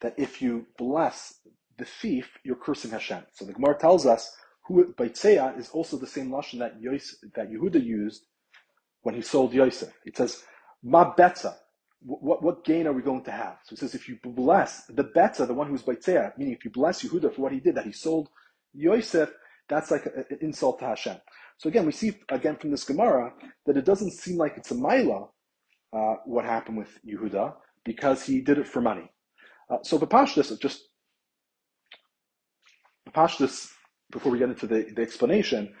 that 0.00 0.14
if 0.16 0.42
you 0.42 0.66
bless 0.76 1.34
the 1.80 1.86
thief, 1.86 2.38
you're 2.44 2.56
cursing 2.56 2.92
Hashem. 2.92 3.24
So 3.32 3.44
the 3.44 3.52
Gemara 3.52 3.76
tells 3.78 4.06
us 4.06 4.36
who 4.66 4.94
Baitseya 4.94 5.58
is 5.58 5.70
also 5.70 5.96
the 5.96 6.06
same 6.06 6.30
lashon 6.30 6.60
that 6.60 6.80
Yos, 6.80 7.16
that 7.34 7.50
Yehuda 7.50 7.82
used 7.84 8.26
when 9.02 9.14
he 9.16 9.22
sold 9.22 9.52
Yosef. 9.52 9.92
It 10.04 10.16
says 10.16 10.44
Ma 10.82 11.14
betza. 11.14 11.54
What, 12.02 12.42
what 12.42 12.64
gain 12.64 12.86
are 12.86 12.92
we 12.92 13.02
going 13.02 13.24
to 13.24 13.30
have? 13.30 13.58
So 13.64 13.74
it 13.74 13.78
says 13.80 13.94
if 13.94 14.08
you 14.08 14.18
bless 14.24 14.84
the 14.86 15.04
betza, 15.04 15.46
the 15.46 15.54
one 15.54 15.68
who's 15.68 15.82
Baitseya, 15.82 16.38
meaning 16.38 16.54
if 16.54 16.64
you 16.64 16.70
bless 16.70 17.02
Yehuda 17.02 17.34
for 17.34 17.42
what 17.42 17.52
he 17.52 17.60
did, 17.60 17.74
that 17.74 17.84
he 17.84 17.92
sold 17.92 18.30
Yosef, 18.72 19.30
that's 19.68 19.90
like 19.90 20.06
an 20.06 20.38
insult 20.40 20.78
to 20.78 20.86
Hashem. 20.86 21.16
So 21.58 21.68
again, 21.68 21.84
we 21.84 21.92
see 21.92 22.16
again 22.30 22.56
from 22.56 22.70
this 22.70 22.84
Gemara 22.84 23.32
that 23.66 23.76
it 23.76 23.84
doesn't 23.84 24.12
seem 24.12 24.38
like 24.38 24.54
it's 24.56 24.70
a 24.70 24.74
Maila, 24.74 25.28
uh, 25.92 26.14
what 26.24 26.44
happened 26.44 26.78
with 26.78 26.98
Yehuda, 27.06 27.54
because 27.84 28.22
he 28.22 28.40
did 28.40 28.58
it 28.58 28.66
for 28.66 28.80
money. 28.80 29.10
Uh, 29.68 29.78
so 29.82 29.98
the 29.98 30.06
Pashtus, 30.06 30.58
just 30.58 30.89
Pashtus, 33.10 33.72
before 34.10 34.32
we 34.32 34.38
get 34.38 34.48
into 34.48 34.66
the, 34.66 34.86
the 34.94 35.02
explanation, 35.02 35.74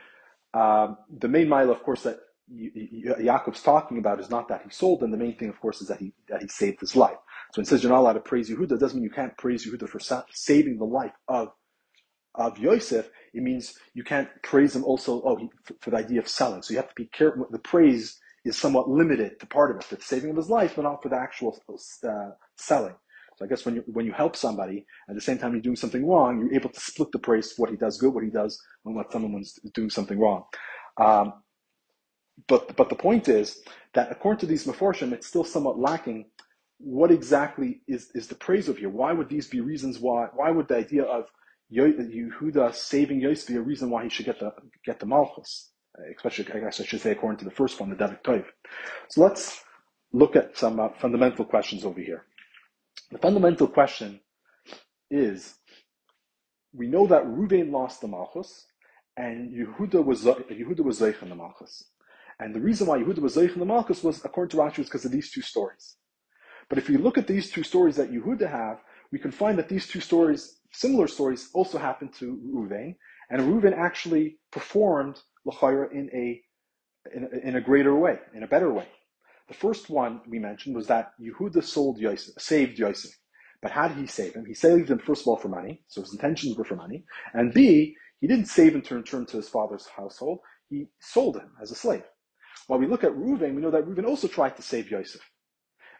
um, 0.54 0.98
the 1.18 1.28
main 1.28 1.48
mile, 1.48 1.70
of 1.70 1.82
course, 1.82 2.02
that 2.02 2.18
Yaakov's 2.52 3.62
talking 3.62 3.98
about 3.98 4.20
is 4.20 4.30
not 4.30 4.48
that 4.48 4.62
he 4.64 4.70
sold 4.70 5.00
them. 5.00 5.10
The 5.10 5.16
main 5.16 5.36
thing, 5.36 5.48
of 5.48 5.60
course, 5.60 5.80
is 5.80 5.88
that 5.88 5.98
he 5.98 6.12
that 6.28 6.42
he 6.42 6.48
saved 6.48 6.80
his 6.80 6.96
life. 6.96 7.18
So 7.52 7.60
when 7.60 7.64
it 7.64 7.68
says 7.68 7.82
you're 7.82 7.92
not 7.92 8.00
allowed 8.00 8.14
to 8.14 8.20
praise 8.20 8.50
Yehuda, 8.50 8.72
it 8.72 8.80
doesn't 8.80 8.96
mean 8.96 9.04
you 9.04 9.10
can't 9.10 9.36
praise 9.38 9.66
Yehuda 9.66 9.88
for 9.88 10.00
saving 10.32 10.78
the 10.78 10.84
life 10.84 11.12
of 11.28 11.52
of 12.34 12.58
Yosef. 12.58 13.08
It 13.32 13.42
means 13.42 13.74
you 13.94 14.02
can't 14.02 14.28
praise 14.42 14.74
him 14.74 14.84
also 14.84 15.22
oh, 15.24 15.36
he, 15.36 15.48
for, 15.64 15.74
for, 15.80 15.90
the 15.90 15.98
idea 15.98 16.20
of 16.20 16.28
selling. 16.28 16.62
So 16.62 16.72
you 16.72 16.78
have 16.78 16.88
to 16.88 16.94
be 16.94 17.06
careful. 17.06 17.46
The 17.50 17.58
praise 17.58 18.18
is 18.44 18.56
somewhat 18.58 18.88
limited 18.88 19.38
to 19.40 19.46
part 19.46 19.70
of 19.70 19.76
it, 19.76 19.88
the 19.88 20.02
saving 20.02 20.30
of 20.30 20.36
his 20.36 20.48
life, 20.48 20.72
but 20.76 20.82
not 20.82 21.02
for 21.02 21.08
the 21.08 21.16
actual 21.16 21.60
uh, 22.04 22.30
selling. 22.56 22.94
So 23.40 23.46
I 23.46 23.48
guess 23.48 23.64
when 23.64 23.76
you 23.76 23.84
when 23.86 24.04
you 24.04 24.12
help 24.12 24.36
somebody 24.36 24.86
at 25.08 25.14
the 25.14 25.20
same 25.20 25.38
time 25.38 25.52
you're 25.52 25.62
doing 25.62 25.76
something 25.76 26.06
wrong, 26.06 26.40
you're 26.40 26.54
able 26.54 26.70
to 26.70 26.80
split 26.80 27.10
the 27.10 27.18
praise 27.18 27.52
for 27.52 27.62
what 27.62 27.70
he 27.70 27.76
does 27.76 27.96
good, 27.98 28.12
what 28.12 28.24
he 28.24 28.30
does, 28.30 28.60
and 28.84 28.94
what 28.94 29.10
someone's 29.10 29.58
doing 29.74 29.88
something 29.90 30.18
wrong. 30.18 30.44
Um, 30.98 31.32
but 32.46 32.76
but 32.76 32.90
the 32.90 32.96
point 32.96 33.28
is 33.28 33.62
that 33.94 34.12
according 34.12 34.40
to 34.40 34.46
these 34.46 34.66
meforshim, 34.66 35.12
it's 35.12 35.26
still 35.26 35.44
somewhat 35.44 35.78
lacking. 35.78 36.26
What 36.78 37.10
exactly 37.10 37.80
is 37.88 38.10
is 38.14 38.28
the 38.28 38.34
praise 38.34 38.68
of 38.68 38.78
here? 38.78 38.90
Why 38.90 39.12
would 39.12 39.30
these 39.30 39.48
be 39.48 39.60
reasons 39.60 39.98
why? 39.98 40.28
Why 40.34 40.50
would 40.50 40.68
the 40.68 40.76
idea 40.76 41.04
of 41.04 41.26
Yehuda 41.72 42.74
saving 42.74 43.20
Yosef 43.20 43.48
be 43.48 43.56
a 43.56 43.62
reason 43.62 43.90
why 43.90 44.04
he 44.04 44.10
should 44.10 44.26
get 44.26 44.40
the 44.40 44.52
get 44.84 45.00
the 45.00 45.06
malchus? 45.06 45.70
Especially, 46.16 46.46
I 46.54 46.60
guess 46.60 46.80
I 46.80 46.84
should 46.84 47.00
say, 47.00 47.12
according 47.12 47.38
to 47.38 47.44
the 47.44 47.50
first 47.50 47.80
one, 47.80 47.90
the 47.90 47.96
David 47.96 48.22
Toiv. 48.22 48.44
So 49.08 49.22
let's 49.22 49.64
look 50.12 50.36
at 50.36 50.56
some 50.58 50.80
uh, 50.80 50.88
fundamental 51.00 51.44
questions 51.44 51.84
over 51.84 52.00
here. 52.00 52.24
The 53.10 53.18
fundamental 53.18 53.66
question 53.66 54.20
is, 55.10 55.54
we 56.72 56.86
know 56.86 57.06
that 57.08 57.24
Ruvain 57.24 57.72
lost 57.72 58.00
the 58.00 58.08
Malchus, 58.08 58.66
and 59.16 59.52
Yehuda 59.52 60.04
was 60.04 60.24
Yehuda 60.24 60.84
was 60.84 61.00
Zeich 61.00 61.20
in 61.22 61.28
the 61.28 61.34
Malchus. 61.34 61.84
And 62.38 62.54
the 62.54 62.60
reason 62.60 62.86
why 62.86 62.98
Yehuda 62.98 63.18
was 63.18 63.36
Zeich 63.36 63.52
in 63.52 63.58
the 63.58 63.66
Malchus 63.66 64.02
was, 64.02 64.24
according 64.24 64.50
to 64.50 64.56
Rashi, 64.58 64.78
was 64.78 64.86
because 64.86 65.04
of 65.04 65.10
these 65.12 65.30
two 65.30 65.42
stories. 65.42 65.96
But 66.68 66.78
if 66.78 66.88
we 66.88 66.96
look 66.96 67.18
at 67.18 67.26
these 67.26 67.50
two 67.50 67.64
stories 67.64 67.96
that 67.96 68.12
Yehuda 68.12 68.48
have, 68.48 68.78
we 69.12 69.18
can 69.18 69.32
find 69.32 69.58
that 69.58 69.68
these 69.68 69.88
two 69.88 70.00
stories, 70.00 70.60
similar 70.72 71.08
stories, 71.08 71.50
also 71.52 71.78
happened 71.78 72.14
to 72.14 72.40
Ruvain, 72.54 72.94
and 73.28 73.42
Ruvain 73.42 73.76
actually 73.76 74.38
performed 74.52 75.20
L'chayra 75.44 75.90
in 75.92 76.08
a, 76.14 76.40
in 77.14 77.24
a 77.24 77.48
in 77.48 77.56
a 77.56 77.60
greater 77.60 77.94
way, 77.94 78.18
in 78.34 78.44
a 78.44 78.46
better 78.46 78.72
way. 78.72 78.86
The 79.50 79.56
first 79.56 79.90
one 79.90 80.20
we 80.28 80.38
mentioned 80.38 80.76
was 80.76 80.86
that 80.86 81.10
Yehuda 81.20 81.64
sold 81.64 81.98
Yosef, 81.98 82.40
saved 82.40 82.78
Yosef. 82.78 83.10
But 83.60 83.72
how 83.72 83.88
did 83.88 83.96
he 83.96 84.06
save 84.06 84.34
him? 84.34 84.46
He 84.46 84.54
saved 84.54 84.88
him, 84.88 85.00
first 85.00 85.22
of 85.22 85.26
all, 85.26 85.38
for 85.38 85.48
money, 85.48 85.82
so 85.88 86.00
his 86.00 86.12
intentions 86.12 86.56
were 86.56 86.64
for 86.64 86.76
money. 86.76 87.04
And 87.34 87.52
B, 87.52 87.96
he 88.20 88.28
didn't 88.28 88.46
save 88.46 88.76
him 88.76 88.82
to 88.82 88.94
return 88.94 89.26
to 89.26 89.38
his 89.38 89.48
father's 89.48 89.88
household, 89.88 90.38
he 90.68 90.86
sold 91.00 91.36
him 91.36 91.50
as 91.60 91.72
a 91.72 91.74
slave. 91.74 92.04
While 92.68 92.78
we 92.78 92.86
look 92.86 93.02
at 93.02 93.10
Reuven, 93.10 93.56
we 93.56 93.60
know 93.60 93.72
that 93.72 93.86
Reuven 93.86 94.06
also 94.06 94.28
tried 94.28 94.54
to 94.54 94.62
save 94.62 94.88
Yosef. 94.88 95.20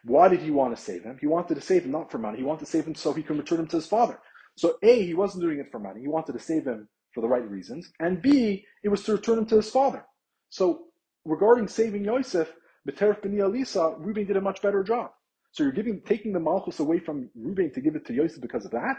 Why 0.05 0.29
did 0.29 0.39
he 0.39 0.49
want 0.49 0.73
to 0.73 0.81
save 0.81 1.03
him? 1.03 1.17
He 1.19 1.27
wanted 1.27 1.55
to 1.55 1.61
save 1.61 1.83
him 1.83 1.91
not 1.91 2.09
for 2.09 2.19
money, 2.19 2.37
he 2.37 2.45
wanted 2.45 2.65
to 2.65 2.71
save 2.71 2.87
him 2.87 2.95
so 2.95 3.11
he 3.11 3.21
can 3.21 3.37
return 3.37 3.59
him 3.59 3.67
to 3.67 3.75
his 3.75 3.85
father. 3.85 4.17
So 4.55 4.77
A, 4.81 5.05
he 5.05 5.13
wasn't 5.13 5.43
doing 5.43 5.59
it 5.59 5.71
for 5.73 5.79
money, 5.79 5.99
he 5.99 6.07
wanted 6.07 6.33
to 6.33 6.39
save 6.39 6.63
him 6.63 6.87
for 7.13 7.19
the 7.19 7.27
right 7.27 7.47
reasons. 7.47 7.91
And 7.99 8.21
B, 8.21 8.63
it 8.81 8.87
was 8.87 9.03
to 9.03 9.11
return 9.11 9.39
him 9.39 9.45
to 9.47 9.57
his 9.57 9.69
father. 9.69 10.05
So 10.49 10.85
regarding 11.25 11.67
saving 11.67 12.05
Yosef, 12.05 12.49
B'teref 12.87 13.21
b'ni 13.21 13.37
Alisa, 13.37 13.95
Reuben 13.99 14.25
did 14.25 14.37
a 14.37 14.41
much 14.41 14.61
better 14.61 14.83
job. 14.83 15.11
So 15.51 15.63
you're 15.63 15.71
giving, 15.71 16.01
taking 16.01 16.33
the 16.33 16.39
malchus 16.39 16.79
away 16.79 16.99
from 16.99 17.29
Reuben 17.35 17.71
to 17.73 17.81
give 17.81 17.95
it 17.95 18.05
to 18.07 18.13
Yosef 18.13 18.41
because 18.41 18.65
of 18.65 18.71
that? 18.71 18.97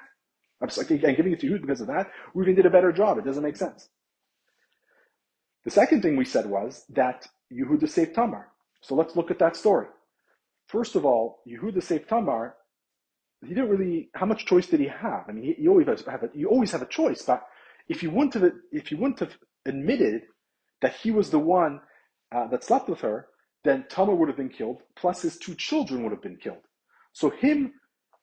I'm 0.62 0.68
and 0.78 1.16
giving 1.16 1.33
it 1.33 1.41
to 1.41 1.51
Yehuda 1.51 1.62
because 1.62 1.80
of 1.80 1.89
that. 1.89 2.11
Reuven 2.37 2.55
did 2.55 2.66
a 2.66 2.70
better 2.70 2.93
job. 2.93 3.18
It 3.18 3.24
doesn't 3.24 3.43
make 3.43 3.57
sense. 3.57 3.89
The 5.64 5.70
second 5.70 6.03
thing 6.03 6.16
we 6.16 6.24
said 6.24 6.47
was 6.47 6.85
that 6.91 7.26
Yehuda 7.53 7.89
saved 7.89 8.14
Tamar. 8.14 8.49
So 8.80 8.95
let's 8.95 9.16
look 9.16 9.30
at 9.30 9.41
that 9.41 9.57
story. 9.57 9.89
First 10.68 10.95
of 10.95 11.05
all, 11.05 11.41
Yehuda 11.49 11.83
saved 11.83 12.09
Tamar. 12.09 12.55
He 13.43 13.55
didn't 13.55 13.70
really. 13.70 14.11
How 14.14 14.26
much 14.26 14.47
choice 14.47 14.68
did 14.68 14.78
he 14.78 14.87
have? 14.87 15.24
I 15.28 15.33
mean, 15.33 15.57
you 15.59 15.70
always 15.70 15.89
have 15.89 16.22
a, 16.22 16.30
you 16.33 16.49
always 16.49 16.70
have 16.70 16.83
a 16.83 16.87
choice. 16.87 17.22
But 17.22 17.45
if 17.89 18.03
you 18.03 18.11
wouldn't 18.11 18.35
have 18.35 18.53
if 18.70 18.93
you 18.93 18.99
wouldn't 18.99 19.18
have 19.18 19.37
admitted 19.66 20.22
that 20.80 20.95
he 20.95 21.11
was 21.11 21.30
the 21.30 21.41
one 21.41 21.80
uh, 22.33 22.47
that 22.49 22.62
slept 22.62 22.89
with 22.89 23.01
her, 23.01 23.26
then 23.65 23.85
Tamar 23.89 24.15
would 24.15 24.29
have 24.29 24.37
been 24.37 24.49
killed. 24.49 24.83
Plus, 24.97 25.23
his 25.23 25.39
two 25.39 25.55
children 25.55 26.03
would 26.03 26.13
have 26.13 26.23
been 26.23 26.37
killed. 26.37 26.65
So 27.13 27.31
him 27.31 27.75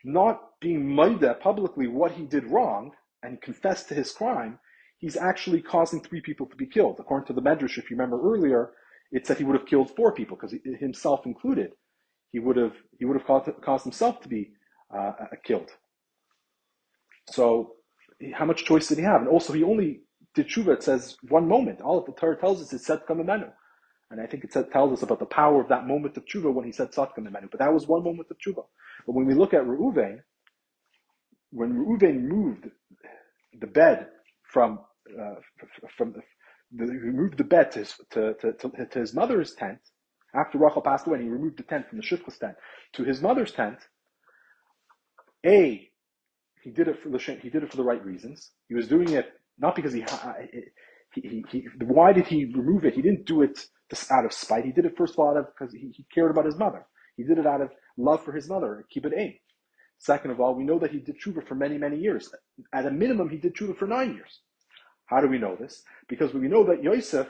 not 0.03 0.59
being 0.61 0.93
maida 0.93 1.35
publicly 1.35 1.87
what 1.87 2.11
he 2.11 2.25
did 2.25 2.45
wrong 2.45 2.91
and 3.23 3.41
confessed 3.41 3.89
to 3.89 3.93
his 3.93 4.11
crime, 4.11 4.59
he's 4.97 5.17
actually 5.17 5.61
causing 5.61 6.01
three 6.01 6.21
people 6.21 6.45
to 6.47 6.55
be 6.55 6.65
killed. 6.65 6.97
According 6.99 7.27
to 7.27 7.33
the 7.33 7.41
Medrash, 7.41 7.77
if 7.77 7.89
you 7.89 7.97
remember 7.97 8.21
earlier, 8.21 8.71
it 9.11 9.25
said 9.25 9.37
he 9.37 9.43
would 9.43 9.57
have 9.57 9.67
killed 9.67 9.95
four 9.95 10.13
people 10.13 10.37
because 10.37 10.55
himself 10.79 11.25
included. 11.25 11.71
He 12.31 12.39
would 12.39 12.57
have 12.57 12.73
he 12.97 13.05
would 13.05 13.17
have 13.17 13.25
caused, 13.25 13.49
caused 13.61 13.83
himself 13.83 14.21
to 14.21 14.29
be 14.29 14.51
uh, 14.95 15.11
killed. 15.43 15.71
So, 17.31 17.73
how 18.33 18.45
much 18.45 18.65
choice 18.65 18.87
did 18.87 18.99
he 18.99 19.03
have? 19.03 19.21
And 19.21 19.29
also, 19.29 19.53
he 19.53 19.63
only 19.63 20.01
did 20.35 20.47
tshuva. 20.47 20.75
It 20.75 20.83
says 20.83 21.17
one 21.29 21.47
moment. 21.47 21.81
All 21.81 21.97
of 21.97 22.05
the 22.05 22.11
Torah 22.11 22.37
tells 22.37 22.61
us 22.61 22.71
is 22.73 22.85
Tzadkah 22.85 23.09
mimeni. 23.09 23.51
And 24.11 24.19
I 24.19 24.25
think 24.25 24.43
it 24.43 24.71
tells 24.71 24.91
us 24.91 25.03
about 25.03 25.19
the 25.19 25.25
power 25.25 25.61
of 25.61 25.69
that 25.69 25.85
moment 25.85 26.17
of 26.17 26.25
tshuva 26.25 26.51
when 26.51 26.65
he 26.65 26.71
said 26.71 26.91
Tzadkah 26.91 27.19
Mimeni. 27.19 27.49
But 27.49 27.59
that 27.59 27.73
was 27.73 27.87
one 27.87 28.03
moment 28.03 28.29
of 28.31 28.37
tshuva. 28.37 28.63
But 29.05 29.13
when 29.13 29.25
we 29.25 29.35
look 29.35 29.53
at 29.53 29.63
Reuven, 29.63 30.19
when 31.51 31.73
Reuven 31.73 32.23
moved 32.23 32.67
the 33.59 33.67
bed 33.67 34.07
from 34.43 34.79
uh, 35.19 35.35
from 35.97 36.13
the, 36.13 36.21
he 36.85 37.11
moved 37.11 37.37
the 37.37 37.43
bed 37.43 37.71
to 37.71 37.79
his, 37.79 37.95
to, 38.11 38.35
to, 38.35 38.53
to, 38.53 38.99
his 38.99 39.13
mother's 39.13 39.55
tent 39.55 39.79
after 40.35 40.59
Rachel 40.59 40.81
passed 40.81 41.07
away, 41.07 41.17
and 41.17 41.25
he 41.25 41.31
removed 41.31 41.57
the 41.57 41.63
tent 41.63 41.89
from 41.89 41.97
the 41.97 42.03
Shifcha's 42.03 42.37
tent 42.37 42.55
to 42.93 43.03
his 43.03 43.21
mother's 43.21 43.51
tent. 43.51 43.79
A, 45.45 45.89
he 46.61 46.71
did 46.71 46.87
it 46.87 47.01
for 47.01 47.09
the 47.09 47.17
he 47.41 47.49
did 47.49 47.63
it 47.63 47.71
for 47.71 47.77
the 47.77 47.83
right 47.83 48.03
reasons. 48.03 48.51
He 48.67 48.75
was 48.75 48.87
doing 48.87 49.09
it 49.09 49.31
not 49.57 49.75
because 49.75 49.93
he 49.93 50.01
he, 51.21 51.45
he, 51.49 51.67
why 51.83 52.13
did 52.13 52.27
he 52.27 52.45
remove 52.45 52.85
it? 52.85 52.93
He 52.93 53.01
didn't 53.01 53.25
do 53.25 53.41
it 53.41 53.59
out 54.11 54.25
of 54.25 54.33
spite. 54.33 54.65
He 54.65 54.71
did 54.71 54.85
it 54.85 54.97
first 54.97 55.13
of 55.13 55.19
all 55.19 55.31
out 55.31 55.37
of 55.37 55.47
because 55.47 55.73
he, 55.73 55.91
he 55.95 56.05
cared 56.13 56.31
about 56.31 56.45
his 56.45 56.57
mother. 56.57 56.85
He 57.17 57.23
did 57.23 57.37
it 57.37 57.47
out 57.47 57.61
of 57.61 57.71
love 57.97 58.23
for 58.23 58.31
his 58.31 58.49
mother. 58.49 58.85
Keep 58.89 59.05
it 59.07 59.13
a. 59.17 59.39
Second 59.97 60.31
of 60.31 60.39
all, 60.39 60.55
we 60.55 60.63
know 60.63 60.79
that 60.79 60.91
he 60.91 60.99
did 60.99 61.17
tshuva 61.19 61.45
for 61.45 61.55
many, 61.55 61.77
many 61.77 61.97
years. 61.97 62.29
At 62.73 62.85
a 62.85 62.91
minimum, 62.91 63.29
he 63.29 63.37
did 63.37 63.55
tshuva 63.55 63.77
for 63.77 63.87
nine 63.87 64.13
years. 64.13 64.41
How 65.05 65.19
do 65.21 65.27
we 65.27 65.37
know 65.37 65.55
this? 65.55 65.83
Because 66.07 66.33
we 66.33 66.47
know 66.47 66.63
that 66.65 66.83
Yosef 66.83 67.27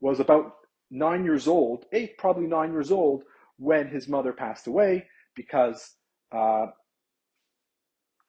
was 0.00 0.20
about 0.20 0.52
nine 0.90 1.24
years 1.24 1.48
old, 1.48 1.86
eight, 1.92 2.18
probably 2.18 2.46
nine 2.46 2.72
years 2.72 2.90
old, 2.90 3.22
when 3.56 3.88
his 3.88 4.08
mother 4.08 4.32
passed 4.32 4.66
away, 4.66 5.06
because 5.34 5.94
uh, 6.32 6.66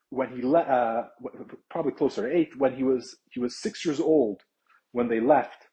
when 0.10 0.30
he 0.30 0.42
le- 0.42 0.60
uh, 0.60 1.08
probably 1.70 1.92
closer 1.92 2.30
to 2.30 2.36
eight, 2.36 2.56
when 2.58 2.76
he 2.76 2.84
was 2.84 3.18
he 3.32 3.40
was 3.40 3.60
six 3.60 3.84
years 3.84 4.00
old 4.00 4.42
when 4.94 5.10
they 5.10 5.20
left. 5.20 5.68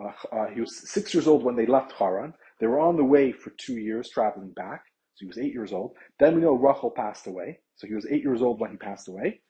Uh, 0.00 0.12
uh, 0.34 0.46
he 0.54 0.60
was 0.60 0.88
six 0.90 1.12
years 1.12 1.26
old 1.26 1.44
when 1.44 1.56
they 1.56 1.66
left 1.66 1.92
Haran. 1.92 2.32
They 2.60 2.66
were 2.66 2.80
on 2.80 2.96
the 2.96 3.04
way 3.04 3.32
for 3.32 3.50
two 3.58 3.76
years 3.76 4.08
traveling 4.08 4.52
back. 4.52 4.84
So 5.14 5.24
he 5.24 5.26
was 5.26 5.38
eight 5.38 5.52
years 5.52 5.72
old. 5.72 5.94
Then 6.18 6.34
we 6.36 6.40
know 6.40 6.54
Rachel 6.54 6.90
passed 6.90 7.26
away. 7.26 7.58
So 7.76 7.86
he 7.86 7.94
was 7.94 8.06
eight 8.10 8.22
years 8.22 8.40
old 8.40 8.60
when 8.60 8.70
he 8.70 8.76
passed 8.76 9.08
away. 9.08 9.40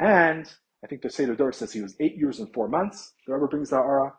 And 0.00 0.50
I 0.84 0.86
think 0.86 1.02
the 1.02 1.10
Seder 1.10 1.34
Dor 1.34 1.52
says 1.52 1.72
he 1.72 1.82
was 1.82 1.96
eight 2.00 2.16
years 2.16 2.40
and 2.40 2.52
four 2.54 2.68
months. 2.68 3.12
The 3.26 3.48
brings 3.50 3.70
the 3.70 3.76
Ara. 3.76 4.12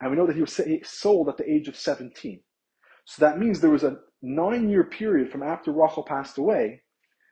And 0.00 0.10
we 0.10 0.16
know 0.16 0.26
that 0.26 0.36
he 0.36 0.42
was 0.42 0.60
sold 0.84 1.28
at 1.28 1.36
the 1.36 1.50
age 1.50 1.68
of 1.68 1.76
17. 1.76 2.40
So 3.06 3.24
that 3.24 3.38
means 3.38 3.60
there 3.60 3.70
was 3.70 3.84
a 3.84 3.98
nine 4.22 4.68
year 4.68 4.84
period 4.84 5.30
from 5.30 5.42
after 5.42 5.72
Rachel 5.72 6.02
passed 6.02 6.38
away 6.38 6.82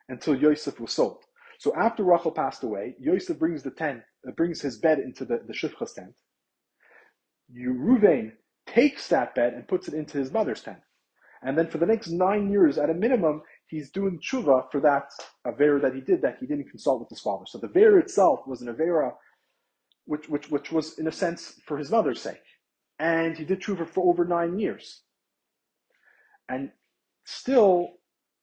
until 0.09 0.35
Yosef 0.35 0.81
was 0.81 0.93
sold. 0.93 1.25
So 1.59 1.75
after 1.77 2.05
Rachel 2.05 2.33
passed 2.33 2.63
away, 2.63 2.95
Yosef 2.99 3.39
brings 3.39 3.63
the 3.63 3.71
tent, 3.71 4.01
uh, 4.01 4.03
brings 4.37 4.61
his 4.61 4.79
bed 4.79 4.99
into 4.99 5.25
the, 5.25 5.41
the 5.47 5.53
Shifcha's 5.53 5.93
tent. 5.93 6.15
Ruvain 7.55 8.33
takes 8.67 9.09
that 9.09 9.35
bed 9.35 9.55
and 9.55 9.69
puts 9.69 9.89
it 9.89 9.95
into 9.95 10.19
his 10.19 10.33
mother's 10.33 10.63
tent. 10.63 10.79
And 11.43 11.59
then 11.59 11.69
for 11.69 11.79
the 11.79 11.87
next 11.87 12.09
nine 12.09 12.51
years, 12.51 12.79
at 12.79 12.91
a 12.91 12.95
minimum, 12.95 13.43
he's 13.67 13.91
doing 13.91 14.21
tshuva 14.21 14.71
for 14.71 14.81
that 14.81 15.11
avera 15.47 15.83
that 15.83 15.95
he 15.95 16.01
did 16.01 16.23
that 16.23 16.37
he 16.39 16.47
didn't 16.47 16.71
consult 16.71 17.01
with 17.01 17.09
his 17.09 17.21
father. 17.21 17.45
So 17.47 17.59
the 17.59 17.69
avera 17.69 18.01
itself 18.01 18.47
was 18.47 18.63
an 18.63 18.73
avera 18.73 19.13
which, 20.05 20.29
which, 20.29 20.51
which 20.51 20.73
was 20.73 20.99
in 20.99 21.07
a 21.09 21.13
sense 21.13 21.61
for 21.67 21.79
his 21.79 21.91
mother's 21.91 22.21
sake. 22.21 22.43
And 22.99 23.37
he 23.37 23.45
did 23.45 23.61
tshuva 23.61 23.89
for 23.89 24.09
over 24.09 24.25
nine 24.25 24.59
years. 24.59 25.03
And 26.49 26.71
still, 27.25 27.89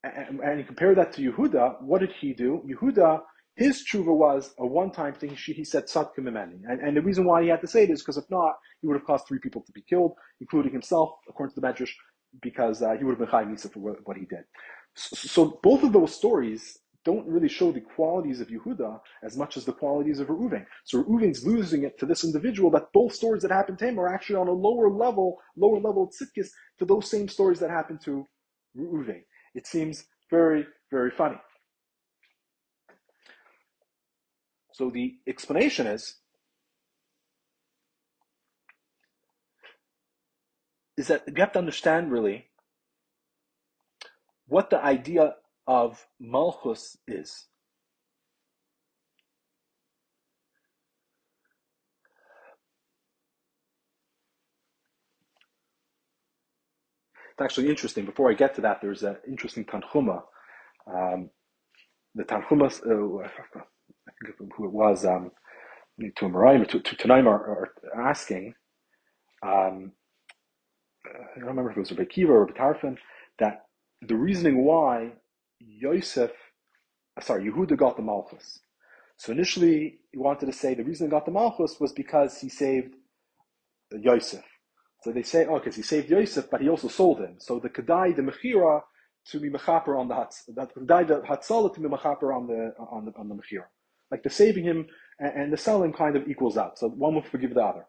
and, 0.04 0.40
and 0.42 0.60
you 0.60 0.66
compare 0.66 0.96
that 0.96 1.14
to 1.14 1.32
Yehuda, 1.32 1.82
what 1.82 2.00
did 2.00 2.12
he 2.20 2.34
do? 2.34 2.62
Yehuda, 2.68 3.22
his 3.60 3.84
tshuva 3.84 4.16
was 4.16 4.54
a 4.58 4.66
one-time 4.66 5.14
thing. 5.14 5.36
He, 5.36 5.66
said 5.66 5.86
tzadkim 5.86 6.28
and, 6.28 6.66
and 6.82 6.96
the 6.96 7.02
reason 7.02 7.26
why 7.26 7.44
he 7.44 7.50
had 7.50 7.60
to 7.60 7.68
say 7.68 7.84
it 7.84 7.90
is 7.90 8.02
because 8.02 8.18
if 8.18 8.24
not, 8.30 8.54
he 8.80 8.88
would 8.88 8.96
have 8.96 9.06
caused 9.06 9.28
three 9.28 9.40
people 9.40 9.62
to 9.66 9.72
be 9.74 9.82
killed, 9.82 10.14
including 10.40 10.72
himself, 10.72 11.10
according 11.28 11.54
to 11.56 11.60
the 11.60 11.68
Medrash, 11.68 11.92
because 12.42 12.82
uh, 12.82 12.94
he 12.98 13.04
would 13.04 13.12
have 13.12 13.20
been 13.20 13.28
Chai 13.28 13.44
Misa 13.44 13.72
for 13.72 13.80
what, 13.80 13.96
what, 14.06 14.16
he 14.16 14.24
did. 14.26 14.46
So, 14.96 15.16
so, 15.16 15.60
both 15.62 15.84
of 15.84 15.92
those 15.92 16.16
stories 16.16 16.80
don't 17.04 17.28
really 17.28 17.50
show 17.50 17.72
the 17.74 17.82
qualities 17.82 18.40
of 18.40 18.48
Yehuda 18.48 19.00
as 19.24 19.36
much 19.36 19.58
as 19.58 19.66
the 19.66 19.74
qualities 19.74 20.20
of 20.20 20.28
Reuven. 20.28 20.66
So 20.84 21.04
Reuven's 21.04 21.46
losing 21.46 21.84
it 21.84 21.98
to 22.00 22.06
this 22.06 22.24
individual 22.24 22.70
that 22.72 22.92
both 22.94 23.14
stories 23.14 23.42
that 23.44 23.52
happened 23.52 23.80
to 23.80 23.88
him 23.88 24.00
are 24.00 24.14
actually 24.14 24.36
on 24.36 24.50
a 24.50 24.52
lower 24.52 24.90
level, 24.90 25.38
lower 25.56 25.80
level 25.80 26.04
of 26.04 26.14
to 26.36 26.86
those 26.86 27.10
same 27.10 27.28
stories 27.30 27.60
that 27.60 27.70
happened 27.70 28.02
to 28.04 28.28
Reuven. 28.78 29.22
It 29.56 29.66
seems 29.66 30.06
very, 30.30 30.66
very 30.92 31.12
funny. 31.12 31.38
So 34.80 34.90
the 34.90 35.18
explanation 35.28 35.88
is 35.88 36.16
is 40.96 41.08
that 41.08 41.24
you 41.28 41.34
have 41.36 41.52
to 41.52 41.60
understand 41.60 42.14
really 42.14 42.46
what 44.48 44.70
the 44.70 44.82
idea 44.82 45.36
of 45.68 46.08
malchus 46.18 46.96
is. 47.10 47.48
It's 57.32 57.42
actually 57.42 57.68
interesting. 57.68 58.06
Before 58.06 58.32
I 58.32 58.34
get 58.34 58.56
to 58.56 58.62
that, 58.62 58.80
there's 58.82 59.04
an 59.04 59.18
interesting 59.28 59.66
Tanchuma. 59.66 60.24
Um, 60.88 61.32
the 62.16 62.24
Tanchuma, 62.24 62.68
uh, 62.86 63.28
who 64.56 64.66
it 64.66 64.72
was, 64.72 65.06
um, 65.06 65.32
to 66.18 66.26
Marayim, 66.26 66.68
to, 66.70 66.80
to 66.80 66.96
Tanaim 66.96 67.26
are, 67.26 67.70
are 67.96 68.10
asking, 68.10 68.54
um, 69.44 69.92
I 71.06 71.40
don't 71.40 71.50
remember 71.50 71.72
if 71.72 71.78
it 71.78 71.80
was 71.80 71.92
Rabbi 71.92 72.06
Kiva 72.06 72.32
or 72.32 72.46
Rabbi 72.46 72.58
Tarfon, 72.60 72.98
that 73.40 73.66
the 74.02 74.16
reasoning 74.16 74.64
why 74.64 75.14
Yosef, 75.60 76.32
uh, 77.18 77.22
sorry, 77.22 77.50
Yehuda 77.50 77.78
got 77.78 77.98
the 77.98 78.04
Malchus. 78.04 78.60
So 79.18 79.32
initially, 79.32 80.00
he 80.12 80.18
wanted 80.18 80.46
to 80.46 80.54
say 80.54 80.74
the 80.74 80.84
reason 80.84 81.08
he 81.08 81.12
got 81.12 81.26
the 81.26 81.32
Malchus 81.32 81.80
was 81.80 81.92
because 81.92 82.40
he 82.40 82.50
saved 82.50 82.96
Yosef. 83.92 84.44
So 85.04 85.12
they 85.12 85.24
say, 85.24 85.46
oh, 85.46 85.60
because 85.60 85.76
he 85.76 85.82
saved 85.82 86.10
Yosef, 86.10 86.50
but 86.50 86.62
he 86.62 86.70
also 86.70 86.88
sold 86.88 87.20
him. 87.20 87.36
So 87.40 87.60
the 87.60 87.70
Kedai, 87.70 88.16
the 88.16 88.22
Mechira, 88.22 88.82
to 89.28 89.40
be 89.40 89.50
mechaper 89.50 90.00
on 90.00 90.08
the 90.08 90.16
Hatz, 90.16 90.44
that 90.56 90.74
Kedai, 90.76 91.08
the 91.08 91.22
Hatzalah 91.22 91.74
to 91.74 91.80
be 91.80 91.88
mechaper 91.88 92.36
on 92.36 92.48
the, 92.48 92.74
on 92.80 93.06
the, 93.06 93.12
on 93.18 93.30
the 93.30 93.36
Mechira. 93.36 93.66
Like 94.12 94.24
the 94.24 94.30
saving 94.30 94.64
him 94.64 94.88
and, 95.20 95.52
the 95.52 95.58
selling 95.58 95.94
kind 95.94 96.16
of 96.16 96.28
equals 96.28 96.58
out. 96.58 96.80
So 96.80 96.90
one 96.90 97.16
will 97.16 97.24
forgive 97.24 97.54
the 97.54 97.62
other. 97.62 97.86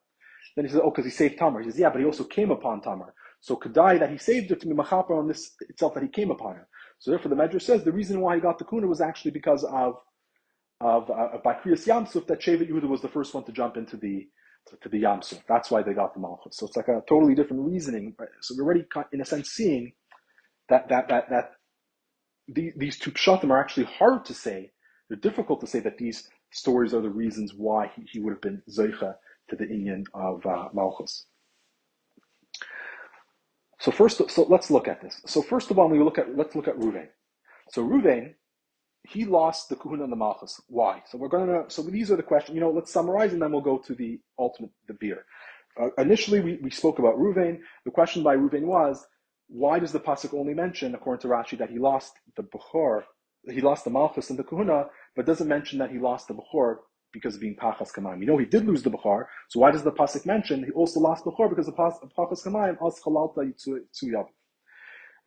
Then 0.57 0.65
he 0.65 0.71
says, 0.71 0.81
oh, 0.83 0.91
because 0.91 1.05
he 1.05 1.11
saved 1.11 1.39
Tamar. 1.39 1.63
He 1.63 1.71
says, 1.71 1.79
yeah, 1.79 1.91
but 1.91 2.01
he 2.01 2.05
also 2.05 2.25
came 2.25 2.51
upon 2.51 2.81
Tamar. 2.81 3.15
So 3.41 3.57
Kedai, 3.57 3.99
that 4.01 4.11
he 4.11 4.19
saved 4.19 4.51
her 4.51 4.57
to 4.57 4.67
be 4.67 4.75
mechaper 4.75 5.19
on 5.19 5.29
this 5.29 5.53
itself, 5.61 5.95
that 5.95 6.03
he 6.03 6.09
came 6.09 6.31
upon 6.31 6.57
her. 6.57 6.69
So 6.99 7.11
therefore 7.11 7.31
the 7.31 7.37
Medrash 7.37 7.63
says 7.63 7.85
the 7.85 7.93
reason 7.93 8.21
why 8.21 8.35
he 8.35 8.41
got 8.41 8.59
the 8.59 8.65
kuna 8.65 8.87
was 8.87 9.01
actually 9.01 9.31
because 9.31 9.65
of, 9.65 9.95
of, 10.81 11.11
uh, 11.11 11.39
by 11.43 11.55
Kriyas 11.55 11.87
Yamsuf, 11.87 12.27
that 12.27 12.41
Shevet 12.41 12.71
Yehuda 12.71 12.89
was 12.89 13.01
the 13.01 13.09
first 13.09 13.33
one 13.33 13.45
to 13.45 13.53
jump 13.53 13.77
into 13.77 13.97
the, 13.97 14.29
to 14.83 14.89
the 14.89 15.03
Yamsuf. 15.03 15.41
That's 15.49 15.71
why 15.71 15.83
they 15.83 15.95
got 15.95 16.13
the 16.13 16.21
Malchus. 16.21 16.57
So 16.57 16.67
it's 16.67 16.77
like 16.77 16.89
a 16.89 17.03
totally 17.09 17.35
different 17.35 17.63
reasoning. 17.63 18.15
So 18.43 18.55
we're 18.59 18.65
already, 18.65 18.85
in 19.13 19.21
a 19.23 19.25
sense, 19.25 19.51
seeing 19.51 19.93
that, 20.69 20.89
that, 20.91 21.09
that, 21.09 21.31
that 21.31 21.53
the, 22.49 22.73
these 22.77 22.99
two 22.99 23.13
pshatim 23.13 23.51
are 23.51 23.61
actually 23.61 23.87
hard 23.87 24.27
to 24.27 24.35
say. 24.35 24.73
They're 25.11 25.19
difficult 25.19 25.61
to 25.61 25.67
say 25.67 25.81
that 25.81 25.99
these 25.99 26.29
stories 26.53 26.95
are 26.95 27.01
the 27.01 27.11
reasons 27.11 27.53
why 27.53 27.91
he, 27.97 28.03
he 28.11 28.21
would 28.21 28.31
have 28.31 28.41
been 28.41 28.63
Zeicha 28.71 29.17
to 29.49 29.57
the 29.57 29.67
Inyan 29.67 30.05
of 30.15 30.47
uh, 30.47 30.69
Malchus. 30.73 31.27
So 33.81 33.91
first, 33.91 34.31
so 34.31 34.43
let's 34.45 34.71
look 34.71 34.87
at 34.87 35.03
this. 35.03 35.21
So 35.27 35.43
first 35.43 35.73
of 35.73 35.81
all, 35.81 35.89
we 35.89 35.99
look 35.99 36.19
at 36.19 36.37
let's 36.37 36.55
look 36.55 36.69
at 36.69 36.77
Ruvain. 36.77 37.09
So 37.71 37.85
Ruvain, 37.85 38.35
he 39.03 39.25
lost 39.25 39.69
the 39.69 39.75
Kuhuna 39.75 40.05
and 40.05 40.13
the 40.13 40.17
Malchus. 40.17 40.61
Why? 40.69 41.03
So 41.11 41.19
we're 41.19 41.29
to. 41.29 41.65
So 41.69 41.83
these 41.83 42.13
are 42.13 42.17
the 42.17 42.23
questions. 42.23 42.55
You 42.55 42.61
know, 42.61 42.71
let's 42.71 42.93
summarize 42.93 43.33
and 43.33 43.43
then 43.43 43.51
we'll 43.51 43.63
go 43.63 43.79
to 43.79 43.95
the 43.97 44.21
ultimate 44.39 44.71
the 44.87 44.95
beer. 44.95 45.25
Uh, 45.81 45.89
initially, 45.99 46.41
we, 46.41 46.61
we 46.63 46.71
spoke 46.71 47.01
about 47.01 47.17
Ruvain. 47.17 47.59
The 47.85 47.91
question 47.91 48.23
by 48.23 48.37
Ruvain 48.37 48.65
was, 48.65 49.05
why 49.49 49.81
does 49.81 49.93
the 49.93 50.01
pasuk 50.01 50.35
only 50.35 50.55
mention, 50.55 50.95
according 50.95 51.23
to 51.23 51.29
Rashi, 51.29 51.59
that 51.59 51.71
he 51.71 51.79
lost 51.79 52.13
the 52.37 52.43
Bechor, 52.43 53.03
he 53.49 53.61
lost 53.61 53.85
the 53.85 53.91
Malchus 53.91 54.31
and 54.31 54.39
the 54.39 54.45
Kahuna, 54.45 54.87
but 55.21 55.27
doesn't 55.27 55.49
mention 55.49 55.79
that 55.79 55.91
he 55.91 55.99
lost 55.99 56.29
the 56.29 56.35
Bechor 56.35 56.77
because 57.13 57.35
of 57.35 57.43
being 57.43 57.55
Pachas 57.55 57.93
Kamayim. 57.93 58.21
You 58.21 58.27
know 58.27 58.39
he 58.39 58.47
did 58.47 58.65
lose 58.65 58.83
the 58.83 58.91
Bechor, 58.91 59.27
so 59.51 59.61
why 59.61 59.71
does 59.71 59.83
the 59.83 59.93
pasuk 59.93 60.25
mention 60.25 60.65
he 60.65 60.71
also 60.71 60.99
lost 60.99 61.27
Bechor 61.27 61.51
because 61.51 61.69
of 61.69 61.75
Pachas 61.75 62.43
Kamayim, 62.43 62.79
As 62.87 62.99
Chalalta 63.01 63.41
Yitzu 63.45 64.25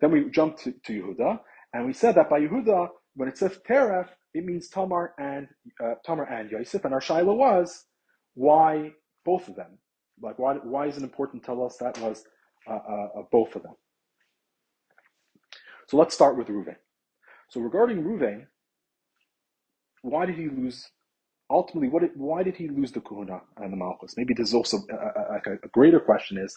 Then 0.01 0.11
we 0.11 0.31
jump 0.31 0.57
to, 0.61 0.71
to 0.71 0.93
Yehuda, 0.99 1.39
and 1.73 1.85
we 1.85 1.93
said 1.93 2.15
that 2.15 2.27
by 2.27 2.39
Yehuda, 2.39 2.87
when 3.13 3.29
it 3.29 3.37
says 3.37 3.59
Teref, 3.69 4.07
it 4.33 4.43
means 4.43 4.67
Tamar 4.67 5.13
and 5.19 5.47
uh, 5.79 5.93
Tamar 6.03 6.23
and 6.23 6.49
Yosef, 6.49 6.83
and 6.85 6.93
our 6.95 6.99
shaila 6.99 7.37
was 7.37 7.85
why 8.33 8.93
both 9.23 9.47
of 9.47 9.55
them. 9.55 9.77
Like 10.19 10.39
why 10.39 10.55
why 10.55 10.87
is 10.87 10.97
it 10.97 11.03
important 11.03 11.43
to 11.43 11.45
tell 11.45 11.63
us 11.63 11.77
that 11.77 11.99
was 11.99 12.23
uh, 12.67 12.73
uh 12.73 13.21
both 13.31 13.55
of 13.55 13.61
them? 13.61 13.75
So 15.87 15.97
let's 15.97 16.15
start 16.15 16.35
with 16.35 16.47
Ruvain. 16.47 16.77
So 17.49 17.61
regarding 17.61 18.03
Ruvain, 18.03 18.47
why 20.04 20.26
did 20.26 20.36
he 20.36 20.49
lose? 20.49 20.89
Ultimately, 21.49 21.89
what? 21.89 22.01
Did, 22.01 22.12
why 22.16 22.43
did 22.43 22.56
he 22.56 22.70
lose 22.70 22.91
the 22.91 23.01
Kahuna 23.01 23.41
and 23.58 23.74
the 23.74 23.78
Malchus? 23.78 24.16
Maybe 24.16 24.34
there's 24.34 24.54
also 24.54 24.78
uh, 24.91 24.95
uh, 24.95 25.26
like 25.32 25.47
a, 25.47 25.54
a, 25.54 25.70
greater 25.70 25.99
question: 25.99 26.38
is 26.38 26.56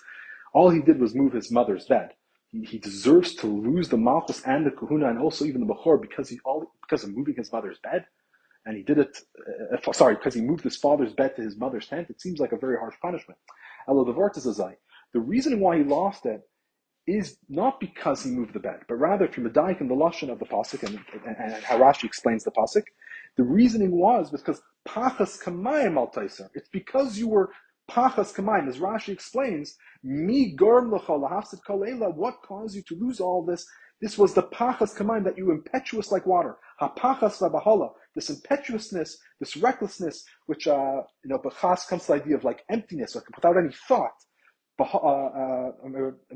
all 0.52 0.70
he 0.70 0.82
did 0.82 1.00
was 1.00 1.14
move 1.14 1.32
his 1.32 1.50
mother's 1.50 1.86
bed. 1.86 2.10
He, 2.50 2.62
he 2.64 2.78
deserves 2.78 3.34
to 3.36 3.46
lose 3.46 3.88
the 3.88 3.96
Malchus 3.96 4.42
and 4.44 4.66
the 4.66 4.70
Kahuna 4.70 5.08
and 5.08 5.18
also 5.18 5.44
even 5.44 5.66
the 5.66 5.72
Bechor 5.72 6.00
because 6.00 6.28
he 6.28 6.38
all 6.44 6.72
because 6.82 7.04
of 7.04 7.16
moving 7.16 7.34
his 7.36 7.52
mother's 7.52 7.78
bed, 7.78 8.04
and 8.64 8.76
he 8.76 8.82
did 8.82 8.98
it. 8.98 9.18
Uh, 9.72 9.76
uh 9.76 9.92
sorry, 9.92 10.14
because 10.16 10.34
he 10.34 10.40
moved 10.40 10.64
his 10.64 10.76
father's 10.76 11.14
bed 11.14 11.36
to 11.36 11.42
his 11.42 11.56
mother's 11.56 11.86
tent. 11.86 12.10
It 12.10 12.20
seems 12.20 12.38
like 12.40 12.52
a 12.52 12.58
very 12.58 12.76
harsh 12.78 12.96
punishment. 13.00 13.38
The 15.12 15.20
reason 15.20 15.60
why 15.60 15.78
he 15.78 15.84
lost 15.84 16.26
it 16.26 16.42
is 17.06 17.38
not 17.48 17.78
because 17.78 18.24
he 18.24 18.30
moved 18.30 18.52
the 18.52 18.60
bed, 18.60 18.80
but 18.88 18.96
rather 18.96 19.28
from 19.28 19.44
the 19.44 19.50
daik 19.50 19.80
and 19.80 19.88
the 19.88 19.94
lashon 19.94 20.30
of 20.30 20.38
the 20.40 20.44
pasuk 20.44 20.82
and, 20.82 20.98
and, 21.24 21.36
and, 21.38 21.64
how 21.64 21.78
Rashi 21.78 22.04
explains 22.04 22.42
the 22.42 22.50
pasuk. 22.50 22.82
The 23.36 23.44
reasoning 23.44 23.92
was 23.92 24.30
because 24.30 24.60
pachas 24.86 25.42
kamayim 25.42 25.96
al 25.96 26.10
It's 26.54 26.68
because 26.72 27.18
you 27.18 27.28
were 27.28 27.50
pachas 27.90 28.34
kamayim, 28.34 28.68
as 28.68 28.78
Rashi 28.78 29.10
explains. 29.10 29.76
Mi 30.02 30.54
gorm 30.54 30.90
kolela. 30.90 32.14
What 32.14 32.36
caused 32.42 32.74
you 32.74 32.82
to 32.82 32.94
lose 32.94 33.20
all 33.20 33.44
this? 33.44 33.66
This 34.00 34.18
was 34.18 34.34
the 34.34 34.44
pachas 34.44 34.96
kamayim 34.96 35.24
that 35.24 35.38
you 35.38 35.50
impetuous 35.50 36.12
like 36.12 36.26
water. 36.26 36.56
Ha 36.78 36.92
Hapachas 36.94 37.40
vabahala. 37.40 37.90
This 38.14 38.30
impetuousness, 38.30 39.18
this 39.40 39.56
recklessness, 39.56 40.24
which 40.46 40.66
uh, 40.66 41.02
you 41.24 41.30
know, 41.30 41.38
bachas 41.38 41.86
comes 41.86 42.06
to 42.06 42.12
the 42.12 42.14
idea 42.14 42.36
of 42.36 42.44
like 42.44 42.62
emptiness, 42.70 43.14
like 43.14 43.24
without 43.36 43.56
any 43.56 43.74
thought 43.88 44.12
uh, 44.78 45.72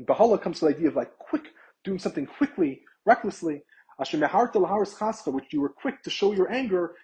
Bahala 0.07 0.41
comes 0.41 0.59
to 0.59 0.65
the 0.65 0.75
idea 0.75 0.87
of 0.87 0.95
like 0.95 1.15
quick, 1.17 1.47
doing 1.83 1.99
something 1.99 2.25
quickly, 2.25 2.81
recklessly. 3.05 3.63
Which 4.01 5.53
you 5.53 5.61
were 5.61 5.69
quick 5.69 6.01
to 6.01 6.09
show 6.09 6.31
your 6.31 6.51
anger, 6.51 6.95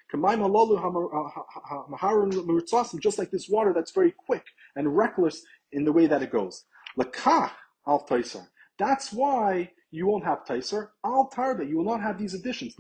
just 3.02 3.20
like 3.20 3.30
this 3.32 3.48
water 3.50 3.74
that's 3.74 3.92
very 3.92 4.12
quick 4.26 4.44
and 4.76 4.98
reckless 4.98 5.44
in 5.72 5.86
the 5.86 5.92
way 5.92 6.08
that 6.08 6.24
it 6.24 6.32
goes. 6.32 6.66
That's 8.80 9.14
why 9.14 9.72
you 9.92 10.08
won't 10.08 10.26
have 10.26 10.44
taiser. 10.46 10.92
Al 11.06 11.30
tarba, 11.30 11.70
you 11.70 11.78
will 11.78 11.86
not 11.86 12.02
have 12.02 12.18
these 12.18 12.34
additions. 12.34 12.76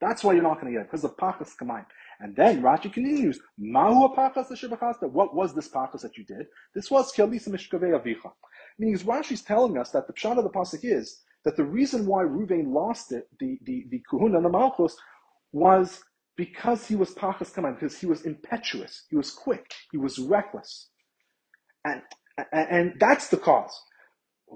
That's 0.00 0.24
why 0.24 0.32
you're 0.32 0.42
not 0.42 0.60
going 0.60 0.72
to 0.72 0.78
get 0.78 0.82
it 0.82 0.90
because 0.90 1.04
of 1.04 1.16
pachas 1.16 1.56
kamayim. 1.60 1.84
And 2.20 2.34
then 2.34 2.62
Rashi 2.62 2.92
continues, 2.92 3.38
Mahu 3.58 4.14
pachas 4.14 5.12
What 5.12 5.34
was 5.34 5.54
this 5.54 5.68
pachas 5.68 6.00
that 6.00 6.16
you 6.16 6.24
did? 6.24 6.46
This 6.74 6.90
was 6.90 7.12
kialisa 7.12 7.48
mishkavei 7.48 7.92
avicha. 8.00 8.32
Meaning, 8.78 8.98
Rashi 9.00 9.32
is 9.32 9.42
telling 9.42 9.78
us 9.78 9.90
that 9.92 10.06
the 10.06 10.12
pshat 10.12 10.38
of 10.38 10.44
the 10.44 10.50
pasuk 10.50 10.80
is 10.82 11.22
that 11.44 11.56
the 11.56 11.64
reason 11.64 12.06
why 12.06 12.24
Ruvain 12.24 12.72
lost 12.72 13.12
it, 13.12 13.28
the 13.40 13.58
the 13.64 13.86
the 13.90 14.02
kuhuna 14.10 14.36
and 14.36 14.44
the 14.44 14.50
malchus, 14.50 14.96
was 15.52 16.02
because 16.36 16.86
he 16.86 16.96
was 16.96 17.14
pachas 17.14 17.52
kamayim, 17.52 17.74
because 17.74 17.98
he 17.98 18.06
was 18.06 18.22
impetuous, 18.22 19.04
he 19.10 19.16
was 19.16 19.30
quick, 19.32 19.72
he 19.92 19.98
was 19.98 20.18
reckless, 20.18 20.90
and 21.84 22.02
and, 22.52 22.68
and 22.70 22.94
that's 23.00 23.28
the 23.28 23.36
cause. 23.38 23.82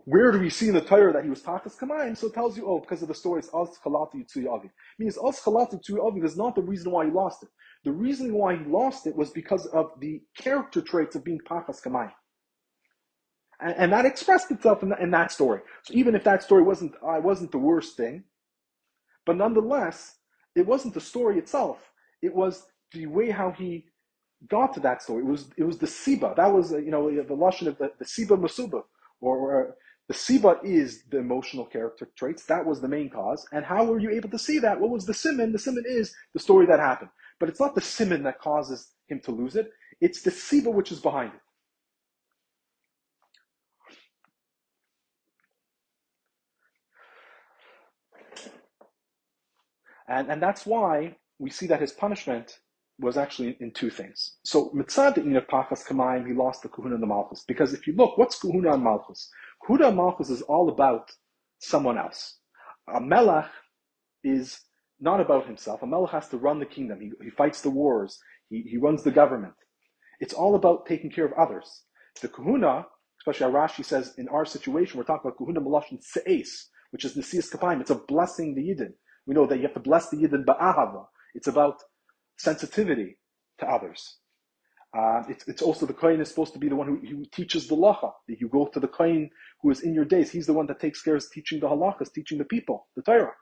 Where 0.06 0.32
do 0.32 0.38
we 0.40 0.50
see 0.50 0.68
in 0.68 0.74
the 0.74 0.80
Torah 0.80 1.12
that 1.12 1.24
he 1.24 1.30
was 1.30 1.42
Pachas 1.42 1.76
Kamayim? 1.78 2.16
So 2.16 2.28
it 2.28 2.34
tells 2.34 2.56
you, 2.56 2.66
oh, 2.66 2.80
because 2.80 3.02
of 3.02 3.08
the 3.08 3.14
stories, 3.14 3.48
As 3.48 3.78
Chalati 3.84 4.24
Yitzui 4.24 4.48
Avi. 4.50 4.70
Means 4.98 5.18
As 5.18 5.40
Chalati 5.40 5.80
Yitzui 5.80 6.24
is 6.24 6.36
not 6.36 6.54
the 6.54 6.62
reason 6.62 6.92
why 6.92 7.04
he 7.06 7.10
lost 7.10 7.42
it. 7.42 7.50
The 7.84 7.92
reason 7.92 8.34
why 8.34 8.56
he 8.56 8.64
lost 8.64 9.06
it 9.06 9.16
was 9.16 9.30
because 9.30 9.66
of 9.66 9.90
the 10.00 10.22
character 10.36 10.80
traits 10.80 11.16
of 11.16 11.24
being 11.24 11.40
Pachas 11.48 11.82
Kamayim. 11.82 12.12
And, 13.62 13.92
that 13.92 14.04
expressed 14.06 14.50
itself 14.50 14.82
in, 14.82 14.88
the, 14.88 15.02
in, 15.02 15.10
that 15.12 15.30
story. 15.30 15.60
So 15.84 15.94
even 15.94 16.14
if 16.14 16.24
that 16.24 16.42
story 16.42 16.62
wasn't, 16.62 16.94
uh, 16.96 17.20
wasn't 17.20 17.52
the 17.52 17.58
worst 17.58 17.96
thing, 17.96 18.24
but 19.24 19.36
nonetheless, 19.36 20.16
it 20.56 20.66
wasn't 20.66 20.94
the 20.94 21.00
story 21.00 21.38
itself. 21.38 21.78
It 22.22 22.34
was 22.34 22.66
the 22.92 23.06
way 23.06 23.30
how 23.30 23.52
he 23.52 23.86
got 24.48 24.74
to 24.74 24.80
that 24.80 25.02
story. 25.02 25.22
It 25.22 25.26
was, 25.26 25.48
it 25.56 25.64
was 25.64 25.78
the 25.78 25.86
Siba. 25.86 26.34
That 26.36 26.52
was, 26.52 26.72
uh, 26.72 26.78
you 26.78 26.90
know, 26.90 27.08
the 27.10 27.36
Lashon 27.36 27.68
of 27.68 27.78
the, 27.78 27.92
the 27.98 28.04
Siba 28.04 28.36
Masuba 28.38 28.82
or, 29.20 29.36
or 29.38 29.76
the 30.08 30.14
siba 30.14 30.62
is 30.64 31.04
the 31.10 31.18
emotional 31.18 31.64
character 31.64 32.08
traits. 32.16 32.44
That 32.44 32.66
was 32.66 32.80
the 32.80 32.88
main 32.88 33.08
cause. 33.08 33.46
And 33.52 33.64
how 33.64 33.84
were 33.84 34.00
you 34.00 34.10
able 34.10 34.28
to 34.30 34.38
see 34.38 34.58
that? 34.58 34.78
What 34.80 34.90
was 34.90 35.06
the 35.06 35.14
simon? 35.14 35.52
The 35.52 35.58
simon 35.58 35.84
is 35.86 36.14
the 36.34 36.40
story 36.40 36.66
that 36.66 36.80
happened. 36.80 37.10
But 37.38 37.48
it's 37.48 37.60
not 37.60 37.74
the 37.74 37.80
simon 37.80 38.22
that 38.24 38.40
causes 38.40 38.90
him 39.08 39.20
to 39.20 39.30
lose 39.30 39.56
it. 39.56 39.70
It's 40.00 40.22
the 40.22 40.30
siba 40.30 40.72
which 40.72 40.92
is 40.92 41.00
behind 41.00 41.32
it. 41.34 41.40
And, 50.08 50.30
and 50.30 50.42
that's 50.42 50.66
why 50.66 51.16
we 51.38 51.50
see 51.50 51.66
that 51.68 51.80
his 51.80 51.92
punishment 51.92 52.58
was 52.98 53.16
actually 53.16 53.56
in 53.60 53.72
two 53.72 53.90
things. 53.90 54.36
So 54.44 54.70
mitzad 54.70 55.14
the 55.14 55.22
pachas 55.22 55.86
kamayim, 55.86 56.26
he 56.26 56.34
lost 56.34 56.62
the 56.62 56.68
kuhuna 56.68 56.94
and 56.94 57.02
the 57.02 57.06
malchus. 57.06 57.44
Because 57.46 57.72
if 57.72 57.86
you 57.86 57.94
look, 57.94 58.16
what's 58.18 58.38
kuhuna 58.38 58.74
and 58.74 58.84
malchus? 58.84 59.28
Kahuna 59.66 59.88
and 59.88 59.96
malchus 59.96 60.30
is 60.30 60.42
all 60.42 60.68
about 60.68 61.10
someone 61.58 61.98
else. 61.98 62.38
A 62.94 63.00
melech 63.00 63.50
is 64.24 64.60
not 65.00 65.20
about 65.20 65.46
himself. 65.46 65.82
A 65.82 65.86
melech 65.86 66.10
has 66.10 66.28
to 66.28 66.36
run 66.36 66.58
the 66.60 66.66
kingdom. 66.66 67.00
He, 67.00 67.12
he 67.22 67.30
fights 67.30 67.62
the 67.62 67.70
wars. 67.70 68.18
He, 68.50 68.62
he 68.62 68.76
runs 68.76 69.02
the 69.02 69.10
government. 69.10 69.54
It's 70.20 70.34
all 70.34 70.54
about 70.54 70.86
taking 70.86 71.10
care 71.10 71.24
of 71.24 71.32
others. 71.32 71.82
The 72.20 72.28
kuhuna, 72.28 72.84
especially 73.20 73.52
Rashi 73.52 73.84
says 73.84 74.14
in 74.18 74.28
our 74.28 74.44
situation, 74.44 74.98
we're 74.98 75.04
talking 75.04 75.28
about 75.28 75.38
kahuna 75.38 75.60
malashon 75.60 76.00
se'es, 76.02 76.68
which 76.90 77.04
is 77.04 77.16
nesias 77.16 77.50
kapayim. 77.50 77.80
It's 77.80 77.90
a 77.90 77.96
blessing 77.96 78.54
the 78.54 78.62
yidden. 78.62 78.92
We 79.26 79.34
know 79.34 79.46
that 79.46 79.56
you 79.56 79.62
have 79.62 79.74
to 79.74 79.80
bless 79.80 80.10
the 80.10 80.16
yidden 80.16 80.44
ba'ahava. 80.44 81.06
It's 81.34 81.46
about 81.48 81.82
sensitivity 82.36 83.18
to 83.58 83.66
others. 83.66 84.18
Uh, 84.96 85.22
it's, 85.28 85.48
it's 85.48 85.62
also 85.62 85.86
the 85.86 85.94
Kohen 85.94 86.20
is 86.20 86.28
supposed 86.28 86.52
to 86.52 86.58
be 86.58 86.68
the 86.68 86.76
one 86.76 86.86
who, 86.86 86.98
who 86.98 87.24
teaches 87.32 87.66
the 87.66 87.76
lacha. 87.76 88.12
You 88.28 88.48
go 88.48 88.66
to 88.66 88.80
the 88.80 88.88
Kohen 88.88 89.30
who 89.62 89.70
is 89.70 89.80
in 89.80 89.94
your 89.94 90.04
days. 90.04 90.30
He's 90.30 90.46
the 90.46 90.52
one 90.52 90.66
that 90.66 90.80
takes 90.80 91.00
care 91.00 91.16
of 91.16 91.24
teaching 91.32 91.60
the 91.60 91.68
halachas, 91.68 92.12
teaching 92.12 92.36
the 92.38 92.44
people, 92.44 92.88
the 92.94 93.02
Torah. 93.02 93.32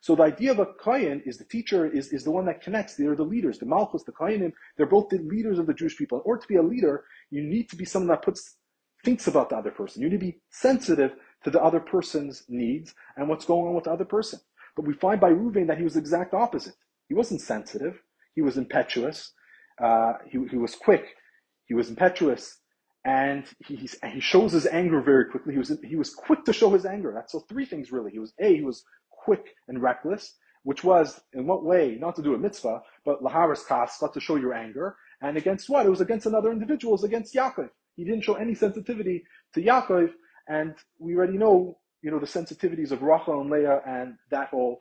So 0.00 0.14
the 0.14 0.22
idea 0.22 0.52
of 0.52 0.58
a 0.58 0.66
Kohen 0.66 1.22
is 1.26 1.36
the 1.38 1.44
teacher 1.44 1.86
is, 1.86 2.12
is 2.12 2.24
the 2.24 2.30
one 2.30 2.46
that 2.46 2.62
connects. 2.62 2.96
They're 2.96 3.16
the 3.16 3.22
leaders. 3.22 3.58
The 3.58 3.66
Malchus, 3.66 4.04
the 4.04 4.12
Kohenim, 4.12 4.52
they're 4.76 4.86
both 4.86 5.08
the 5.10 5.18
leaders 5.18 5.58
of 5.58 5.66
the 5.66 5.74
Jewish 5.74 5.96
people. 5.96 6.22
Or 6.24 6.38
to 6.38 6.48
be 6.48 6.56
a 6.56 6.62
leader, 6.62 7.04
you 7.30 7.42
need 7.42 7.68
to 7.70 7.76
be 7.76 7.84
someone 7.84 8.08
that 8.08 8.22
puts 8.22 8.56
thinks 9.04 9.26
about 9.26 9.50
the 9.50 9.56
other 9.56 9.70
person. 9.70 10.02
You 10.02 10.08
need 10.08 10.20
to 10.20 10.26
be 10.26 10.40
sensitive 10.50 11.12
to 11.44 11.50
the 11.50 11.62
other 11.62 11.80
person's 11.80 12.44
needs 12.48 12.94
and 13.16 13.28
what's 13.28 13.44
going 13.44 13.66
on 13.68 13.74
with 13.74 13.84
the 13.84 13.92
other 13.92 14.06
person. 14.06 14.40
But 14.76 14.86
we 14.86 14.94
find 14.94 15.20
by 15.20 15.30
Reuven 15.30 15.66
that 15.68 15.78
he 15.78 15.84
was 15.84 15.94
the 15.94 16.00
exact 16.00 16.34
opposite. 16.34 16.74
He 17.08 17.14
wasn't 17.14 17.40
sensitive. 17.40 18.00
He 18.34 18.42
was 18.42 18.56
impetuous. 18.56 19.32
Uh, 19.82 20.14
he, 20.26 20.38
he 20.50 20.56
was 20.56 20.74
quick. 20.74 21.04
He 21.66 21.74
was 21.74 21.88
impetuous. 21.88 22.58
And 23.04 23.44
he, 23.66 23.88
he 24.12 24.20
shows 24.20 24.52
his 24.52 24.66
anger 24.66 25.00
very 25.02 25.26
quickly. 25.26 25.52
He 25.52 25.58
was, 25.58 25.72
he 25.84 25.96
was 25.96 26.14
quick 26.14 26.44
to 26.44 26.52
show 26.52 26.70
his 26.70 26.86
anger. 26.86 27.12
That's 27.14 27.32
so 27.32 27.40
three 27.40 27.66
things 27.66 27.92
really. 27.92 28.10
He 28.10 28.18
was, 28.18 28.32
A, 28.40 28.56
he 28.56 28.62
was 28.62 28.82
quick 29.10 29.54
and 29.68 29.82
reckless, 29.82 30.36
which 30.62 30.82
was, 30.82 31.20
in 31.34 31.46
what 31.46 31.64
way, 31.64 31.98
not 32.00 32.16
to 32.16 32.22
do 32.22 32.34
a 32.34 32.38
mitzvah, 32.38 32.82
but 33.04 33.22
laharis 33.22 33.64
kasva, 33.66 34.12
to 34.12 34.20
show 34.20 34.36
your 34.36 34.54
anger. 34.54 34.96
And 35.20 35.36
against 35.36 35.68
what? 35.68 35.86
It 35.86 35.90
was 35.90 36.00
against 36.00 36.26
another 36.26 36.50
individual. 36.50 36.92
It 36.94 37.00
was 37.00 37.04
against 37.04 37.34
Yaakov. 37.34 37.68
He 37.96 38.04
didn't 38.04 38.24
show 38.24 38.34
any 38.34 38.54
sensitivity 38.54 39.24
to 39.54 39.62
Yaakov. 39.62 40.10
And 40.48 40.74
we 40.98 41.14
already 41.14 41.38
know, 41.38 41.78
you 42.04 42.10
know, 42.10 42.18
the 42.18 42.26
sensitivities 42.26 42.92
of 42.92 43.00
Rachel 43.02 43.40
and 43.40 43.50
Leah 43.50 43.80
and 43.86 44.16
that 44.30 44.48
whole 44.48 44.78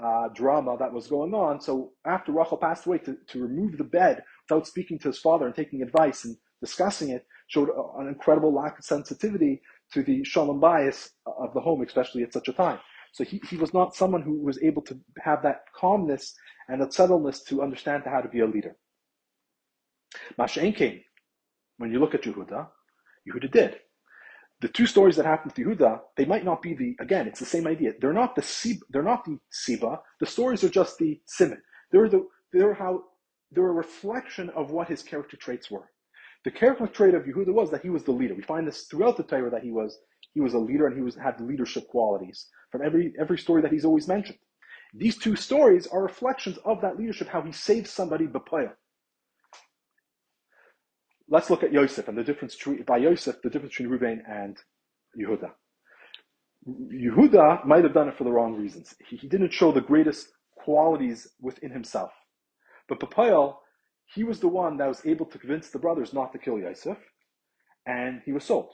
uh, 0.00 0.26
drama 0.34 0.76
that 0.76 0.92
was 0.92 1.06
going 1.06 1.32
on. 1.32 1.60
So 1.60 1.92
after 2.04 2.32
Rachel 2.32 2.56
passed 2.56 2.84
away, 2.86 2.98
to, 2.98 3.16
to 3.28 3.40
remove 3.40 3.78
the 3.78 3.84
bed 3.84 4.24
without 4.48 4.66
speaking 4.66 4.98
to 4.98 5.08
his 5.08 5.18
father 5.18 5.46
and 5.46 5.54
taking 5.54 5.82
advice 5.82 6.24
and 6.24 6.36
discussing 6.60 7.10
it 7.10 7.24
showed 7.46 7.68
an 7.98 8.08
incredible 8.08 8.52
lack 8.52 8.76
of 8.80 8.84
sensitivity 8.84 9.62
to 9.92 10.02
the 10.02 10.24
shalom 10.24 10.60
bayis 10.60 11.10
of 11.26 11.54
the 11.54 11.60
home, 11.60 11.80
especially 11.82 12.24
at 12.24 12.32
such 12.32 12.48
a 12.48 12.52
time. 12.52 12.80
So 13.12 13.22
he, 13.22 13.40
he 13.48 13.56
was 13.56 13.72
not 13.72 13.94
someone 13.94 14.22
who 14.22 14.42
was 14.42 14.60
able 14.60 14.82
to 14.82 14.98
have 15.22 15.44
that 15.44 15.66
calmness 15.76 16.34
and 16.68 16.82
that 16.82 16.92
subtleness 16.92 17.44
to 17.44 17.62
understand 17.62 18.02
how 18.04 18.20
to 18.20 18.28
be 18.28 18.40
a 18.40 18.46
leader. 18.46 18.74
Masha'en 20.36 21.02
when 21.78 21.92
you 21.92 22.00
look 22.00 22.14
at 22.14 22.22
Yehuda, 22.22 22.66
Yehuda 23.28 23.52
did. 23.52 23.76
The 24.60 24.68
two 24.68 24.86
stories 24.86 25.16
that 25.16 25.26
happened 25.26 25.54
to 25.56 25.64
Yehuda, 25.64 26.00
they 26.16 26.24
might 26.24 26.44
not 26.44 26.62
be 26.62 26.74
the, 26.74 26.96
again, 27.00 27.28
it's 27.28 27.40
the 27.40 27.46
same 27.46 27.66
idea. 27.66 27.92
They're 28.00 28.12
not 28.12 28.34
the 28.34 28.42
Siba, 28.42 28.80
they're 28.90 29.02
not 29.02 29.24
the 29.24 29.38
Siba. 29.52 30.00
The 30.20 30.26
stories 30.26 30.64
are 30.64 30.70
just 30.70 30.98
the 30.98 31.20
Simon. 31.26 31.62
They're 31.92 32.08
the, 32.08 32.26
they're 32.52 32.74
how, 32.74 33.04
they're 33.52 33.68
a 33.68 33.72
reflection 33.72 34.50
of 34.50 34.70
what 34.70 34.88
his 34.88 35.02
character 35.02 35.36
traits 35.36 35.70
were. 35.70 35.90
The 36.44 36.50
character 36.50 36.86
trait 36.86 37.14
of 37.14 37.24
Yehuda 37.24 37.52
was 37.52 37.70
that 37.70 37.82
he 37.82 37.90
was 37.90 38.04
the 38.04 38.12
leader. 38.12 38.34
We 38.34 38.42
find 38.42 38.66
this 38.66 38.84
throughout 38.84 39.16
the 39.16 39.22
Torah 39.24 39.50
that 39.50 39.62
he 39.62 39.70
was 39.72 39.98
he 40.32 40.40
was 40.40 40.54
a 40.54 40.58
leader 40.58 40.86
and 40.86 40.96
he 40.96 41.02
was 41.02 41.14
had 41.16 41.40
leadership 41.40 41.88
qualities 41.88 42.48
from 42.70 42.82
every 42.82 43.14
every 43.18 43.38
story 43.38 43.62
that 43.62 43.72
he's 43.72 43.84
always 43.84 44.08
mentioned. 44.08 44.38
These 44.94 45.18
two 45.18 45.36
stories 45.36 45.86
are 45.86 46.02
reflections 46.02 46.58
of 46.64 46.80
that 46.82 46.98
leadership, 46.98 47.28
how 47.28 47.42
he 47.42 47.52
saved 47.52 47.88
somebody 47.88 48.26
b'payah. 48.26 48.74
Let's 51.28 51.50
look 51.50 51.62
at 51.62 51.72
Yosef 51.72 52.08
and 52.08 52.18
the 52.18 52.24
difference 52.24 52.54
between, 52.54 52.82
by 52.82 52.98
Yosef, 52.98 53.40
the 53.42 53.50
difference 53.50 53.76
between 53.76 53.98
Ruvain 53.98 54.18
and 54.28 54.56
Yehuda. 55.18 55.50
Yehuda 56.66 57.64
might 57.66 57.84
have 57.84 57.94
done 57.94 58.08
it 58.08 58.16
for 58.16 58.24
the 58.24 58.32
wrong 58.32 58.54
reasons. 58.54 58.94
He, 59.08 59.16
he 59.16 59.28
didn't 59.28 59.52
show 59.52 59.72
the 59.72 59.80
greatest 59.80 60.28
qualities 60.56 61.28
within 61.40 61.70
himself. 61.70 62.12
But 62.88 63.00
Papayal, 63.00 63.58
he 64.14 64.24
was 64.24 64.40
the 64.40 64.48
one 64.48 64.76
that 64.78 64.88
was 64.88 65.04
able 65.06 65.26
to 65.26 65.38
convince 65.38 65.70
the 65.70 65.78
brothers 65.78 66.12
not 66.12 66.32
to 66.32 66.38
kill 66.38 66.58
Yosef, 66.58 66.98
and 67.86 68.20
he 68.24 68.32
was 68.32 68.44
sold. 68.44 68.70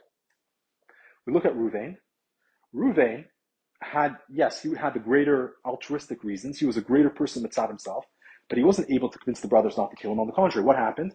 We 1.26 1.32
look 1.32 1.44
at 1.44 1.54
Ruvain. 1.54 1.96
Ruvain 2.74 3.24
had, 3.82 4.16
yes, 4.28 4.62
he 4.62 4.74
had 4.74 4.94
the 4.94 5.00
greater 5.00 5.54
altruistic 5.64 6.22
reasons. 6.24 6.58
He 6.58 6.66
was 6.66 6.76
a 6.76 6.82
greater 6.82 7.10
person 7.10 7.42
than 7.42 7.68
himself, 7.68 8.04
but 8.48 8.58
he 8.58 8.64
wasn't 8.64 8.90
able 8.90 9.08
to 9.08 9.18
convince 9.18 9.40
the 9.40 9.48
brothers 9.48 9.76
not 9.76 9.90
to 9.90 9.96
kill 9.96 10.12
him. 10.12 10.20
On 10.20 10.26
the 10.26 10.32
contrary, 10.32 10.64
what 10.64 10.76
happened? 10.76 11.14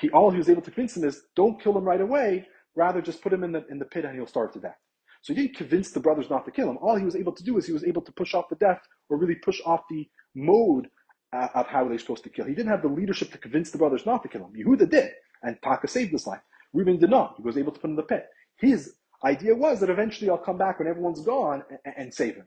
He, 0.00 0.10
all 0.10 0.30
he 0.30 0.38
was 0.38 0.48
able 0.48 0.62
to 0.62 0.70
convince 0.70 0.94
them 0.94 1.04
is, 1.04 1.22
don't 1.34 1.60
kill 1.62 1.76
him 1.76 1.84
right 1.84 2.00
away, 2.00 2.46
rather 2.74 3.00
just 3.00 3.22
put 3.22 3.32
him 3.32 3.44
in 3.44 3.52
the, 3.52 3.64
in 3.70 3.78
the 3.78 3.84
pit 3.84 4.04
and 4.04 4.14
he'll 4.14 4.26
starve 4.26 4.52
to 4.52 4.60
death. 4.60 4.76
So 5.22 5.34
he 5.34 5.42
didn't 5.42 5.56
convince 5.56 5.90
the 5.90 6.00
brothers 6.00 6.30
not 6.30 6.44
to 6.44 6.50
kill 6.50 6.70
him. 6.70 6.78
All 6.78 6.96
he 6.96 7.04
was 7.04 7.16
able 7.16 7.32
to 7.32 7.42
do 7.42 7.56
is 7.56 7.66
he 7.66 7.72
was 7.72 7.84
able 7.84 8.02
to 8.02 8.12
push 8.12 8.34
off 8.34 8.48
the 8.48 8.56
death 8.56 8.80
or 9.08 9.16
really 9.16 9.34
push 9.36 9.60
off 9.64 9.80
the 9.90 10.08
mode 10.34 10.88
uh, 11.32 11.48
of 11.54 11.66
how 11.66 11.88
they're 11.88 11.98
supposed 11.98 12.24
to 12.24 12.30
kill. 12.30 12.44
He 12.44 12.54
didn't 12.54 12.70
have 12.70 12.82
the 12.82 12.88
leadership 12.88 13.32
to 13.32 13.38
convince 13.38 13.70
the 13.70 13.78
brothers 13.78 14.06
not 14.06 14.22
to 14.22 14.28
kill 14.28 14.42
him. 14.46 14.52
Yehuda 14.52 14.88
did, 14.88 15.10
and 15.42 15.56
Taka 15.62 15.88
saved 15.88 16.12
his 16.12 16.26
life. 16.26 16.40
Reuben 16.72 16.98
did 16.98 17.10
not. 17.10 17.34
He 17.36 17.42
was 17.42 17.56
able 17.56 17.72
to 17.72 17.80
put 17.80 17.86
him 17.86 17.92
in 17.92 17.96
the 17.96 18.02
pit. 18.02 18.26
His 18.58 18.94
idea 19.24 19.54
was 19.54 19.80
that 19.80 19.90
eventually 19.90 20.30
I'll 20.30 20.38
come 20.38 20.58
back 20.58 20.78
when 20.78 20.88
everyone's 20.88 21.22
gone 21.22 21.62
and, 21.84 21.94
and 21.96 22.14
save 22.14 22.36
him. 22.36 22.46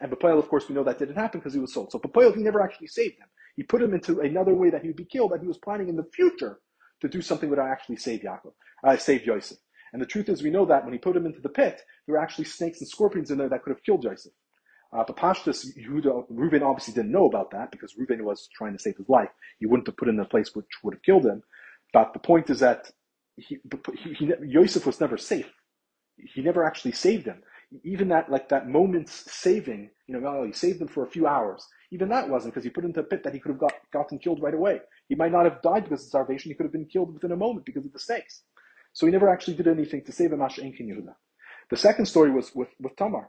And 0.00 0.10
Papoil, 0.12 0.38
of 0.38 0.48
course, 0.48 0.68
we 0.68 0.74
know 0.74 0.84
that 0.84 0.98
didn't 0.98 1.16
happen 1.16 1.40
because 1.40 1.54
he 1.54 1.60
was 1.60 1.74
sold. 1.74 1.90
So 1.90 1.98
Papoil, 1.98 2.34
he 2.34 2.42
never 2.42 2.60
actually 2.62 2.86
saved 2.88 3.18
him. 3.18 3.26
He 3.56 3.62
put 3.62 3.82
him 3.82 3.92
into 3.92 4.20
another 4.20 4.54
way 4.54 4.70
that 4.70 4.82
he 4.82 4.88
would 4.88 4.96
be 4.96 5.04
killed, 5.04 5.32
that 5.32 5.40
he 5.40 5.46
was 5.46 5.58
planning 5.58 5.88
in 5.88 5.96
the 5.96 6.08
future 6.14 6.60
to 7.00 7.08
do 7.08 7.22
something 7.22 7.50
would 7.50 7.58
actually 7.58 7.96
save 7.96 8.22
Yaakov, 8.22 8.52
uh, 8.84 8.96
save 8.96 9.26
Yosef. 9.26 9.58
And 9.92 10.02
the 10.02 10.06
truth 10.06 10.28
is, 10.28 10.42
we 10.42 10.50
know 10.50 10.66
that 10.66 10.84
when 10.84 10.92
he 10.92 10.98
put 10.98 11.16
him 11.16 11.26
into 11.26 11.40
the 11.40 11.48
pit, 11.48 11.82
there 12.06 12.14
were 12.14 12.22
actually 12.22 12.44
snakes 12.44 12.80
and 12.80 12.88
scorpions 12.88 13.30
in 13.30 13.38
there 13.38 13.48
that 13.48 13.62
could 13.62 13.70
have 13.72 13.82
killed 13.84 14.02
Joseph. 14.02 14.32
Uh, 14.92 15.04
but 15.06 15.16
Pashtus, 15.16 15.66
Yehuda, 15.78 16.26
Reuben 16.30 16.62
obviously 16.62 16.94
didn't 16.94 17.12
know 17.12 17.26
about 17.26 17.50
that 17.52 17.70
because 17.72 17.96
Reuben 17.96 18.24
was 18.24 18.48
trying 18.56 18.72
to 18.72 18.78
save 18.78 18.96
his 18.96 19.08
life. 19.08 19.30
He 19.58 19.66
wouldn't 19.66 19.88
have 19.88 19.96
put 19.96 20.08
him 20.08 20.16
in 20.16 20.20
a 20.20 20.28
place 20.28 20.54
which 20.54 20.66
would 20.84 20.94
have 20.94 21.02
killed 21.02 21.26
him. 21.26 21.42
But 21.92 22.12
the 22.12 22.20
point 22.20 22.50
is 22.50 22.60
that 22.60 22.90
he, 23.36 23.58
he, 23.96 24.14
he, 24.14 24.32
Yosef 24.46 24.86
was 24.86 25.00
never 25.00 25.16
safe 25.18 25.50
he 26.34 26.42
never 26.42 26.64
actually 26.64 26.92
saved 26.92 27.24
them. 27.26 27.42
Even 27.84 28.08
that, 28.08 28.30
like 28.30 28.48
that 28.48 28.68
moment's 28.68 29.30
saving, 29.32 29.90
you 30.06 30.18
know, 30.18 30.26
oh, 30.26 30.44
he 30.44 30.52
saved 30.52 30.80
them 30.80 30.88
for 30.88 31.04
a 31.04 31.10
few 31.10 31.26
hours. 31.26 31.66
Even 31.92 32.08
that 32.08 32.28
wasn't 32.28 32.52
because 32.52 32.64
he 32.64 32.70
put 32.70 32.84
into 32.84 33.00
a 33.00 33.04
pit 33.04 33.22
that 33.24 33.34
he 33.34 33.40
could 33.40 33.50
have 33.50 33.60
got, 33.60 33.74
gotten 33.92 34.18
killed 34.18 34.42
right 34.42 34.54
away. 34.54 34.80
He 35.08 35.14
might 35.14 35.32
not 35.32 35.44
have 35.44 35.62
died 35.62 35.84
because 35.84 36.02
of 36.02 36.08
starvation. 36.08 36.50
He 36.50 36.54
could 36.54 36.64
have 36.64 36.72
been 36.72 36.86
killed 36.86 37.14
within 37.14 37.32
a 37.32 37.36
moment 37.36 37.66
because 37.66 37.84
of 37.86 37.92
the 37.92 37.98
snakes. 37.98 38.42
So 38.92 39.06
he 39.06 39.12
never 39.12 39.28
actually 39.28 39.54
did 39.54 39.68
anything 39.68 40.04
to 40.04 40.12
save 40.12 40.32
him. 40.32 40.40
The 41.70 41.76
second 41.76 42.06
story 42.06 42.30
was 42.30 42.54
with, 42.54 42.70
with 42.80 42.96
Tamar. 42.96 43.28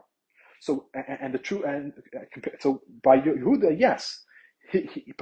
So, 0.60 0.86
and, 0.94 1.18
and 1.20 1.34
the 1.34 1.38
true, 1.38 1.64
and 1.64 1.92
uh, 2.16 2.50
so 2.60 2.82
by 3.02 3.18
Yehuda, 3.18 3.78
yes, 3.78 4.24
he, 4.70 4.82
he, 4.92 5.14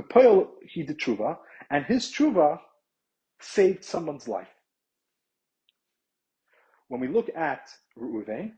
he 0.68 0.82
did 0.82 0.98
tshuva, 0.98 1.36
and 1.70 1.84
his 1.84 2.10
tshuva 2.10 2.58
saved 3.40 3.84
someone's 3.84 4.28
life 4.28 4.48
when 6.90 7.00
we 7.00 7.06
look 7.06 7.30
at 7.36 7.70
Reuven, 7.96 8.52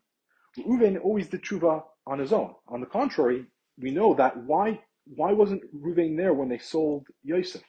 Reuven 0.58 1.00
always 1.02 1.28
did 1.28 1.42
tshuva 1.42 1.82
on 2.06 2.18
his 2.18 2.32
own. 2.32 2.54
On 2.68 2.80
the 2.80 2.86
contrary, 2.86 3.46
we 3.78 3.90
know 3.90 4.14
that 4.14 4.36
why 4.44 4.80
why 5.06 5.32
wasn't 5.32 5.62
Reuven 5.74 6.16
there 6.16 6.32
when 6.32 6.48
they 6.48 6.58
sold 6.58 7.06
Yosef? 7.24 7.64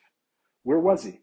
Where 0.64 0.80
was 0.80 1.04
he? 1.04 1.22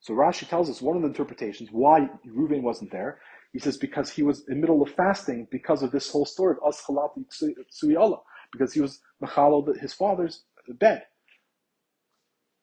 So 0.00 0.14
Rashi 0.14 0.48
tells 0.48 0.68
us 0.68 0.82
one 0.82 0.96
of 0.96 1.02
the 1.02 1.08
interpretations 1.08 1.70
why 1.70 2.08
Reuven 2.26 2.62
wasn't 2.62 2.90
there. 2.90 3.20
He 3.52 3.58
says 3.58 3.76
because 3.76 4.10
he 4.10 4.22
was 4.22 4.40
in 4.48 4.54
the 4.54 4.60
middle 4.60 4.82
of 4.82 4.90
fasting 4.90 5.46
because 5.50 5.82
of 5.82 5.90
this 5.90 6.10
whole 6.10 6.26
story 6.26 6.56
of 6.60 6.74
Aschalati 6.74 7.24
Tsuyala, 7.30 8.18
because 8.52 8.72
he 8.72 8.80
was 8.80 9.00
Machalo, 9.22 9.76
his 9.80 9.94
father's 9.94 10.44
bed. 10.78 11.02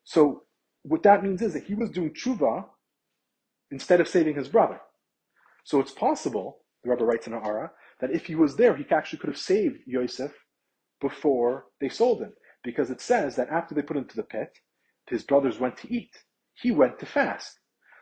So 0.04 0.44
what 0.84 1.04
that 1.04 1.24
means 1.24 1.42
is 1.42 1.54
that 1.54 1.64
he 1.64 1.74
was 1.74 1.90
doing 1.90 2.12
tshuva 2.14 2.66
instead 3.72 4.00
of 4.00 4.08
saving 4.08 4.36
his 4.36 4.48
brother. 4.48 4.80
So 5.64 5.80
it's 5.80 5.92
possible, 5.92 6.60
the 6.84 6.92
Rebbe 6.92 7.04
writes 7.04 7.26
in 7.26 7.34
Ara, 7.34 7.72
that 8.02 8.12
if 8.12 8.26
he 8.26 8.36
was 8.36 8.56
there, 8.56 8.76
he 8.76 8.86
actually 8.92 9.20
could 9.20 9.30
have 9.30 9.38
saved 9.38 9.80
Yosef 9.86 10.32
before 11.02 11.66
they 11.80 11.90
sold 11.90 12.22
him. 12.22 12.34
Because 12.64 12.90
it 12.90 13.02
says 13.02 13.36
that 13.36 13.50
after 13.50 13.76
they 13.76 13.82
put 13.82 13.98
him 13.98 14.06
to 14.06 14.16
the 14.16 14.24
pit, 14.24 14.50
his 15.08 15.24
brothers 15.24 15.60
went 15.60 15.78
to 15.78 15.94
eat. 15.94 16.12
He 16.56 16.72
went 16.72 17.00
to 17.00 17.06
fast. 17.06 17.60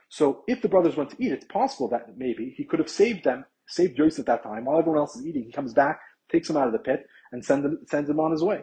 So 0.09 0.43
if 0.47 0.61
the 0.61 0.69
brothers 0.69 0.95
went 0.95 1.09
to 1.11 1.23
eat, 1.23 1.31
it's 1.31 1.45
possible 1.45 1.89
that 1.89 2.17
maybe 2.17 2.53
he 2.55 2.65
could 2.65 2.79
have 2.79 2.89
saved 2.89 3.23
them, 3.23 3.45
saved 3.67 3.97
Yosef 3.97 4.19
at 4.19 4.25
that 4.27 4.43
time. 4.43 4.65
While 4.65 4.79
everyone 4.79 4.99
else 4.99 5.15
is 5.15 5.25
eating, 5.25 5.43
he 5.43 5.51
comes 5.51 5.73
back, 5.73 5.99
takes 6.31 6.49
him 6.49 6.57
out 6.57 6.67
of 6.67 6.73
the 6.73 6.79
pit, 6.79 7.05
and 7.31 7.43
send 7.43 7.65
him, 7.65 7.79
sends 7.89 8.09
him 8.09 8.19
on 8.19 8.31
his 8.31 8.43
way. 8.43 8.61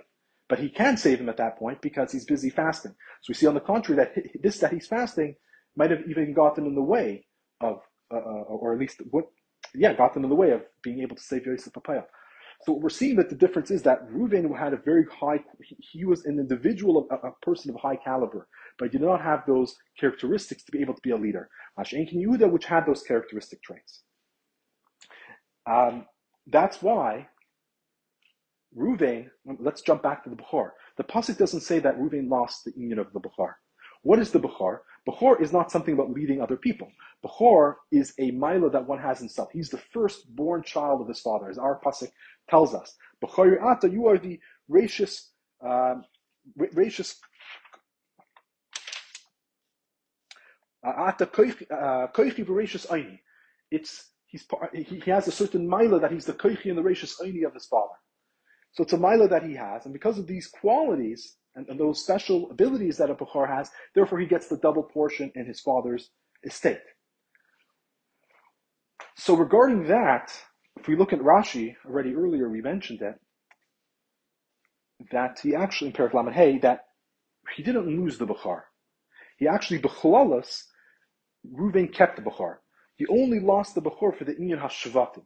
But 0.48 0.58
he 0.58 0.70
can 0.70 0.96
save 0.96 1.20
him 1.20 1.28
at 1.28 1.36
that 1.36 1.58
point 1.58 1.80
because 1.82 2.12
he's 2.12 2.24
busy 2.24 2.50
fasting. 2.50 2.92
So 3.22 3.30
we 3.30 3.34
see 3.34 3.46
on 3.46 3.54
the 3.54 3.60
contrary 3.60 4.02
that 4.02 4.14
this 4.42 4.58
that 4.58 4.72
he's 4.72 4.86
fasting 4.86 5.36
might 5.76 5.90
have 5.90 6.02
even 6.08 6.34
gotten 6.34 6.66
in 6.66 6.74
the 6.74 6.82
way 6.82 7.26
of 7.60 7.80
uh, 8.12 8.16
uh, 8.16 8.42
or 8.48 8.72
at 8.72 8.78
least 8.80 9.00
what, 9.10 9.26
yeah, 9.74 9.92
got 9.92 10.14
them 10.14 10.24
in 10.24 10.30
the 10.30 10.36
way 10.36 10.50
of 10.50 10.62
being 10.82 11.00
able 11.00 11.16
to 11.16 11.22
save 11.22 11.46
Yosef 11.46 11.72
Papaya. 11.72 12.02
So 12.62 12.74
we're 12.74 12.90
seeing 12.90 13.16
that 13.16 13.30
the 13.30 13.36
difference 13.36 13.70
is 13.70 13.82
that 13.82 14.06
Reuven 14.10 14.54
had 14.56 14.74
a 14.74 14.76
very 14.76 15.06
high, 15.10 15.42
he, 15.78 16.04
was 16.04 16.26
an 16.26 16.38
individual, 16.38 17.08
a, 17.10 17.14
a, 17.28 17.32
person 17.40 17.70
of 17.70 17.80
high 17.80 17.96
caliber, 17.96 18.48
but 18.78 18.86
he 18.86 18.98
did 18.98 19.00
not 19.00 19.22
have 19.22 19.44
those 19.46 19.74
characteristics 19.98 20.62
to 20.64 20.72
be 20.72 20.80
able 20.80 20.92
to 20.92 21.00
be 21.00 21.10
a 21.10 21.16
leader. 21.16 21.48
Mashenkin 21.78 22.16
Yehuda, 22.16 22.50
which 22.50 22.66
had 22.66 22.84
those 22.84 23.02
characteristic 23.02 23.62
traits. 23.62 24.02
Um, 25.70 26.04
that's 26.46 26.82
why 26.82 27.28
Reuven, 28.76 29.30
let's 29.58 29.80
jump 29.80 30.02
back 30.02 30.22
to 30.24 30.30
the 30.30 30.36
Bechor. 30.36 30.70
The 30.98 31.04
Pasuk 31.04 31.38
doesn't 31.38 31.62
say 31.62 31.78
that 31.78 31.98
Reuven 31.98 32.28
lost 32.28 32.64
the 32.64 32.72
union 32.76 32.98
of 32.98 33.12
the 33.14 33.20
Bechor. 33.20 33.54
What 34.02 34.18
is 34.18 34.32
the 34.32 34.40
Bechor? 34.40 34.80
Bechor 35.08 35.40
is 35.40 35.52
not 35.52 35.70
something 35.70 35.94
about 35.94 36.10
leading 36.10 36.40
other 36.40 36.56
people. 36.56 36.90
Bechor 37.24 37.74
is 37.90 38.12
a 38.18 38.30
mila 38.32 38.70
that 38.70 38.86
one 38.86 38.98
has 38.98 39.18
himself. 39.18 39.48
He's 39.52 39.70
the 39.70 39.78
firstborn 39.92 40.62
child 40.62 41.00
of 41.00 41.08
his 41.08 41.20
father, 41.20 41.48
as 41.48 41.58
our 41.58 41.80
pasuk 41.80 42.10
tells 42.48 42.74
us. 42.74 42.94
Bechor 43.24 43.62
ata, 43.62 43.88
you 43.88 44.06
are 44.06 44.18
the 44.18 44.38
gracious, 44.70 45.32
um, 45.66 46.04
gracious. 46.74 47.18
Ata 50.84 51.26
koichi 51.26 52.44
v'rachis 52.44 52.86
aini. 52.88 53.18
It's 53.70 54.10
he's 54.26 54.46
he, 54.72 54.82
he 54.82 55.10
has 55.10 55.28
a 55.28 55.32
certain 55.32 55.68
mila 55.68 56.00
that 56.00 56.12
he's 56.12 56.26
the 56.26 56.32
koichi 56.32 56.66
and 56.66 56.78
the 56.78 56.82
rachis 56.82 57.20
aini 57.20 57.46
of 57.46 57.54
his 57.54 57.66
father. 57.66 57.94
So 58.72 58.84
it's 58.84 58.92
a 58.92 58.98
mila 58.98 59.28
that 59.28 59.44
he 59.44 59.54
has, 59.54 59.84
and 59.84 59.92
because 59.92 60.18
of 60.18 60.26
these 60.26 60.46
qualities, 60.46 61.36
and, 61.56 61.68
and 61.68 61.78
those 61.78 62.02
special 62.02 62.50
abilities 62.50 62.96
that 62.98 63.10
a 63.10 63.14
Bukhar 63.14 63.48
has, 63.48 63.70
therefore 63.94 64.20
he 64.20 64.26
gets 64.26 64.48
the 64.48 64.56
double 64.58 64.82
portion 64.82 65.32
in 65.34 65.46
his 65.46 65.60
father's 65.60 66.10
estate. 66.44 66.80
So 69.16 69.34
regarding 69.34 69.86
that, 69.88 70.32
if 70.78 70.88
we 70.88 70.96
look 70.96 71.12
at 71.12 71.20
Rashi, 71.20 71.74
already 71.86 72.14
earlier 72.14 72.48
we 72.48 72.62
mentioned 72.62 73.02
it, 73.02 73.16
that 75.10 75.40
he 75.42 75.54
actually, 75.54 75.88
in 75.88 75.92
Perak 75.94 76.32
Hey, 76.32 76.58
that 76.58 76.84
he 77.56 77.62
didn't 77.62 77.86
lose 77.86 78.18
the 78.18 78.26
Bukhar. 78.26 78.62
He 79.38 79.48
actually, 79.48 79.80
Bechlalas, 79.80 80.64
Reuven 81.54 81.92
kept 81.92 82.16
the 82.16 82.22
Bukhar. 82.22 82.56
He 82.96 83.06
only 83.06 83.40
lost 83.40 83.74
the 83.74 83.82
Bukhar 83.82 84.16
for 84.16 84.24
the 84.24 84.34
Inyan 84.34 84.60
Hashvatim. 84.60 85.22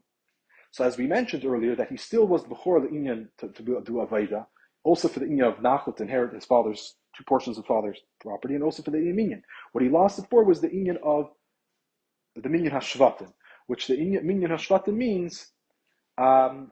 So 0.70 0.84
as 0.84 0.96
we 0.96 1.06
mentioned 1.06 1.44
earlier, 1.44 1.76
that 1.76 1.90
he 1.90 1.96
still 1.96 2.26
was 2.26 2.44
the 2.44 2.48
Bukhar, 2.48 2.82
the 2.82 2.96
Inyan, 2.96 3.28
to, 3.38 3.48
to 3.48 3.62
do 3.62 3.94
Avaida, 3.94 4.46
also 4.84 5.08
for 5.08 5.20
the 5.20 5.26
Inya 5.26 5.48
of 5.48 5.58
Nachal 5.58 5.96
to 5.96 6.02
inherit 6.02 6.34
his 6.34 6.44
father's 6.44 6.94
two 7.16 7.24
portions 7.24 7.58
of 7.58 7.66
father's 7.66 7.98
property, 8.20 8.54
and 8.54 8.62
also 8.62 8.82
for 8.82 8.90
the 8.90 8.98
Minyan. 8.98 9.42
What 9.72 9.82
he 9.82 9.90
lost 9.90 10.18
it 10.18 10.26
for 10.30 10.44
was 10.44 10.60
the 10.60 10.68
Inyan 10.68 10.98
of 11.02 11.30
the 12.36 12.48
Minyan 12.48 12.72
Hashvatim, 12.72 13.32
which 13.66 13.86
the 13.86 13.96
Minyan 13.96 14.50
Hashvatim 14.50 14.94
means 14.94 15.52
um, 16.18 16.70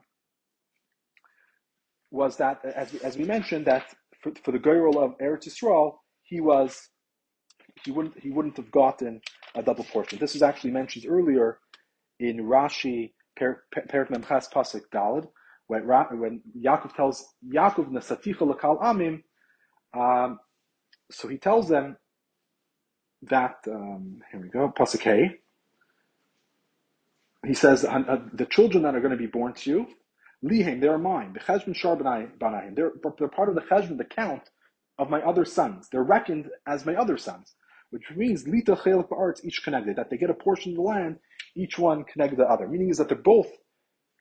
was 2.11 2.37
that, 2.37 2.63
as, 2.63 2.93
as 2.95 3.17
we 3.17 3.23
mentioned, 3.23 3.65
that 3.65 3.85
for, 4.21 4.31
for 4.43 4.51
the 4.51 4.59
girl 4.59 4.99
of 4.99 5.17
Eretz 5.17 5.47
Yisrael, 5.47 5.95
he 6.23 6.39
was 6.39 6.89
he 7.83 7.91
wouldn't 7.91 8.19
he 8.19 8.29
wouldn't 8.29 8.57
have 8.57 8.71
gotten 8.71 9.21
a 9.55 9.63
double 9.63 9.83
portion. 9.85 10.19
This 10.19 10.35
is 10.35 10.43
actually 10.43 10.71
mentioned 10.71 11.05
earlier 11.07 11.59
in 12.19 12.37
Rashi 12.37 13.13
Perik 13.39 14.09
Memchas 14.09 14.51
Pasuk 14.51 14.83
Dalad 14.93 15.27
when 15.67 15.83
when 15.87 16.41
Yaakov 16.57 16.95
tells 16.95 17.25
Yaakov 17.47 17.91
Nasaticha 17.91 18.39
Lakal 18.39 18.81
Amim. 18.81 19.23
Um, 19.93 20.39
so 21.11 21.27
he 21.27 21.37
tells 21.37 21.69
them 21.69 21.97
that 23.23 23.57
um, 23.67 24.21
here 24.31 24.41
we 24.41 24.49
go 24.49 24.71
Pasuk. 24.77 25.35
He 27.45 27.53
says 27.53 27.83
uh, 27.83 28.19
the 28.33 28.45
children 28.45 28.83
that 28.83 28.95
are 28.95 29.01
going 29.01 29.11
to 29.11 29.17
be 29.17 29.27
born 29.27 29.53
to 29.53 29.69
you, 29.69 29.87
lihem, 30.43 30.79
they 30.79 30.87
are 30.87 30.97
mine. 30.97 31.33
The 31.33 31.41
cheshbon 31.41 31.75
shar 31.75 31.97
banayim, 31.97 32.75
they're 32.75 32.93
they're 33.17 33.27
part 33.27 33.49
of 33.49 33.55
the 33.55 33.61
cheshbon, 33.61 33.97
the 33.97 34.05
count 34.05 34.43
of 34.97 35.09
my 35.09 35.21
other 35.21 35.45
sons. 35.45 35.89
They're 35.91 36.03
reckoned 36.03 36.49
as 36.65 36.85
my 36.85 36.95
other 36.95 37.17
sons 37.17 37.55
which 37.93 38.09
means 38.15 38.47
lita 38.47 38.75
chelik 38.75 39.11
arts 39.11 39.45
each 39.45 39.63
connected, 39.63 39.95
that 39.95 40.09
they 40.09 40.17
get 40.17 40.31
a 40.31 40.33
portion 40.33 40.71
of 40.71 40.77
the 40.77 40.81
land, 40.81 41.19
each 41.55 41.77
one 41.77 42.03
connected 42.03 42.37
to 42.37 42.41
the 42.41 42.49
other. 42.49 42.67
Meaning 42.67 42.89
is 42.89 42.97
that 42.97 43.07
they're 43.07 43.15
both 43.15 43.45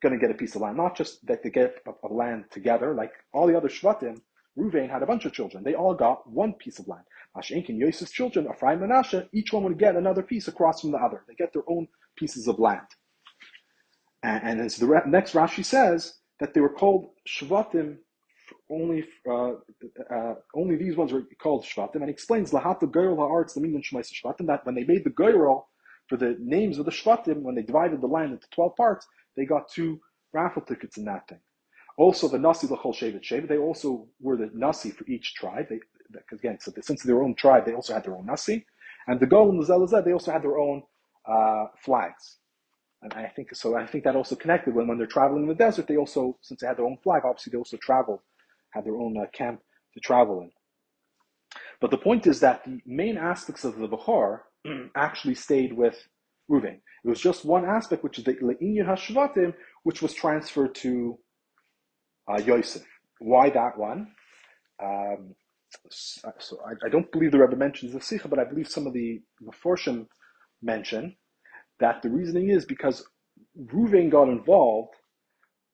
going 0.03 0.19
to 0.19 0.21
get 0.21 0.31
a 0.31 0.39
piece 0.39 0.57
of 0.57 0.63
land, 0.63 0.77
not 0.77 0.97
just 0.97 1.27
that 1.27 1.43
they 1.43 1.51
get 1.51 1.77
a, 1.87 2.09
a 2.09 2.11
land 2.13 2.47
together, 2.51 2.95
like 2.95 3.13
all 3.33 3.47
the 3.47 3.57
other 3.57 3.69
Shvatim. 3.69 4.21
Ruvain 4.59 4.91
had 4.91 5.03
a 5.03 5.07
bunch 5.07 5.25
of 5.25 5.33
children. 5.33 5.65
They 5.65 5.75
all 5.75 5.95
got 5.95 6.29
one 6.29 6.53
piece 6.55 6.79
of 6.79 6.89
land. 6.89 7.05
Mashenkin, 7.37 7.79
Yosef's 7.79 8.13
children, 8.13 8.47
Ephraim 8.53 8.83
and 8.83 8.91
Manasseh, 8.91 9.29
each 9.33 9.53
one 9.53 9.65
would 9.65 9.79
get 9.79 9.97
another 9.97 10.23
piece 10.23 10.49
across 10.49 10.83
from 10.83 10.93
the 10.93 10.99
other. 10.99 11.25
They 11.27 11.35
get 11.35 11.55
their 11.55 11.63
own 11.69 11.89
pieces 12.17 12.49
of 12.49 12.59
land. 12.59 12.87
And, 14.23 14.43
and 14.45 14.61
as 14.61 14.77
the 14.77 15.03
next 15.07 15.33
Rashi 15.33 15.65
says, 15.65 16.19
that 16.41 16.55
they 16.55 16.61
were 16.61 16.75
called 16.75 17.11
Shvatim 17.29 17.99
only 18.71 19.05
uh, 19.29 19.53
uh, 20.15 20.35
only 20.55 20.77
these 20.77 20.97
ones 20.97 21.13
were 21.13 21.25
called 21.41 21.65
Shvatim, 21.65 21.97
and 21.97 22.07
he 22.07 22.11
explains 22.11 22.51
Lahat 22.53 22.81
Goyrel 22.81 23.19
Haaretz 23.19 23.55
the 23.55 23.61
Minyan 23.61 23.83
Shemaisa 23.83 24.13
Shvatim 24.13 24.47
that 24.47 24.65
when 24.67 24.75
they 24.75 24.85
made 24.85 25.05
the 25.05 25.11
Goyrel 25.11 25.65
for 26.09 26.17
the 26.17 26.37
names 26.41 26.79
of 26.79 26.85
the 26.85 26.91
Shvatim, 26.91 27.43
when 27.43 27.55
they 27.55 27.63
divided 27.63 28.01
the 28.01 28.07
land 28.07 28.33
into 28.33 28.49
twelve 28.51 28.77
parts, 28.77 29.07
they 29.37 29.45
got 29.45 29.71
two 29.71 30.01
raffle 30.33 30.63
tickets 30.63 30.97
in 30.99 31.05
that 31.05 31.29
thing. 31.29 31.41
Also, 31.99 32.29
the 32.29 32.39
Nasi 32.39 32.67
Lachol 32.67 32.95
Shevet 32.95 33.23
Shevet, 33.23 33.49
they 33.49 33.59
also 33.59 34.09
were 34.21 34.37
the 34.37 34.51
Nasi 34.55 34.91
for 34.91 35.05
each 35.07 35.35
tribe. 35.35 35.67
They, 35.69 35.81
again, 36.33 36.59
so 36.61 36.73
since 36.81 37.03
their 37.03 37.23
own 37.23 37.35
tribe, 37.35 37.67
they 37.67 37.75
also 37.75 37.93
had 37.95 38.05
their 38.05 38.17
own 38.17 38.27
Nasi, 38.27 38.65
and 39.07 39.21
the 39.21 39.27
and 39.39 39.63
the 39.63 40.03
they 40.05 40.13
also 40.13 40.33
had 40.33 40.43
their 40.43 40.59
own 40.59 40.83
uh, 41.29 41.67
flags. 41.85 42.39
And 43.03 43.13
I 43.15 43.27
think 43.35 43.55
so. 43.55 43.77
I 43.77 43.87
think 43.87 44.05
that 44.05 44.17
also 44.17 44.37
connected 44.37 44.75
when 44.75 44.87
when 44.87 44.97
they're 44.97 45.07
traveling 45.07 45.43
in 45.43 45.49
the 45.49 45.55
desert. 45.55 45.89
They 45.89 45.97
also, 45.97 46.39
since 46.41 46.61
they 46.61 46.67
had 46.67 46.77
their 46.77 46.87
own 46.87 46.99
flag, 47.03 47.23
obviously 47.25 47.51
they 47.51 47.59
also 47.59 47.77
traveled 47.77 48.21
had 48.71 48.85
their 48.85 48.97
own 48.97 49.17
uh, 49.19 49.27
camp 49.33 49.61
to 49.95 50.01
travel 50.01 50.41
in. 50.41 50.51
But 51.81 51.91
the 51.91 51.99
point 51.99 52.27
is 52.27 52.41
that 52.41 52.65
the 52.65 52.81
main 52.87 53.19
aspects 53.19 53.65
of 53.65 53.77
the 53.77 53.89
Bechor 53.89 54.41
actually 54.97 55.35
stayed 55.35 55.73
with 55.73 55.97
Ruvain. 56.53 56.81
It 57.05 57.09
was 57.09 57.21
just 57.21 57.45
one 57.45 57.65
aspect, 57.65 58.05
which 58.05 58.19
is 58.19 58.25
the 58.25 58.35
Le'inyan 58.35 58.87
HaShvatim, 58.87 59.55
which 59.83 60.03
was 60.03 60.13
transferred 60.13 60.75
to 60.77 61.19
uh, 62.31 62.39
Yosef. 62.39 62.85
Why 63.19 63.51
that 63.51 63.79
one? 63.79 64.09
Um, 64.83 65.35
so 65.91 66.59
I, 66.67 66.87
I, 66.87 66.89
don't 66.91 67.11
believe 67.13 67.33
the 67.33 67.39
Rebbe 67.39 67.57
mentions 67.57 67.93
the 67.93 67.99
Sicha, 67.99 68.29
but 68.29 68.39
I 68.39 68.45
believe 68.45 68.69
some 68.69 68.87
of 68.87 68.93
the 68.93 69.23
Meforshim 69.43 70.07
mention 70.61 71.17
that 71.81 72.03
the 72.03 72.11
reasoning 72.11 72.51
is 72.51 72.65
because 72.65 73.05
Ruvain 73.59 74.11
got 74.11 74.29
involved 74.29 74.95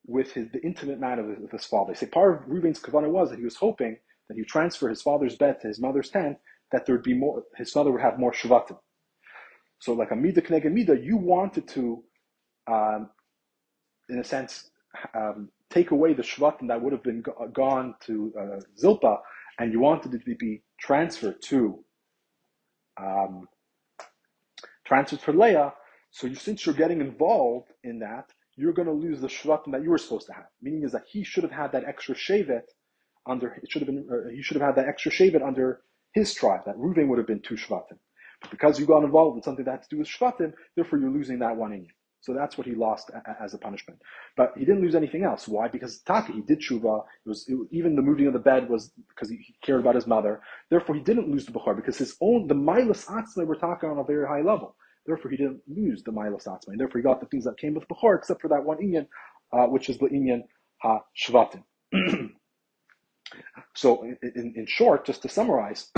with 0.07 0.33
his, 0.33 0.49
the 0.53 0.62
intimate 0.62 1.01
man 1.01 1.18
of 1.18 1.51
his, 1.51 1.64
father. 1.66 1.93
They 1.93 1.99
say 1.99 2.07
part 2.07 2.43
of 2.43 2.49
Reuben's 2.49 2.81
kavanah 2.81 3.11
was 3.11 3.31
that 3.31 3.39
he 3.39 3.45
was 3.45 3.57
hoping 3.57 3.97
that 4.29 4.35
he 4.35 4.41
would 4.41 4.49
transfer 4.49 4.89
his 4.89 5.03
father's 5.03 5.37
bed 5.37 5.61
to 5.61 5.68
his 5.68 5.81
mother's 5.81 6.11
tent, 6.11 6.39
that 6.72 6.87
there 6.87 6.95
would 6.95 7.05
be 7.05 7.14
more, 7.14 7.43
his 7.57 7.72
father 7.72 7.91
would 7.91 8.01
have 8.01 8.18
more 8.18 8.33
shvatim. 8.33 8.79
So 9.81 9.93
like 9.95 10.11
a 10.11 10.16
mida 10.16 10.43
kneged 10.43 10.72
mida, 10.72 10.99
you 10.99 11.16
wanted 11.16 11.68
to, 11.68 12.05
um, 12.70 13.11
in 14.09 14.18
a 14.18 14.24
sense, 14.24 14.70
um, 15.14 15.51
take 15.70 15.91
away 15.93 16.14
the 16.14 16.22
shvatim 16.22 16.68
that 16.68 16.81
would 16.83 16.93
have 16.93 17.03
been 17.03 17.22
go- 17.22 17.51
gone 17.53 17.95
to 18.07 18.33
uh, 18.41 18.61
Zilpa, 18.83 19.18
and 19.59 19.72
you 19.72 19.81
wanted 19.81 20.14
it 20.14 20.24
to 20.24 20.37
be 20.37 20.62
transferred 20.81 21.43
to 21.43 21.85
um, 23.01 23.49
transferred 24.87 25.20
for 25.20 25.33
Leah. 25.33 25.74
So 26.11 26.26
you, 26.26 26.35
since 26.35 26.66
you're 26.66 26.74
getting 26.74 27.01
involved 27.01 27.70
in 27.85 27.99
that, 28.01 28.31
you're 28.57 28.72
going 28.72 28.89
to 28.89 28.95
lose 28.95 29.20
the 29.20 29.29
shvatim 29.29 29.72
that 29.72 29.83
you 29.83 29.91
were 29.91 29.99
supposed 29.99 30.26
to 30.29 30.33
have. 30.35 30.47
Meaning 30.62 30.85
is 30.85 30.93
that 30.93 31.05
he 31.11 31.24
should 31.24 31.45
have 31.45 31.53
had 31.53 31.72
that 31.72 31.85
extra 31.85 32.14
shevet 32.14 32.62
under, 33.26 33.55
it 33.62 33.70
should 33.70 33.83
have 33.83 33.87
been, 33.87 34.09
uh, 34.11 34.31
he 34.31 34.43
should 34.43 34.57
have 34.57 34.66
had 34.66 34.76
that 34.76 34.89
extra 34.89 35.12
shevet 35.12 35.47
under 35.47 35.83
his 36.14 36.35
tribe. 36.35 36.62
That 36.66 36.76
Reuven 36.76 37.09
would 37.09 37.18
have 37.18 37.26
been 37.26 37.41
two 37.43 37.57
shvatim. 37.57 37.99
Because 38.51 38.78
you 38.78 38.86
got 38.86 39.05
involved 39.05 39.36
in 39.36 39.43
something 39.43 39.64
that 39.64 39.70
had 39.70 39.82
to 39.82 39.89
do 39.89 39.99
with 39.99 40.09
shvatim, 40.09 40.53
therefore 40.76 40.99
you're 40.99 41.11
losing 41.11 41.41
that 41.41 41.57
one 41.57 41.72
in 41.72 41.82
you. 41.82 41.91
So 42.20 42.34
that's 42.34 42.59
what 42.59 42.66
he 42.66 42.74
lost 42.74 43.11
a, 43.11 43.43
as 43.43 43.55
a 43.55 43.59
punishment. 43.59 44.01
But 44.36 44.53
he 44.57 44.64
didn't 44.64 44.82
lose 44.82 44.95
anything 44.95 45.24
else. 45.24 45.47
Why? 45.47 45.68
Because 45.68 46.01
Taka, 46.01 46.32
he 46.32 46.41
did 46.41 46.61
tshuva. 46.61 47.05
It 47.24 47.28
was 47.28 47.49
it, 47.49 47.57
even 47.70 47.95
the 47.95 48.03
moving 48.03 48.26
of 48.26 48.32
the 48.32 48.39
bed 48.39 48.68
was 48.68 48.91
because 49.09 49.30
he, 49.30 49.36
he, 49.36 49.55
cared 49.64 49.80
about 49.80 49.95
his 49.95 50.07
mother. 50.07 50.41
Therefore, 50.70 50.97
he 50.97 51.01
didn't 51.01 51.30
lose 51.30 51.47
the 51.47 51.53
bukhar 51.53 51.76
because 51.76 51.97
his 51.97 52.16
own 52.20 52.49
the 52.49 52.55
milas 52.55 53.07
atzma 53.07 53.47
were 53.47 53.57
Taka 53.57 53.86
on 53.86 53.99
a 53.99 54.05
very 54.05 54.26
high 54.26 54.43
level. 54.43 54.74
Therefore, 55.09 55.30
he 55.30 55.39
didn't 55.39 55.62
lose 55.66 56.03
the 56.03 56.12
Milos 56.12 56.45
Atzma. 56.45 56.68
And 56.68 56.78
therefore, 56.78 57.01
he 57.01 57.03
got 57.03 57.20
the 57.20 57.26
things 57.26 57.45
that 57.45 57.57
came 57.57 57.72
with 57.72 57.89
Bechor, 57.89 58.18
except 58.18 58.43
for 58.43 58.49
that 58.49 58.62
one 58.62 58.76
Inyan, 58.76 59.07
uh, 59.55 59.66
which 59.66 59.89
is 59.89 59.97
the 59.97 60.05
Inyan 60.05 60.43
Ha-Shvatim. 60.82 61.62
so, 63.74 64.03
in, 64.03 64.18
in, 64.22 64.53
in, 64.55 64.66
short, 64.66 65.07
just 65.07 65.22
to 65.22 65.30
summarize, 65.30 65.91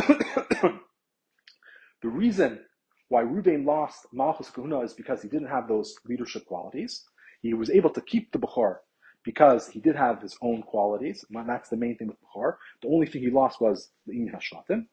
the 2.03 2.09
reason 2.09 2.61
why 3.09 3.23
Ruvain 3.23 3.65
lost 3.65 4.07
Malchus 4.13 4.51
Kahuna 4.51 4.81
is 4.81 4.95
because 4.95 5.23
he 5.23 5.29
didn't 5.29 5.49
have 5.49 5.69
those 5.69 5.95
leadership 6.07 6.47
qualities. 6.47 7.05
He 7.43 7.55
was 7.55 7.71
able 7.71 7.91
to 7.91 8.01
keep 8.01 8.33
the 8.33 8.39
Bechor 8.39 8.77
because 9.25 9.69
he 9.69 9.81
did 9.81 9.97
have 9.97 10.23
his 10.23 10.37
own 10.43 10.63
qualities. 10.63 11.25
And 11.33 11.49
that's 11.49 11.69
the 11.69 11.77
main 11.77 11.97
thing 11.97 12.09
with 12.09 12.17
Bechor. 12.23 12.55
The 12.83 12.89
only 12.89 13.07
thing 13.07 13.23
he 13.23 13.31
lost 13.31 13.61
was 13.61 13.91
the 14.07 14.15
Inyan 14.15 14.35
HaShvatim. 14.35 14.87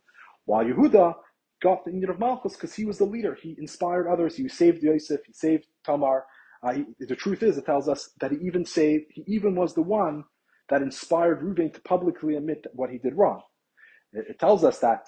While 0.45 0.65
Yehuda 0.65 1.15
got 1.61 1.85
the 1.85 1.91
Inyan 1.91 2.09
of 2.09 2.19
Malchus 2.19 2.53
because 2.53 2.73
he 2.73 2.85
was 2.85 2.97
the 2.97 3.05
leader. 3.05 3.37
He 3.41 3.55
inspired 3.57 4.07
others. 4.07 4.35
He 4.35 4.47
saved 4.47 4.83
Yosef. 4.83 5.21
He 5.25 5.33
saved 5.33 5.67
Tamar. 5.85 6.25
Uh, 6.63 6.73
he, 6.73 6.85
the 6.99 7.15
truth 7.15 7.43
is, 7.43 7.57
it 7.57 7.65
tells 7.65 7.87
us 7.87 8.09
that 8.19 8.31
he 8.31 8.37
even 8.37 8.65
saved. 8.65 9.05
He 9.09 9.23
even 9.27 9.55
was 9.55 9.73
the 9.73 9.81
one 9.81 10.23
that 10.69 10.81
inspired 10.81 11.41
Reuben 11.41 11.71
to 11.71 11.81
publicly 11.81 12.35
admit 12.35 12.65
what 12.73 12.89
he 12.89 12.97
did 12.97 13.15
wrong. 13.15 13.41
It, 14.13 14.25
it 14.29 14.39
tells 14.39 14.63
us 14.63 14.79
that 14.79 15.07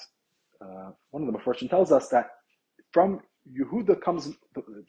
uh, 0.62 0.92
one 1.12 1.28
of 1.28 1.32
the 1.32 1.38
Mepharshim 1.38 1.70
tells 1.70 1.92
us 1.92 2.10
that 2.10 2.32
from 2.92 3.22
Yehuda 3.50 4.02
comes 4.02 4.32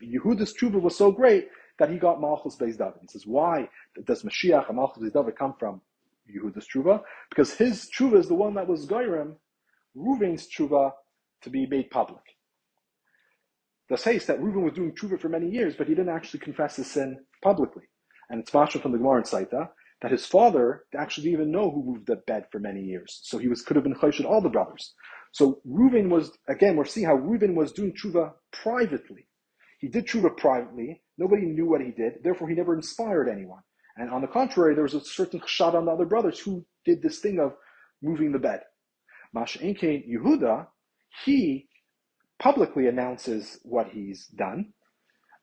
Yehuda's 0.03 0.55
tshuva 0.55 0.81
was 0.81 0.97
so 0.97 1.11
great 1.11 1.49
that 1.79 1.91
he 1.91 1.99
got 1.99 2.21
Malchus 2.21 2.57
Beis 2.57 2.77
David. 2.77 3.01
He 3.01 3.09
says, 3.09 3.27
why 3.27 3.69
does 4.07 4.23
Mashiach 4.23 4.69
and 4.69 4.77
Malchus 4.77 5.03
Beis 5.03 5.13
David 5.13 5.37
come 5.37 5.55
from 5.59 5.81
Yehuda's 6.29 6.67
tshuva? 6.69 7.03
Because 7.31 7.55
his 7.55 7.89
tshuva 7.91 8.19
is 8.19 8.29
the 8.29 8.35
one 8.35 8.55
that 8.55 8.69
was 8.69 8.87
Gairim. 8.87 9.37
Reuven's 9.97 10.49
tshuva 10.49 10.93
to 11.43 11.51
be 11.51 11.67
made 11.67 11.91
public. 11.91 12.23
The 13.89 13.97
says 13.97 14.27
that 14.27 14.41
Reuben 14.41 14.63
was 14.63 14.75
doing 14.75 14.93
tshuva 14.93 15.21
for 15.21 15.29
many 15.29 15.49
years, 15.49 15.75
but 15.77 15.89
he 15.89 15.95
didn't 15.95 16.15
actually 16.15 16.41
confess 16.41 16.77
his 16.77 16.89
sin 16.89 17.19
publicly. 17.43 17.85
And 18.29 18.41
it's 18.41 18.53
mashal 18.53 18.81
from 18.81 18.93
the 18.93 18.99
Gemara 18.99 19.19
in 19.19 19.25
Saita 19.25 19.71
that 20.03 20.13
his 20.13 20.25
father 20.25 20.85
actually 20.97 21.25
didn't 21.25 21.41
even 21.41 21.53
know 21.53 21.71
who 21.71 21.83
moved 21.83 22.07
the 22.07 22.17
bed 22.17 22.45
for 22.53 22.59
many 22.59 22.83
years. 22.83 23.21
So 23.25 23.39
he 23.39 23.49
was 23.49 23.63
could 23.63 23.77
have 23.77 23.85
been 23.85 23.95
chayshid 23.95 24.25
all 24.25 24.41
the 24.41 24.49
brothers. 24.49 24.95
So 25.33 25.61
Reuben 25.65 26.11
was 26.11 26.33
again 26.49 26.77
we're 26.77 26.85
seeing 26.85 27.07
how 27.07 27.15
Reuben 27.15 27.55
was 27.55 27.73
doing 27.73 27.93
tshuva 27.93 28.33
privately. 28.53 29.27
He 29.81 29.89
did 29.89 30.07
tshuva 30.07 30.37
privately. 30.37 31.03
Nobody 31.19 31.47
knew 31.47 31.67
what 31.67 31.81
he 31.81 31.91
did. 31.91 32.23
Therefore, 32.23 32.49
he 32.49 32.55
never 32.55 32.75
inspired 32.75 33.29
anyone. 33.29 33.63
And 33.97 34.11
on 34.11 34.21
the 34.21 34.29
contrary, 34.29 34.75
there 34.75 34.85
was 34.85 34.95
a 34.95 35.01
certain 35.01 35.41
chshad 35.41 35.75
on 35.75 35.87
the 35.87 35.93
other 35.93 36.07
brothers 36.07 36.39
who 36.39 36.65
did 36.85 37.03
this 37.03 37.19
thing 37.21 37.39
of 37.41 37.55
moving 38.03 38.33
the 38.33 38.39
bed. 38.39 38.61
Mashenkein 39.35 40.05
Yehuda, 40.09 40.67
he 41.25 41.69
publicly 42.39 42.89
announces 42.89 43.59
what 43.63 43.89
he's 43.89 44.27
done, 44.29 44.73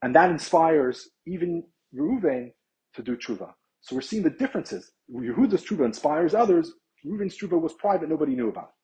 and 0.01 0.15
that 0.15 0.31
inspires 0.31 1.09
even 1.25 1.63
Reuven 1.95 2.51
to 2.95 3.03
do 3.03 3.15
tshuva. 3.15 3.53
So 3.81 3.95
we're 3.95 4.01
seeing 4.01 4.23
the 4.23 4.29
differences. 4.31 4.91
Yehuda's 5.11 5.63
tshuva 5.63 5.85
inspires 5.85 6.33
others. 6.33 6.73
Reuven's 7.05 7.37
tshuva 7.37 7.59
was 7.59 7.73
private; 7.73 8.09
nobody 8.09 8.35
knew 8.35 8.49
about. 8.49 8.69
It. 8.69 8.76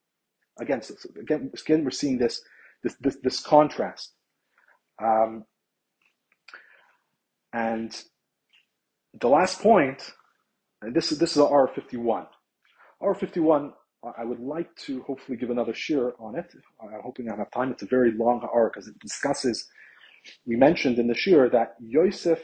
Again, 0.60 0.82
so, 0.82 0.94
again, 1.20 1.52
again, 1.54 1.84
we're 1.84 1.92
seeing 1.92 2.18
this 2.18 2.42
this 2.84 2.96
this, 3.02 3.18
this 3.24 3.40
contrast. 3.42 4.14
Um, 5.02 5.46
and 7.54 7.96
the 9.20 9.28
last 9.28 9.62
point, 9.62 10.12
and 10.82 10.96
this 10.96 11.12
is 11.12 11.20
this 11.20 11.36
is 11.36 11.42
R 11.42 11.68
fifty 11.68 11.98
one. 11.98 12.28
R 13.02 13.16
fifty 13.16 13.40
one 13.40 13.74
I 14.18 14.26
would 14.26 14.40
like 14.40 14.76
to 14.88 15.02
hopefully 15.04 15.38
give 15.38 15.50
another 15.50 15.74
share 15.74 16.12
on 16.20 16.36
it. 16.36 16.54
I'm 16.82 17.02
hoping 17.02 17.30
I 17.30 17.38
have 17.38 17.52
time. 17.52 17.72
It's 17.72 17.84
a 17.84 17.88
very 17.88 18.12
long 18.12 18.48
arc 18.54 18.74
because 18.74 18.88
it 18.90 19.00
discusses. 19.00 19.66
We 20.46 20.58
mentioned 20.58 21.00
in 21.00 21.08
the 21.08 21.16
shir 21.16 21.50
that 21.50 21.76
Yosef 21.80 22.40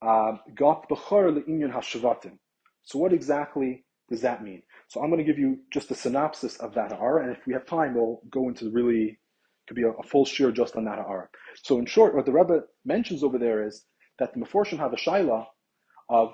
uh, 0.00 0.32
got 0.54 0.88
bechor 0.88 1.36
le'inyan 1.36 1.72
hashvatim. 1.72 2.38
So 2.84 3.00
what 3.00 3.12
exactly 3.12 3.84
does 4.10 4.20
that 4.22 4.42
mean? 4.42 4.62
So 4.88 5.00
I'm 5.00 5.10
going 5.10 5.24
to 5.24 5.30
give 5.30 5.38
you 5.38 5.58
just 5.72 5.90
a 5.90 5.94
synopsis 5.94 6.56
of 6.56 6.74
that 6.74 6.92
ha'ara, 6.92 7.22
and 7.22 7.36
if 7.36 7.46
we 7.46 7.52
have 7.52 7.66
time, 7.66 7.94
we'll 7.94 8.20
go 8.30 8.48
into 8.48 8.70
really 8.70 9.18
could 9.68 9.76
be 9.76 9.84
a, 9.84 9.90
a 9.90 10.02
full 10.02 10.24
share 10.24 10.50
just 10.50 10.74
on 10.76 10.84
that 10.84 10.98
ha'ara. 10.98 11.28
So 11.62 11.78
in 11.78 11.86
short, 11.86 12.14
what 12.14 12.26
the 12.26 12.32
Rebbe 12.32 12.62
mentions 12.84 13.22
over 13.22 13.38
there 13.38 13.64
is 13.66 13.84
that 14.18 14.34
the 14.34 14.40
Meforshim 14.40 14.78
have 14.78 14.92
a 14.92 14.96
shaila 14.96 15.46
of 16.08 16.32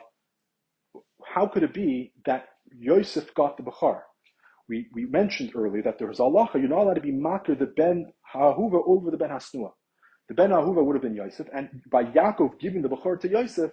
how 1.25 1.47
could 1.47 1.63
it 1.63 1.75
be 1.75 2.13
that 2.25 2.47
Yosef 2.79 3.35
got 3.35 3.57
the 3.57 3.63
Bechor? 3.63 4.01
We, 4.69 4.87
we 4.95 5.05
mentioned 5.07 5.53
earlier 5.55 5.83
that 5.83 5.99
there 5.99 6.09
was 6.09 6.19
Allah, 6.19 6.49
you're 6.55 6.69
not 6.69 6.81
allowed 6.81 6.95
to 6.95 7.01
be 7.01 7.13
makir 7.13 7.59
the 7.59 7.67
Ben 7.67 8.07
Ha'ahuva 8.33 8.83
over 8.87 9.11
the 9.11 9.17
Ben 9.17 9.31
Hasnua. 9.31 9.71
The 10.29 10.35
Ben 10.35 10.51
Ha'ahuva 10.51 10.85
would 10.85 10.97
have 10.97 11.03
been 11.03 11.15
Yosef, 11.15 11.47
and 11.55 11.69
by 11.91 12.05
Yaakov 12.05 12.59
giving 12.59 12.83
the 12.83 12.89
Bechor 12.89 13.21
to 13.21 13.29
Yosef, 13.29 13.71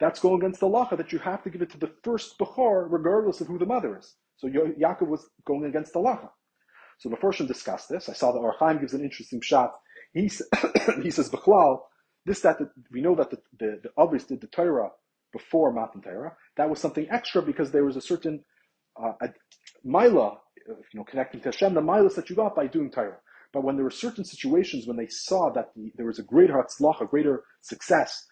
that's 0.00 0.20
going 0.20 0.40
against 0.40 0.60
the 0.60 0.66
lacha 0.66 0.96
that 0.96 1.12
you 1.12 1.18
have 1.20 1.42
to 1.44 1.50
give 1.50 1.62
it 1.62 1.70
to 1.70 1.78
the 1.78 1.92
first 2.02 2.38
Bechor 2.38 2.86
regardless 2.90 3.40
of 3.40 3.46
who 3.46 3.58
the 3.58 3.66
mother 3.66 3.98
is. 3.98 4.14
So 4.36 4.48
Yaakov 4.48 5.08
was 5.08 5.28
going 5.46 5.64
against 5.64 5.92
the 5.92 6.00
lacha. 6.00 6.30
So 6.98 7.08
the 7.08 7.16
Meforshim 7.16 7.46
discussed 7.46 7.88
this. 7.88 8.08
I 8.08 8.12
saw 8.12 8.32
that 8.32 8.38
Ohr 8.38 8.54
HaChaim 8.60 8.80
gives 8.80 8.94
an 8.94 9.02
interesting 9.02 9.40
shot. 9.40 9.72
He, 10.12 10.30
he 11.02 11.10
says, 11.10 11.30
Bechlal, 11.30 11.80
this, 12.24 12.40
that, 12.40 12.58
the, 12.58 12.70
we 12.90 13.00
know 13.00 13.14
that 13.16 13.30
the, 13.30 13.38
the, 13.58 13.80
the 13.82 14.18
did 14.28 14.40
the 14.40 14.46
Torah 14.46 14.90
before 15.32 15.72
Matan 15.72 16.02
Torah. 16.02 16.36
That 16.56 16.70
was 16.70 16.80
something 16.80 17.06
extra 17.10 17.42
because 17.42 17.72
there 17.72 17.84
was 17.84 17.96
a 17.96 18.00
certain 18.00 18.44
uh, 18.96 19.12
a 19.20 19.28
mila, 19.84 20.38
you 20.66 20.76
know, 20.94 21.04
connecting 21.04 21.40
to 21.40 21.48
Hashem, 21.48 21.74
the 21.74 21.80
milas 21.80 22.14
that 22.14 22.30
you 22.30 22.36
got 22.36 22.54
by 22.54 22.66
doing 22.66 22.90
Torah. 22.90 23.18
But 23.52 23.64
when 23.64 23.76
there 23.76 23.84
were 23.84 23.90
certain 23.90 24.24
situations 24.24 24.86
when 24.86 24.96
they 24.96 25.08
saw 25.08 25.52
that 25.52 25.70
the, 25.74 25.92
there 25.96 26.06
was 26.06 26.18
a 26.18 26.22
greater 26.22 26.54
hatzlach, 26.54 27.00
a 27.00 27.06
greater 27.06 27.44
success 27.60 28.26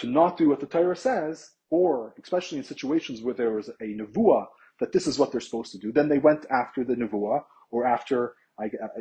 to 0.00 0.08
not 0.08 0.36
do 0.36 0.48
what 0.48 0.60
the 0.60 0.66
Torah 0.66 0.96
says, 0.96 1.50
or 1.70 2.14
especially 2.22 2.58
in 2.58 2.64
situations 2.64 3.22
where 3.22 3.34
there 3.34 3.52
was 3.52 3.68
a 3.68 3.84
nevuah 3.84 4.46
that 4.80 4.92
this 4.92 5.06
is 5.06 5.18
what 5.18 5.30
they're 5.30 5.40
supposed 5.40 5.72
to 5.72 5.78
do, 5.78 5.92
then 5.92 6.08
they 6.08 6.18
went 6.18 6.46
after 6.50 6.84
the 6.84 6.94
nevuah 6.94 7.42
or 7.70 7.86
after, 7.86 8.34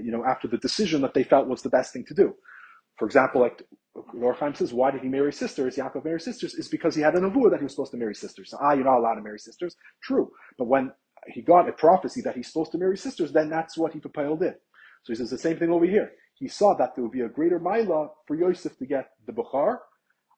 you 0.02 0.12
know, 0.12 0.26
after 0.26 0.48
the 0.48 0.58
decision 0.58 1.02
that 1.02 1.14
they 1.14 1.24
felt 1.24 1.48
was 1.48 1.62
the 1.62 1.70
best 1.70 1.94
thing 1.94 2.06
to 2.06 2.14
do. 2.14 2.36
For 2.98 3.06
example, 3.06 3.42
like 3.42 3.64
Ohr 4.22 4.36
says, 4.54 4.74
why 4.74 4.92
did 4.92 5.02
he 5.02 5.08
marry 5.08 5.32
sisters? 5.32 5.78
Yaakov 5.78 6.04
married 6.04 6.22
sisters 6.22 6.54
is 6.54 6.68
because 6.68 6.96
he 6.96 7.02
had 7.02 7.16
a 7.16 7.20
nevuah 7.20 7.52
that 7.52 7.60
he 7.60 7.64
was 7.64 7.74
supposed 7.74 7.92
to 7.92 7.98
marry 7.98 8.16
sisters. 8.16 8.52
So, 8.52 8.58
ah, 8.62 8.74
you're 8.74 8.84
not 8.84 8.98
allowed 9.00 9.16
to 9.16 9.22
marry 9.22 9.40
sisters. 9.40 9.76
True. 10.04 10.30
But 10.58 10.68
when 10.68 10.92
he 11.28 11.42
got 11.42 11.70
a 11.70 11.72
prophecy 11.74 12.22
that 12.22 12.36
he's 12.36 12.48
supposed 12.48 12.72
to 12.74 12.78
marry 12.78 12.98
sisters, 12.98 13.32
then 13.32 13.50
that's 13.50 13.78
what 13.78 13.94
he 13.94 14.00
propelled 14.00 14.44
in. 14.44 14.56
So 15.04 15.14
he 15.14 15.16
says 15.16 15.30
the 15.30 15.38
same 15.38 15.58
thing 15.58 15.72
over 15.72 15.86
here. 15.86 16.12
He 16.36 16.48
saw 16.48 16.76
that 16.76 16.96
there 16.96 17.04
would 17.04 17.14
be 17.14 17.22
a 17.22 17.30
greater 17.30 17.60
milah 17.60 18.10
for 18.28 18.36
Yosef 18.36 18.78
to 18.78 18.86
get 18.86 19.10
the 19.26 19.34
Bukhar 19.34 19.78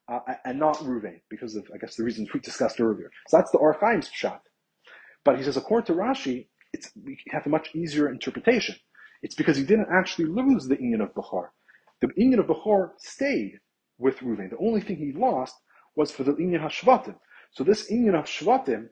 uh, 0.08 0.20
and 0.44 0.58
not 0.58 0.76
Ruvain 0.78 1.20
because 1.30 1.56
of, 1.56 1.64
I 1.74 1.78
guess, 1.78 1.96
the 1.96 2.04
reasons 2.04 2.32
we 2.32 2.40
discussed 2.40 2.80
earlier. 2.80 3.10
So 3.28 3.36
that's 3.36 3.50
the 3.50 3.58
Ohr 3.58 3.76
HaChaim's 3.80 4.10
shot. 4.12 4.42
But 5.24 5.36
he 5.36 5.44
says, 5.44 5.56
according 5.56 5.86
to 5.86 6.00
Rashi, 6.00 6.48
it's, 6.72 6.90
we 7.04 7.18
have 7.30 7.46
a 7.46 7.50
much 7.50 7.74
easier 7.74 8.10
interpretation. 8.10 8.76
It's 9.22 9.34
because 9.34 9.56
he 9.56 9.62
didn't 9.62 9.88
actually 9.92 10.26
lose 10.26 10.66
the 10.66 10.76
Inyan 10.76 11.02
of 11.02 11.14
Bechor. 11.14 11.48
The 12.00 12.08
Inyan 12.08 12.40
of 12.40 12.46
Bechor 12.46 12.90
stayed 12.98 13.60
with 13.98 14.18
Reuven. 14.18 14.50
The 14.50 14.58
only 14.58 14.80
thing 14.80 14.96
he 14.96 15.12
lost 15.12 15.54
was 15.94 16.10
for 16.10 16.24
the 16.24 16.32
Inyan 16.32 16.62
HaShvatim. 16.62 17.16
So 17.52 17.62
this 17.62 17.90
Inyan 17.90 18.18
of 18.18 18.24
Shvatim 18.24 18.88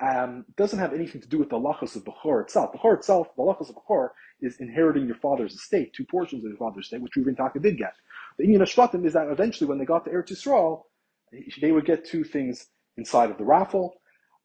um, 0.00 0.44
doesn't 0.56 0.78
have 0.78 0.92
anything 0.92 1.20
to 1.20 1.28
do 1.28 1.38
with 1.38 1.50
the 1.50 1.56
lachas 1.56 1.96
of 1.96 2.04
Bechor 2.04 2.42
itself. 2.42 2.72
Bechor 2.72 2.96
itself, 2.96 3.28
the 3.36 3.42
lachas 3.42 3.70
of 3.70 3.76
Bechor, 3.76 4.08
is 4.40 4.56
inheriting 4.60 5.06
your 5.06 5.16
father's 5.16 5.54
estate, 5.54 5.92
two 5.94 6.04
portions 6.04 6.44
of 6.44 6.50
your 6.50 6.58
father's 6.58 6.86
estate, 6.86 7.00
which 7.00 7.12
Reuven 7.16 7.36
Taka 7.36 7.60
did 7.60 7.78
get. 7.78 7.94
The 8.38 8.46
Inyan 8.46 8.62
of 8.62 8.68
Shvatim 8.68 9.04
is 9.04 9.14
that 9.14 9.28
eventually 9.28 9.68
when 9.68 9.78
they 9.78 9.84
got 9.84 10.04
to 10.04 10.10
Eretz 10.10 10.30
Yisrael, 10.30 10.82
they 11.60 11.72
would 11.72 11.84
get 11.84 12.04
two 12.04 12.24
things 12.24 12.66
inside 12.96 13.30
of 13.30 13.38
the 13.38 13.44
raffle, 13.44 13.94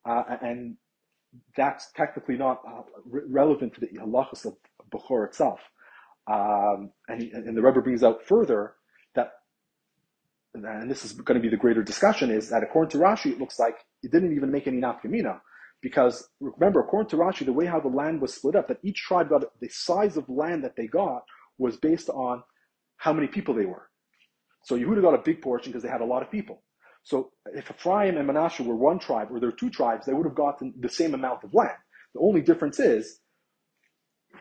uh, 0.06 0.24
and 0.42 0.78
that's 1.56 1.92
technically 1.96 2.38
not 2.38 2.62
uh, 2.68 2.82
re- 3.06 3.22
relevant 3.28 3.74
to 3.76 3.82
the 3.82 3.88
halachas 3.88 4.46
of 4.46 4.56
Bechor 4.92 5.26
itself. 5.28 5.60
Um, 6.28 6.92
and, 7.08 7.22
and 7.22 7.58
the 7.58 7.62
Rebbe 7.62 7.82
brings 7.82 8.04
out 8.04 8.26
further 8.26 8.76
that, 9.16 9.32
and 10.54 10.90
this 10.90 11.06
is 11.06 11.14
going 11.14 11.40
to 11.40 11.42
be 11.42 11.50
the 11.50 11.58
greater 11.58 11.84
discussion, 11.84 12.32
is 12.32 12.50
that 12.50 12.64
according 12.64 12.92
to 12.92 12.98
Rashi, 12.98 13.32
it 13.32 13.40
looks 13.40 13.60
like 13.60 13.76
it 14.04 14.12
didn't 14.12 14.36
even 14.36 14.52
make 14.52 14.68
any 14.68 14.80
nafkamina. 14.80 15.40
Because 15.82 16.30
remember, 16.40 16.80
according 16.80 17.10
to 17.10 17.18
Rashi, 17.18 17.46
the 17.46 17.52
way 17.54 17.66
how 17.66 17.80
the 17.80 17.90
land 17.90 18.22
was 18.22 18.34
split 18.34 18.56
up, 18.56 18.70
that 18.70 18.80
each 18.84 19.02
tribe 19.02 19.30
got 19.30 19.44
the 19.60 19.70
size 19.70 20.16
of 20.16 20.30
land 20.30 20.64
that 20.64 20.76
they 20.78 20.88
got 20.88 21.24
was 21.58 21.76
based 21.78 22.10
on 22.10 22.44
how 23.04 23.12
many 23.12 23.28
people 23.28 23.54
they 23.54 23.66
were. 23.66 23.90
So 24.64 24.78
Yehuda 24.78 25.02
got 25.02 25.14
a 25.14 25.18
big 25.18 25.42
portion 25.42 25.72
because 25.72 25.84
they 25.84 25.90
had 25.90 26.00
a 26.00 26.06
lot 26.06 26.24
of 26.24 26.32
people. 26.32 26.64
So 27.04 27.32
if 27.48 27.70
Ephraim 27.70 28.16
and 28.18 28.26
Manasseh 28.26 28.64
were 28.64 28.78
one 28.78 28.98
tribe, 28.98 29.28
or 29.30 29.42
there 29.42 29.50
are 29.50 29.60
two 29.64 29.70
tribes, 29.70 30.06
they 30.06 30.14
would 30.14 30.26
have 30.26 30.36
gotten 30.36 30.74
the 30.80 30.88
same 30.88 31.14
amount 31.14 31.44
of 31.44 31.54
land. 31.54 31.76
The 32.14 32.22
only 32.22 32.42
difference 32.42 32.80
is 32.80 33.20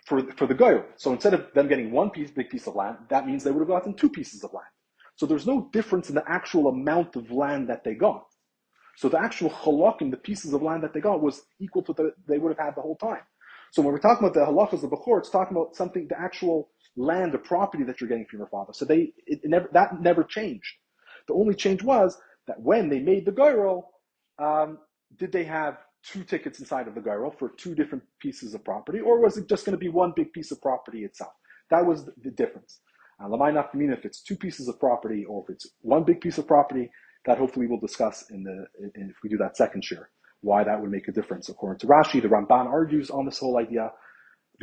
for, 0.06 0.22
for 0.36 0.46
the 0.46 0.54
Goyim. 0.54 0.84
So 0.96 1.12
instead 1.12 1.34
of 1.34 1.52
them 1.54 1.66
getting 1.66 1.90
one 1.90 2.10
piece, 2.10 2.30
big 2.30 2.50
piece 2.50 2.68
of 2.68 2.76
land, 2.76 2.98
that 3.10 3.26
means 3.26 3.42
they 3.42 3.50
would 3.50 3.62
have 3.66 3.68
gotten 3.76 3.94
two 3.94 4.08
pieces 4.08 4.44
of 4.44 4.52
land. 4.52 4.72
So 5.16 5.26
there's 5.26 5.46
no 5.46 5.68
difference 5.72 6.08
in 6.08 6.14
the 6.14 6.24
actual 6.28 6.68
amount 6.68 7.16
of 7.16 7.32
land 7.32 7.68
that 7.68 7.82
they 7.82 7.94
got. 7.94 8.26
So 8.96 9.08
the 9.08 9.20
actual 9.20 9.50
halakim, 9.50 10.12
the 10.12 10.16
pieces 10.28 10.52
of 10.52 10.62
land 10.62 10.84
that 10.84 10.94
they 10.94 11.00
got, 11.00 11.20
was 11.20 11.42
equal 11.58 11.82
to 11.82 11.92
the 11.94 12.12
they 12.28 12.38
would 12.38 12.50
have 12.56 12.64
had 12.64 12.76
the 12.76 12.82
whole 12.82 12.96
time. 12.96 13.24
So 13.72 13.82
when 13.82 13.92
we're 13.92 13.98
talking 13.98 14.24
about 14.24 14.34
the 14.34 14.46
halachas 14.46 14.84
of 14.84 14.90
the 14.90 14.96
Bechor, 14.96 15.18
it's 15.18 15.30
talking 15.30 15.56
about 15.56 15.74
something, 15.74 16.06
the 16.08 16.20
actual 16.20 16.68
land, 16.96 17.32
the 17.32 17.38
property 17.38 17.84
that 17.84 18.00
you're 18.00 18.08
getting 18.08 18.26
from 18.26 18.38
your 18.38 18.48
father. 18.48 18.72
So 18.72 18.84
they, 18.84 19.12
it, 19.26 19.40
it 19.42 19.50
never, 19.50 19.68
that 19.72 20.00
never 20.00 20.24
changed. 20.24 20.74
The 21.28 21.34
only 21.34 21.54
change 21.54 21.82
was 21.82 22.18
that 22.46 22.60
when 22.60 22.88
they 22.88 23.00
made 23.00 23.24
the 23.24 23.32
gyro, 23.32 23.88
um, 24.38 24.78
did 25.18 25.32
they 25.32 25.44
have 25.44 25.78
two 26.02 26.24
tickets 26.24 26.58
inside 26.58 26.88
of 26.88 26.94
the 26.94 27.00
gyro 27.00 27.30
for 27.30 27.50
two 27.50 27.74
different 27.74 28.02
pieces 28.20 28.54
of 28.54 28.64
property, 28.64 29.00
or 29.00 29.20
was 29.20 29.36
it 29.36 29.48
just 29.48 29.64
going 29.64 29.72
to 29.72 29.78
be 29.78 29.88
one 29.88 30.12
big 30.16 30.32
piece 30.32 30.50
of 30.50 30.60
property 30.60 31.04
itself? 31.04 31.32
That 31.70 31.86
was 31.86 32.04
the, 32.22 32.30
difference. 32.30 32.80
Uh, 33.22 33.28
Lamai 33.28 33.52
Nafkamina, 33.52 33.96
if 33.96 34.04
it's 34.04 34.20
two 34.20 34.36
pieces 34.36 34.68
of 34.68 34.78
property 34.78 35.24
or 35.24 35.44
if 35.44 35.54
it's 35.54 35.70
one 35.80 36.04
big 36.04 36.20
piece 36.20 36.38
of 36.38 36.46
property, 36.46 36.90
that 37.24 37.38
hopefully 37.38 37.66
we'll 37.66 37.78
discuss 37.78 38.30
in 38.30 38.42
the 38.42 38.66
in, 38.94 39.08
if 39.10 39.16
we 39.22 39.30
do 39.30 39.38
that 39.38 39.56
second 39.56 39.84
share, 39.84 40.10
why 40.40 40.64
that 40.64 40.80
would 40.80 40.90
make 40.90 41.08
a 41.08 41.12
difference. 41.12 41.48
According 41.48 41.78
to 41.80 41.86
Rashi, 41.86 42.20
the 42.20 42.28
Ramban 42.28 42.66
argues 42.66 43.10
on 43.10 43.24
this 43.24 43.38
whole 43.38 43.58
idea 43.58 43.92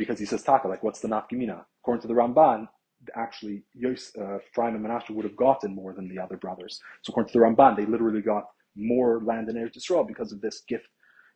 because 0.00 0.18
he 0.18 0.24
says 0.24 0.42
taka, 0.42 0.66
like 0.66 0.82
what's 0.82 1.00
the 1.00 1.08
nafkamina? 1.08 1.62
According 1.82 2.00
to 2.02 2.08
the 2.08 2.14
Ramban, 2.14 2.66
actually 3.14 3.62
Yos, 3.74 4.10
uh, 4.18 4.38
and 4.56 4.82
Manasseh 4.82 5.12
would 5.12 5.26
have 5.26 5.36
gotten 5.36 5.74
more 5.74 5.92
than 5.92 6.08
the 6.08 6.18
other 6.18 6.38
brothers. 6.38 6.80
So 7.02 7.10
according 7.10 7.32
to 7.32 7.38
the 7.38 7.44
Ramban, 7.44 7.76
they 7.76 7.84
literally 7.84 8.22
got 8.22 8.44
more 8.74 9.20
land 9.22 9.50
in 9.50 9.56
Eretz 9.56 9.76
Yisrael 9.76 10.08
because 10.08 10.32
of 10.32 10.40
this 10.40 10.62
gift 10.66 10.88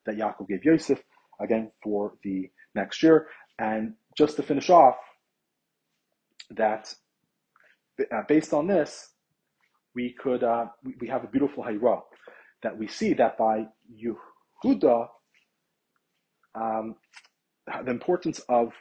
that 0.06 0.16
Yaakov 0.16 0.48
gave 0.48 0.64
Yosef, 0.64 1.02
again, 1.40 1.70
for 1.82 2.14
the 2.24 2.48
next 2.74 3.02
year. 3.02 3.28
And 3.58 3.94
just 4.16 4.36
to 4.36 4.42
finish 4.42 4.70
off, 4.70 4.96
that 6.50 6.94
uh, 8.00 8.22
based 8.26 8.54
on 8.54 8.66
this, 8.66 9.10
we 9.94 10.14
could, 10.22 10.42
uh, 10.42 10.66
we, 10.82 10.94
we, 11.00 11.08
have 11.08 11.24
a 11.24 11.28
beautiful 11.28 11.64
hayra 11.64 12.00
that 12.62 12.76
we 12.76 12.86
see 12.86 13.14
that 13.14 13.36
by 13.38 13.64
Yehuda, 14.02 15.06
um, 16.54 16.96
the 17.66 17.90
importance 17.90 18.40
of, 18.48 18.72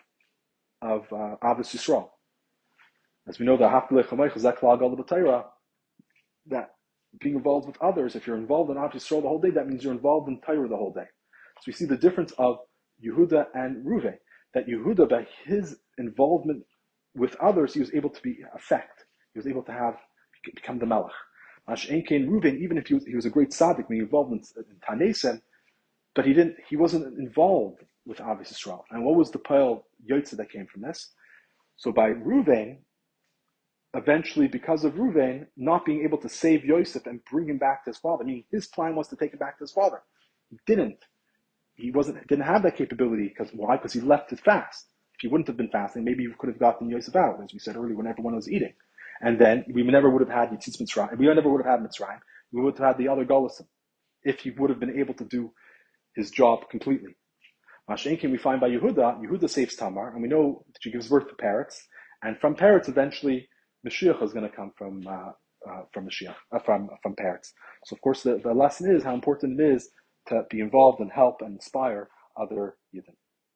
of 0.82 1.02
uh, 1.12 1.36
Avos 1.44 1.74
Yisrael. 1.76 2.10
As 3.28 3.40
we 3.40 3.46
know, 3.46 3.56
the 3.56 3.70
that 6.48 6.72
being 7.22 7.36
involved 7.36 7.68
with 7.68 7.78
others, 7.82 8.16
if 8.16 8.28
you're 8.28 8.38
involved 8.38 8.70
in 8.72 8.78
Avos 8.78 8.94
Yisrael 8.94 9.22
the 9.22 9.30
whole 9.30 9.40
day, 9.40 9.52
that 9.52 9.68
means 9.68 9.84
you're 9.84 9.94
involved 9.94 10.28
in 10.28 10.42
Torah 10.42 10.68
the 10.68 10.76
whole 10.76 10.94
day. 10.94 11.08
So 11.62 11.64
we 11.68 11.74
see 11.74 11.86
the 11.86 11.98
difference 11.98 12.34
of 12.38 12.58
Yehuda 13.06 13.48
and 13.54 13.86
Ruve. 13.86 14.14
That 14.54 14.68
Yehuda, 14.68 15.10
by 15.10 15.28
his 15.46 15.78
involvement 15.98 16.64
with 17.16 17.36
others, 17.38 17.74
he 17.74 17.80
was 17.80 17.94
able 17.94 18.10
to 18.10 18.22
be 18.22 18.40
effect. 18.56 19.06
He 19.34 19.40
was 19.40 19.48
able 19.48 19.64
to 19.64 19.72
have 19.72 19.96
become 20.56 20.80
the 20.80 20.86
Melech. 20.86 21.12
Mash'enkein 21.70 22.28
Ruven, 22.28 22.60
even 22.60 22.78
if 22.78 22.88
he 22.88 22.96
was, 22.96 23.06
he 23.06 23.16
was 23.16 23.26
a 23.26 23.30
great 23.30 23.52
tzaddik, 23.52 23.88
being 23.88 24.02
involved 24.02 24.34
in, 24.34 24.42
in 24.58 25.42
but 26.16 26.26
he 26.26 26.34
didn't. 26.34 26.58
He 26.70 26.76
wasn't 26.76 27.18
involved 27.18 27.84
with 28.06 28.18
Avos 28.20 28.54
Yisrael. 28.54 28.84
And 28.92 29.04
what 29.06 29.16
was 29.16 29.32
the 29.32 29.40
pile 29.40 29.86
Yotze 30.10 30.38
that 30.38 30.52
came 30.52 30.68
from 30.68 30.82
this? 30.82 31.12
So 31.76 31.92
by 31.92 32.10
Ruvain, 32.10 32.78
eventually, 33.94 34.48
because 34.48 34.84
of 34.84 34.94
Ruvain 34.94 35.48
not 35.56 35.86
being 35.86 36.04
able 36.04 36.18
to 36.20 36.30
save 36.30 36.66
Yosef 36.66 37.06
and 37.06 37.24
bring 37.26 37.48
him 37.48 37.58
back 37.58 37.84
to 37.84 37.92
his 37.92 37.98
father, 37.98 38.24
I 38.24 38.28
mean, 38.28 38.44
his 38.52 38.68
plan 38.68 38.96
was 38.96 39.08
to 39.10 39.16
take 39.16 39.34
him 39.34 39.40
back 39.40 39.58
to 39.58 39.64
his 39.64 39.72
father. 39.72 40.02
He 40.50 40.58
didn't. 40.66 41.00
He 41.76 41.92
wasn't 41.92 42.28
didn't 42.28 42.46
have 42.46 42.64
that 42.64 42.78
capability 42.78 43.30
because 43.30 43.52
why? 43.54 43.78
Because 43.78 43.94
he 43.94 44.02
left 44.02 44.32
it 44.32 44.40
fast. 44.40 44.88
If 45.16 45.22
he 45.22 45.28
wouldn't 45.28 45.48
have 45.48 45.58
been 45.58 45.70
fasting, 45.70 46.04
maybe 46.04 46.24
he 46.24 46.30
could 46.38 46.50
have 46.50 46.60
gotten 46.60 46.90
Yosef 46.90 47.16
out, 47.16 47.42
as 47.44 47.54
we 47.54 47.60
said 47.60 47.76
earlier, 47.76 47.96
when 47.96 48.08
everyone 48.08 48.36
was 48.36 48.50
eating. 48.50 48.74
And 49.22 49.40
then 49.40 49.66
we 49.74 49.84
never 49.84 50.10
would 50.10 50.22
have 50.22 50.30
had 50.30 50.50
Yetzias 50.50 50.82
Mitzrayim. 50.82 51.18
We 51.18 51.34
never 51.34 51.50
would 51.50 51.66
have 51.66 51.80
had 51.80 51.88
Mitzrayim. 51.88 52.20
We 52.52 52.62
would 52.62 52.78
have 52.78 52.88
had 52.88 52.98
the 52.98 53.08
other 53.08 53.26
Golisim 53.26 53.68
if 54.24 54.42
he 54.42 54.52
would 54.52 54.70
have 54.70 54.80
been 54.80 55.00
able 55.00 55.14
to 55.16 55.26
do 55.26 55.52
his 56.16 56.30
job 56.30 56.70
completely. 56.70 57.16
Mashenkin 57.90 58.32
we 58.32 58.38
find 58.38 58.62
by 58.62 58.70
Yehuda, 58.70 59.22
Yehuda 59.22 59.50
saves 59.50 59.76
Tamar, 59.76 60.14
and 60.14 60.22
we 60.22 60.30
know 60.30 60.64
that 60.68 60.82
she 60.82 60.92
gives 60.92 61.10
birth 61.10 61.28
to 61.28 61.36
Peretz, 61.36 61.76
and 62.24 62.38
from 62.40 62.56
Peretz 62.56 62.88
eventually 62.88 63.48
Mashiach 63.86 64.24
is 64.24 64.32
going 64.34 64.50
to 64.50 64.56
come 64.56 64.72
from 64.78 65.06
uh, 65.08 65.32
uh, 65.70 65.84
from 65.94 66.08
Mashiach, 66.08 66.36
uh, 66.54 66.60
from 66.60 66.90
from 67.02 67.16
Peretz. 67.16 67.52
So 67.86 67.96
of 67.96 68.02
course 68.02 68.24
the, 68.24 68.40
the 68.44 68.54
lesson 68.54 68.94
is 68.96 69.04
how 69.04 69.14
important 69.14 69.60
it 69.60 69.76
is 69.76 69.90
to 70.28 70.44
be 70.50 70.62
involved 70.62 71.02
and 71.02 71.12
help 71.12 71.42
and 71.42 71.56
inspire 71.56 72.10
other 72.40 72.76
Yidden. 72.96 73.16